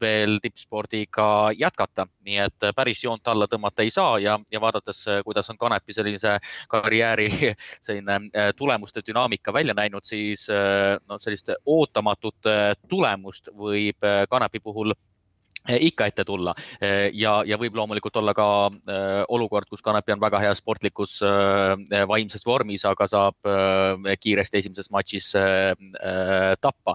veel 0.00 0.38
tippspordiga 0.42 1.26
jätkata, 1.58 2.06
nii 2.26 2.38
et 2.46 2.68
päris 2.76 3.02
joont 3.04 3.28
alla 3.30 3.48
tõmmata 3.50 3.84
ei 3.84 3.92
saa 3.94 4.18
ja, 4.22 4.38
ja 4.52 4.62
vaadates, 4.62 5.02
kuidas 5.26 5.50
on 5.52 5.58
Kanepi 5.60 5.96
sellise 5.96 6.36
karjääri 6.70 7.28
selline 7.86 8.52
tulemuste 8.56 9.04
dünaamika 9.06 9.52
välja 9.52 9.76
näinud, 9.76 10.06
siis 10.06 10.46
no 10.50 11.20
sellist 11.20 11.52
ootamatu 11.64 11.99
ootamatut 12.00 12.46
äh, 12.48 12.74
tulemust 12.88 13.48
võib 13.56 14.04
äh, 14.04 14.24
kanepi 14.30 14.60
puhul 14.60 14.92
Eh, 14.92 15.09
ikka 15.68 16.06
ette 16.08 16.24
tulla 16.24 16.54
eh, 16.80 17.10
ja, 17.12 17.40
ja 17.46 17.58
võib 17.60 17.76
loomulikult 17.76 18.16
olla 18.16 18.32
ka 18.36 18.46
äh, 18.70 19.22
olukord, 19.28 19.68
kus 19.70 19.82
Kanepi 19.84 20.14
on 20.14 20.22
väga 20.22 20.40
heas 20.40 20.60
sportlikus 20.60 21.18
vaimses 22.08 22.44
vormis, 22.46 22.84
aga 22.88 23.06
saab 23.08 23.48
kiiresti 24.20 24.58
esimeses 24.60 24.90
matšis 24.92 25.30
tappa. 26.60 26.94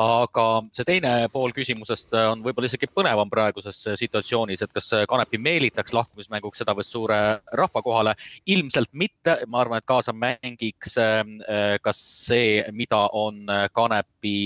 aga 0.00 0.44
see 0.76 0.86
teine 0.86 1.12
pool 1.32 1.52
küsimusest 1.56 2.14
on 2.14 2.44
võib-olla 2.44 2.70
isegi 2.70 2.88
põnevam 2.94 3.30
praeguses 3.30 3.82
situatsioonis, 4.00 4.62
et 4.62 4.74
kas 4.74 4.90
Kanepi 5.10 5.40
meelitaks 5.42 5.94
lahkumismänguks 5.96 6.62
sedavõrd 6.62 6.88
suure 6.88 7.20
rahva 7.58 7.82
kohale. 7.82 8.14
ilmselt 8.46 8.90
mitte, 8.92 9.36
ma 9.46 9.62
arvan, 9.64 9.82
et 9.82 9.88
kaasa 9.88 10.12
mängiks 10.12 10.96
kas 11.82 12.02
see, 12.26 12.64
mida 12.72 13.02
on 13.12 13.46
Kanepi 13.72 14.36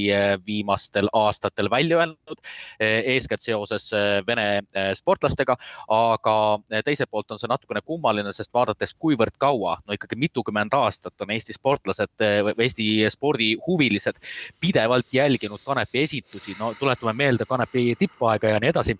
viimastel 0.46 1.10
aastatel 1.12 1.70
välja 1.70 2.02
öelnud, 2.02 2.44
eeskätt 2.80 3.44
see 3.44 3.53
seoses 3.54 3.88
äh, 3.94 4.20
Vene 4.26 4.46
äh, 4.58 4.92
sportlastega, 4.98 5.56
aga 5.94 6.36
äh, 6.72 6.82
teiselt 6.86 7.10
poolt 7.10 7.34
on 7.34 7.40
see 7.40 7.50
natukene 7.50 7.82
kummaline, 7.86 8.32
sest 8.36 8.52
vaadates, 8.54 8.94
kuivõrd 9.00 9.38
kaua, 9.42 9.78
no 9.86 9.96
ikkagi 9.96 10.18
mitukümmend 10.20 10.74
aastat 10.78 11.24
on 11.24 11.34
Eesti 11.34 11.56
sportlased 11.56 12.24
või 12.48 12.66
Eesti 12.66 12.88
spordihuvilised 13.14 14.20
pidevalt 14.62 15.12
jälginud 15.14 15.62
Kanepi 15.64 16.04
esitusi, 16.04 16.56
no 16.58 16.72
tuletame 16.78 17.14
meelde 17.24 17.48
Kanepi 17.48 17.92
tippaega 17.98 18.54
ja 18.54 18.62
nii 18.62 18.74
edasi. 18.74 18.98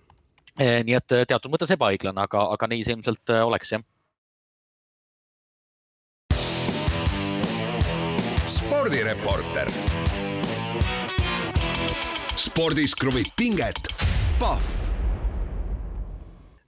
nii 0.55 0.95
et 0.95 1.13
teatud 1.27 1.51
mõttes 1.51 1.71
ebaõiglane, 1.75 2.21
aga, 2.21 2.47
aga 2.55 2.67
nii 2.71 2.85
see 2.85 2.95
ilmselt 2.95 3.35
oleks 3.43 3.75
jah 3.75 3.83
spordireporter. 8.55 9.71
spordis 12.35 12.95
kruvib 12.95 13.27
pinget 13.35 14.14
Pahv 14.39 14.75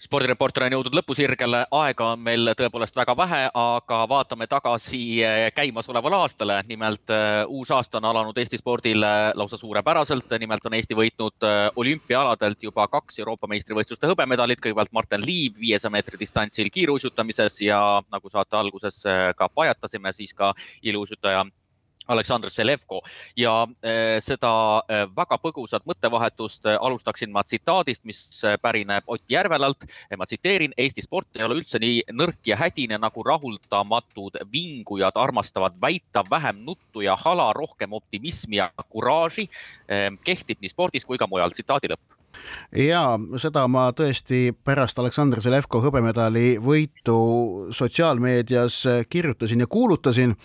spordireporter 0.07 0.63
on 0.67 0.75
jõudnud 0.75 0.95
lõpusirgele, 0.95 1.63
aega 1.73 2.11
on 2.13 2.21
meil 2.23 2.51
tõepoolest 2.55 2.95
väga 2.95 3.15
vähe, 3.17 3.39
aga 3.59 3.97
vaatame 4.09 4.47
tagasi 4.47 5.01
eh, 5.25 5.47
käimasolevale 5.55 6.19
aastale. 6.21 6.61
nimelt 6.69 7.11
eh, 7.11 7.43
uus 7.47 7.71
aasta 7.75 7.99
on 7.99 8.07
alanud 8.11 8.37
Eesti 8.37 8.61
spordil 8.61 9.03
lausa 9.35 9.57
suurepäraselt. 9.57 10.37
nimelt 10.39 10.65
on 10.65 10.77
Eesti 10.77 10.95
võitnud 10.95 11.49
eh, 11.49 11.57
olümpiaaladelt 11.75 12.63
juba 12.63 12.87
kaks 12.87 13.19
Euroopa 13.19 13.51
meistrivõistluste 13.51 14.07
hõbemedalit. 14.07 14.61
kõigepealt 14.63 14.93
Martin 14.93 15.25
Liiv 15.25 15.59
viiesaja 15.59 15.91
meetri 15.91 16.19
distantsil 16.19 16.69
kiiruisutamises 16.71 17.61
ja 17.61 18.01
nagu 18.11 18.29
saate 18.29 18.57
alguses 18.57 19.03
ka 19.35 19.49
pajatasime, 19.49 20.13
siis 20.13 20.33
ka 20.33 20.53
iluuisutaja 20.83 21.43
Aleksandr 22.07 22.49
Selevko 22.49 23.01
ja 23.37 23.67
äh, 23.83 24.17
seda 24.23 24.51
äh, 24.87 25.05
väga 25.15 25.37
põgusat 25.43 25.85
mõttevahetust 25.89 26.67
äh, 26.67 26.77
alustaksin 26.81 27.31
ma 27.33 27.43
tsitaadist, 27.43 28.03
mis 28.07 28.23
pärineb 28.61 29.07
Ott 29.07 29.23
Järvelalt. 29.29 29.85
ma 30.17 30.25
tsiteerin, 30.25 30.73
Eesti 30.77 31.01
sport 31.01 31.35
ei 31.35 31.43
ole 31.43 31.59
üldse 31.61 31.79
nii 31.79 32.03
nõrk 32.13 32.39
ja 32.47 32.57
hädine 32.57 32.97
nagu 33.01 33.23
rahuldamatud 33.23 34.39
vingujad 34.51 35.15
armastavad 35.15 35.75
väita, 35.81 36.23
vähem 36.29 36.63
nuttu 36.65 37.01
ja 37.01 37.15
hala, 37.15 37.51
rohkem 37.53 37.93
optimismi 37.93 38.57
ja 38.57 38.71
kuraaži 38.89 39.49
kehtib 40.23 40.61
nii 40.61 40.71
spordis 40.71 41.05
kui 41.05 41.17
ka 41.17 41.27
mujal. 41.27 41.51
tsitaadi 41.51 41.91
lõpp 41.91 42.17
ja 42.75 43.03
seda 43.39 43.67
ma 43.71 43.87
tõesti 43.95 44.51
pärast 44.65 44.99
Aleksandr 44.99 45.41
Zelevko 45.43 45.81
hõbemedali 45.83 46.57
võitu 46.63 47.17
sotsiaalmeedias 47.75 48.83
kirjutasin 49.09 49.63
ja 49.63 49.67
kuulutasin 49.67 50.35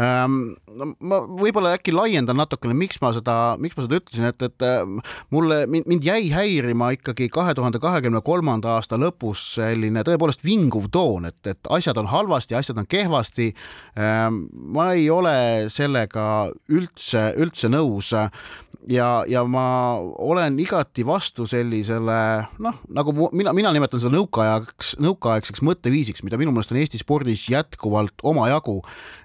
ähm,. 0.00 0.54
ma 1.00 1.20
võib-olla 1.22 1.74
äkki 1.78 1.92
laiendan 1.94 2.36
natukene, 2.36 2.74
miks 2.74 2.98
ma 3.02 3.12
seda, 3.14 3.36
miks 3.62 3.76
ma 3.78 3.86
seda 3.86 4.00
ütlesin, 4.00 4.26
et, 4.28 4.42
et 4.42 4.66
ähm, 4.66 4.98
mulle, 5.30 5.64
mind 5.70 6.04
jäi 6.04 6.28
häirima 6.34 6.90
ikkagi 6.96 7.28
kahe 7.32 7.54
tuhande 7.54 7.78
kahekümne 7.82 8.20
kolmanda 8.26 8.74
aasta 8.74 8.98
lõpus 9.00 9.44
selline 9.54 10.02
tõepoolest 10.06 10.44
vinguv 10.44 10.90
toon, 10.92 11.30
et, 11.30 11.40
et 11.46 11.70
asjad 11.70 11.98
on 12.02 12.10
halvasti, 12.10 12.58
asjad 12.58 12.82
on 12.82 12.90
kehvasti 12.90 13.52
ähm,. 13.98 14.44
ma 14.52 14.92
ei 14.92 15.08
ole 15.10 15.70
sellega 15.72 16.50
üldse, 16.68 17.30
üldse 17.40 17.70
nõus 17.72 18.12
ja, 18.88 19.24
ja 19.28 19.44
ma 19.44 19.96
olen 20.18 20.58
igati 20.60 21.06
vastu 21.06 21.23
sellisele 21.32 22.18
noh, 22.62 22.80
nagu 22.92 23.14
mina, 23.32 23.52
mina 23.56 23.72
nimetan 23.74 24.02
seda 24.02 24.12
nõukaajaks, 24.14 24.94
nõukaaegseks 25.02 25.62
mõtteviisiks, 25.64 26.24
mida 26.26 26.38
minu 26.40 26.52
meelest 26.54 26.74
on 26.74 26.80
Eesti 26.80 27.00
spordis 27.00 27.46
jätkuvalt 27.52 28.24
omajagu. 28.26 28.80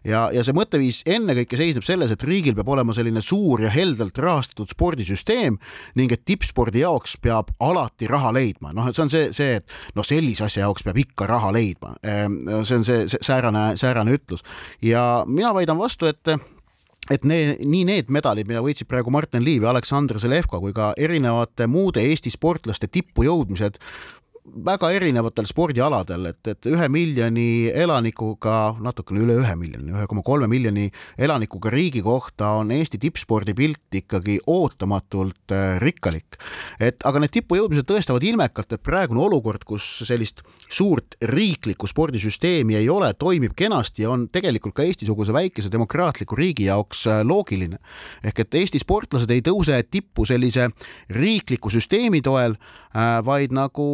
Ja, 0.07 0.27
ja 0.33 0.43
see 0.45 0.55
mõtteviis 0.55 1.01
ennekõike 1.09 1.59
seisneb 1.59 1.85
selles, 1.87 2.13
et 2.13 2.23
riigil 2.25 2.55
peab 2.57 2.71
olema 2.71 2.95
selline 2.95 3.23
suur 3.25 3.63
ja 3.65 3.71
heldelt 3.73 4.17
rahastatud 4.17 4.71
spordisüsteem 4.71 5.59
ning 5.99 6.13
et 6.15 6.25
tippspordi 6.27 6.83
jaoks 6.83 7.17
peab 7.21 7.51
alati 7.63 8.09
raha 8.09 8.31
leidma, 8.35 8.73
noh, 8.75 8.89
et 8.89 8.97
see 8.97 9.05
on 9.05 9.11
see, 9.13 9.31
see, 9.35 9.59
et 9.59 9.97
noh, 9.97 10.07
sellise 10.07 10.47
asja 10.47 10.65
jaoks 10.65 10.85
peab 10.87 11.01
ikka 11.01 11.27
raha 11.29 11.51
leidma. 11.55 11.95
Ehm, 12.03 12.41
see 12.63 12.79
on 12.79 12.87
see, 12.87 13.09
see 13.11 13.25
säärane, 13.25 13.73
säärane 13.79 14.15
ütlus. 14.15 14.45
Ja 14.81 15.25
mina 15.27 15.53
väidan 15.57 15.79
vastu, 15.79 16.09
et 16.09 16.37
et 17.09 17.23
need, 17.25 17.63
nii 17.65 17.85
need 17.87 18.11
medalid, 18.13 18.47
mida 18.49 18.61
võitsid 18.63 18.89
praegu 18.89 19.11
Martin 19.13 19.43
Liiv 19.45 19.65
ja 19.65 19.71
Aleksandr 19.73 20.19
Zelevko 20.21 20.59
kui 20.61 20.75
ka 20.75 20.91
erinevate 20.97 21.67
muude 21.69 22.03
Eesti 22.05 22.33
sportlaste 22.33 22.89
tippu 22.91 23.25
jõudmised 23.25 23.79
väga 24.45 24.89
erinevatel 24.95 25.47
spordialadel, 25.49 26.29
et, 26.31 26.41
et 26.51 26.67
ühe 26.71 26.87
miljoni 26.91 27.69
elanikuga, 27.69 28.73
natukene 28.81 29.21
üle 29.23 29.35
ühe 29.41 29.55
miljoni, 29.59 29.91
ühe 29.93 30.05
koma 30.09 30.23
kolme 30.25 30.49
miljoni 30.51 30.87
elanikuga 31.19 31.71
riigi 31.73 32.01
kohta 32.05 32.53
on 32.59 32.71
Eesti 32.73 32.99
tippspordi 33.01 33.53
pilt 33.57 33.99
ikkagi 34.01 34.39
ootamatult 34.47 35.53
äh, 35.55 35.77
rikkalik. 35.83 36.39
et 36.79 37.05
aga 37.05 37.21
need 37.23 37.33
tipujõudmised 37.35 37.87
tõestavad 37.89 38.25
ilmekalt, 38.25 38.73
et 38.73 38.83
praegune 38.83 39.21
olukord, 39.27 39.63
kus 39.67 39.85
sellist 40.07 40.41
suurt 40.69 41.17
riiklikku 41.21 41.87
spordisüsteemi 41.89 42.77
ei 42.79 42.89
ole, 42.89 43.11
toimib 43.13 43.55
kenasti 43.57 44.05
ja 44.05 44.13
on 44.13 44.27
tegelikult 44.31 44.77
ka 44.79 44.87
Eesti-suguse 44.87 45.35
väikese 45.35 45.71
demokraatliku 45.71 46.37
riigi 46.39 46.69
jaoks 46.69 47.05
äh, 47.07 47.21
loogiline. 47.23 47.79
ehk 48.23 48.45
et 48.45 48.59
Eesti 48.61 48.81
sportlased 48.81 49.31
ei 49.31 49.43
tõuse 49.45 49.83
tippu 49.91 50.25
sellise 50.25 50.69
riikliku 51.09 51.69
süsteemi 51.73 52.21
toel, 52.25 52.55
äh, 52.95 53.19
vaid 53.25 53.53
nagu 53.55 53.89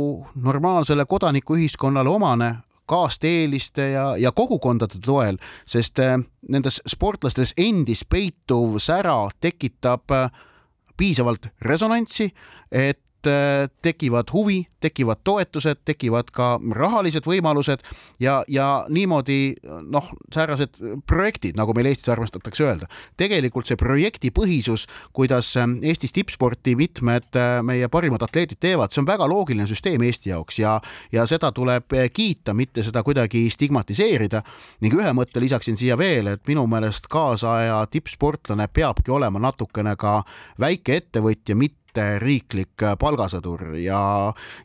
normaalsele 0.46 1.06
kodanikuühiskonnale 1.06 2.10
omane 2.10 2.56
kaasteeliste 2.86 3.90
ja, 3.90 4.18
ja 4.18 4.32
kogukondade 4.32 5.00
toel, 5.06 5.38
sest 5.66 6.00
äh, 6.00 6.20
nendes 6.50 6.82
sportlastes 6.88 7.56
endis 7.58 8.06
peituv 8.06 8.78
sära 8.80 9.18
tekitab 9.42 10.14
äh, 10.14 10.30
piisavalt 10.98 11.50
resonantsi, 11.62 12.30
et 12.72 13.02
tekivad 13.82 14.32
huvi, 14.34 14.66
tekivad 14.86 15.22
toetused, 15.24 15.82
tekivad 15.86 16.30
ka 16.36 16.56
rahalised 16.78 17.26
võimalused 17.26 17.84
ja, 18.22 18.42
ja 18.48 18.86
niimoodi 18.90 19.56
noh, 19.90 20.12
säärased 20.34 20.78
projektid, 21.10 21.58
nagu 21.58 21.74
meil 21.74 21.90
Eestis 21.90 22.12
armastatakse 22.14 22.66
öelda. 22.66 22.90
tegelikult 23.18 23.70
see 23.70 23.80
projektipõhisus, 23.80 24.86
kuidas 25.16 25.52
ähm, 25.62 25.78
Eestis 25.84 26.14
tippsporti 26.16 26.76
mitmed 26.78 27.40
äh, 27.40 27.60
meie 27.66 27.90
parimad 27.90 28.24
atleedid 28.26 28.60
teevad, 28.62 28.94
see 28.94 29.02
on 29.02 29.10
väga 29.10 29.28
loogiline 29.30 29.68
süsteem 29.70 30.04
Eesti 30.06 30.34
jaoks 30.34 30.60
ja, 30.60 30.78
ja 31.12 31.26
seda 31.30 31.52
tuleb 31.56 31.96
äh, 31.96 32.10
kiita, 32.14 32.54
mitte 32.54 32.84
seda 32.86 33.04
kuidagi 33.04 33.48
stigmatiseerida. 33.50 34.44
ning 34.82 34.94
ühe 34.94 35.14
mõtte 35.18 35.42
lisaksin 35.42 35.78
siia 35.78 35.98
veel, 35.98 36.28
et 36.36 36.46
minu 36.48 36.68
meelest 36.70 37.10
kaasaja 37.10 37.86
tippsportlane 37.92 38.68
peabki 38.68 39.12
olema 39.12 39.40
natukene 39.40 39.96
ka 39.98 40.22
väikeettevõtja, 40.62 41.56
mitte 41.56 41.85
riiklik 42.22 42.84
palgasõdur 43.00 43.76
ja, 43.82 44.00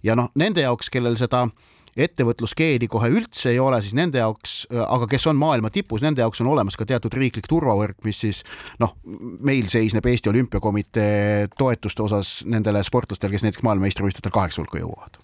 ja 0.02 0.16
noh, 0.18 0.30
nende 0.38 0.64
jaoks, 0.66 0.90
kellel 0.92 1.18
seda 1.20 1.46
ettevõtlusgeeni 1.98 2.88
kohe 2.90 3.10
üldse 3.12 3.50
ei 3.52 3.58
ole, 3.62 3.80
siis 3.82 3.96
nende 3.98 4.20
jaoks, 4.20 4.62
aga 4.70 5.08
kes 5.10 5.26
on 5.30 5.38
maailma 5.40 5.72
tipus, 5.74 6.04
nende 6.04 6.22
jaoks 6.24 6.42
on 6.44 6.50
olemas 6.52 6.78
ka 6.78 6.86
teatud 6.88 7.14
riiklik 7.18 7.48
turvavõrk, 7.50 7.98
mis 8.06 8.20
siis 8.24 8.44
noh, 8.82 8.94
meil 9.04 9.68
seisneb 9.72 10.06
Eesti 10.06 10.30
Olümpiakomitee 10.32 11.48
toetuste 11.58 12.06
osas 12.06 12.40
nendele 12.46 12.84
sportlastele, 12.86 13.34
kes 13.34 13.48
näiteks 13.48 13.66
maailmameistrivõistlustel 13.66 14.34
kaheksa 14.34 14.62
hulka 14.62 14.80
jõuavad 14.82 15.20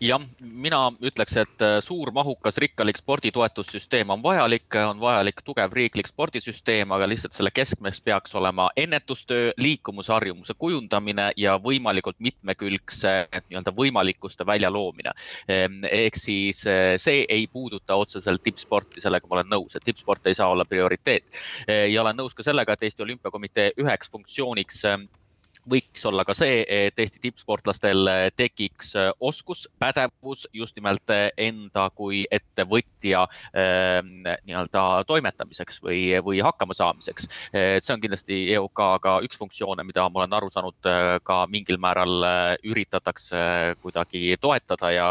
jah, 0.00 0.20
mina 0.40 0.80
ütleks, 1.04 1.36
et 1.40 1.62
äh, 1.64 1.78
suur, 1.84 2.10
mahukas, 2.12 2.58
rikkalik 2.60 2.98
sporditoetussüsteem 3.00 4.10
on 4.12 4.22
vajalik, 4.22 4.68
on 4.88 5.00
vajalik 5.00 5.40
tugev 5.44 5.72
riiklik 5.76 6.08
spordisüsteem, 6.10 6.92
aga 6.92 7.08
lihtsalt 7.08 7.36
selle 7.36 7.50
keskmes 7.54 8.00
peaks 8.04 8.34
olema 8.36 8.68
ennetustöö, 8.76 9.52
liikumisharjumuse 9.56 10.54
kujundamine 10.58 11.30
ja 11.36 11.56
võimalikult 11.62 12.18
mitmekülgse 12.18 13.14
nii-öelda 13.48 13.72
võimalikkuste 13.76 14.46
väljaloomine. 14.46 15.14
Ehm, 15.48 15.82
ehk 15.90 16.20
siis 16.20 16.64
äh, 16.68 16.94
see 17.00 17.24
ei 17.28 17.46
puuduta 17.46 17.96
otseselt 17.96 18.44
tippsporti, 18.44 19.00
sellega 19.00 19.28
ma 19.30 19.40
olen 19.40 19.52
nõus, 19.56 19.76
et 19.76 19.84
tippsport 19.84 20.26
ei 20.26 20.36
saa 20.36 20.50
olla 20.52 20.64
prioriteet. 20.68 21.30
Ehm, 21.66 21.90
ja 21.92 22.02
olen 22.04 22.20
nõus 22.20 22.36
ka 22.36 22.44
sellega, 22.46 22.76
et 22.76 22.88
Eesti 22.88 23.06
Olümpiakomitee 23.06 23.72
üheks 23.80 24.12
funktsiooniks 24.12 24.84
ehm, 24.84 25.08
võiks 25.70 26.04
olla 26.06 26.24
ka 26.26 26.34
see, 26.36 26.62
et 26.68 26.98
Eesti 26.98 27.20
tippsportlastel 27.22 28.08
tekiks 28.38 28.92
äh, 28.98 29.10
oskus, 29.20 29.66
pädevus 29.82 30.46
just 30.54 30.76
nimelt 30.78 31.10
äh, 31.10 31.28
enda 31.36 31.88
kui 31.94 32.24
ettevõtja 32.30 33.26
nii-öelda 33.56 34.82
toimetamiseks 35.08 35.78
või, 35.84 36.00
või 36.24 36.40
hakkamasaamiseks. 36.44 37.26
see 37.52 37.92
on 37.94 38.00
kindlasti 38.02 38.38
EOK-ga 38.54 39.16
üks 39.24 39.38
funktsioone, 39.40 39.84
mida 39.86 40.04
ma 40.10 40.22
olen 40.22 40.34
aru 40.36 40.50
saanud, 40.52 40.88
ka 41.26 41.36
mingil 41.50 41.78
määral 41.82 42.26
üritatakse 42.66 43.40
kuidagi 43.82 44.36
toetada 44.40 44.90
ja, 44.92 45.08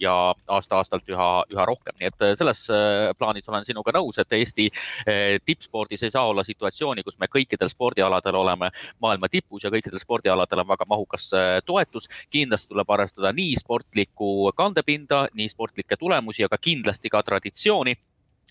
ja 0.00 0.14
aasta-aastalt 0.46 1.08
üha, 1.12 1.30
üha 1.52 1.66
rohkem, 1.68 1.96
nii 2.00 2.10
et 2.10 2.26
selles 2.38 2.66
plaanis 3.18 3.48
olen 3.48 3.66
sinuga 3.68 3.94
nõus, 3.96 4.20
et 4.22 4.36
Eesti 4.36 4.68
tippspordis 5.46 6.06
ei 6.06 6.14
saa 6.14 6.28
olla 6.28 6.44
situatsiooni, 6.46 7.04
kus 7.06 7.18
me 7.22 7.30
kõikidel 7.32 7.72
spordialadel 7.72 8.40
oleme 8.42 8.70
maailma 9.02 9.30
tipus 9.32 9.64
ja 9.64 9.72
kõikidel 9.72 9.95
kõikidel 9.96 10.04
spordialadel 10.04 10.62
on 10.62 10.68
väga 10.68 10.86
mahukas 10.88 11.32
äh, 11.32 11.60
toetus. 11.64 12.08
kindlasti 12.30 12.68
tuleb 12.68 12.90
arvestada 12.90 13.32
nii 13.32 13.56
sportlikku 13.56 14.52
kandepinda, 14.56 15.28
nii 15.34 15.48
sportlikke 15.48 15.96
tulemusi, 15.96 16.44
aga 16.44 16.58
kindlasti 16.58 17.08
ka 17.10 17.22
traditsiooni 17.22 17.96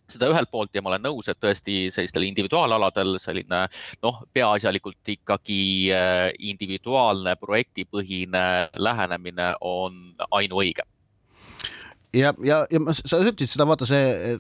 seda 0.10 0.28
ühelt 0.30 0.52
poolt 0.52 0.76
ja 0.76 0.82
ma 0.82 0.90
olen 0.92 1.02
nõus, 1.02 1.28
et 1.30 1.40
tõesti 1.40 1.90
sellistel 1.90 2.28
individuaalaladel 2.28 3.18
selline 3.20 3.68
noh, 4.04 4.24
peaasjalikult 4.34 5.02
ikkagi 5.08 5.92
äh, 5.92 6.32
individuaalne 6.40 7.36
projektipõhine 7.36 8.70
lähenemine 8.76 9.56
on 9.62 10.16
ainuõige 10.32 10.84
ja, 12.16 12.34
ja, 12.44 12.62
ja 12.72 12.80
sa 12.96 13.20
ütlesid 13.24 13.52
seda, 13.54 13.66
vaata 13.68 13.88
see 13.90 14.36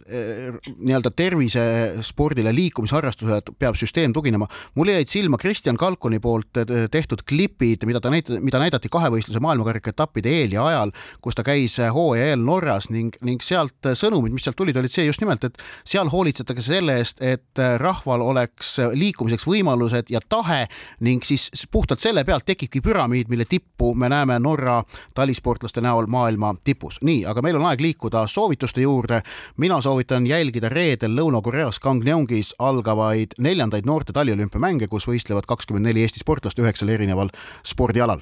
nii-öelda 0.79 1.11
tervisespordile, 1.15 2.53
liikumisharrastusele 2.55 3.41
peab 3.59 3.77
süsteem 3.79 4.13
tuginema. 4.15 4.47
mulle 4.75 4.97
jäid 4.97 5.11
silma 5.11 5.37
Kristjan 5.37 5.77
Kalkoni 5.77 6.19
poolt 6.19 6.55
tehtud 6.91 7.23
klipid, 7.27 7.85
mida 7.85 8.01
ta 8.01 8.11
näit-, 8.13 8.31
mida 8.41 8.59
näidati 8.61 8.89
kahevõistluse 8.91 9.41
maailmakarika 9.43 9.91
etappide 9.93 10.31
eel 10.41 10.55
ja 10.55 10.65
ajal, 10.67 10.93
kus 11.21 11.35
ta 11.35 11.43
käis 11.43 11.77
hooaja 11.93 12.31
eel 12.31 12.43
Norras 12.45 12.89
ning, 12.93 13.15
ning 13.25 13.43
sealt 13.43 13.91
sõnumid, 13.93 14.33
mis 14.35 14.45
sealt 14.47 14.57
tulid, 14.59 14.77
olid 14.77 14.93
see 14.93 15.07
just 15.07 15.23
nimelt, 15.23 15.43
et 15.43 15.59
seal 15.87 16.09
hoolitsetakse 16.11 16.67
selle 16.69 16.99
eest, 17.01 17.21
et 17.23 17.63
rahval 17.81 18.23
oleks 18.25 18.75
liikumiseks 18.93 19.47
võimalused 19.49 20.11
ja 20.13 20.21
tahe 20.29 20.65
ning 21.05 21.25
siis 21.25 21.49
puhtalt 21.71 22.03
selle 22.03 22.23
pealt 22.27 22.45
tekibki 22.47 22.81
püramiid, 22.85 23.29
mille 23.31 23.47
tippu 23.49 23.93
me 23.95 24.09
näeme 24.11 24.39
Norra 24.39 24.81
talisportlaste 25.15 25.81
näol 25.81 26.07
maailma 26.11 26.55
tipus. 26.63 26.99
nii, 27.01 27.25
aga 27.25 27.41
meil 27.41 27.59
on 27.59 27.64
on 27.65 27.71
aeg 27.71 27.81
liikuda 27.81 28.27
soovituste 28.27 28.81
juurde. 28.81 29.21
mina 29.57 29.81
soovitan 29.81 30.27
jälgida 30.27 30.69
reedel 30.69 31.15
Lõuna-Koreas 31.17 31.79
Gangneongis 31.81 32.53
algavaid 32.59 33.33
neljandaid 33.39 33.85
noorte 33.85 34.13
taliolümpiamänge, 34.13 34.87
kus 34.87 35.07
võistlevad 35.07 35.47
kakskümmend 35.47 35.85
neli 35.85 36.01
Eesti 36.01 36.19
sportlast 36.19 36.59
üheksal 36.59 36.89
erineval 36.89 37.29
spordialal 37.65 38.21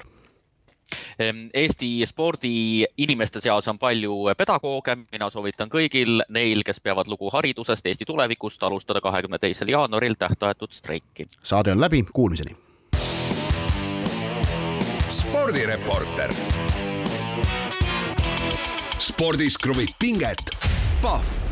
ehm, 1.18 1.48
Eesti 1.54 2.06
spordiinimeste 2.06 3.40
seas 3.40 3.68
on 3.68 3.78
palju 3.78 4.32
pedagooge, 4.38 4.96
mina 5.12 5.30
soovitan 5.30 5.68
kõigil 5.68 6.22
neil, 6.28 6.64
kes 6.64 6.80
peavad 6.80 7.08
lugu 7.08 7.30
haridusest, 7.30 7.86
Eesti 7.86 8.04
tulevikust, 8.04 8.62
alustada 8.62 9.00
kahekümne 9.00 9.38
teisel 9.38 9.68
jaanuaril 9.68 10.16
tähtajatut 10.18 10.72
streiki. 10.72 11.28
saade 11.42 11.72
on 11.72 11.80
läbi, 11.80 12.04
kuulmiseni. 12.12 12.56
spordireporter 15.08 16.32
spordis 19.04 19.56
kruvib 19.60 19.90
pinget, 20.00 20.40
Pahv 21.02 21.43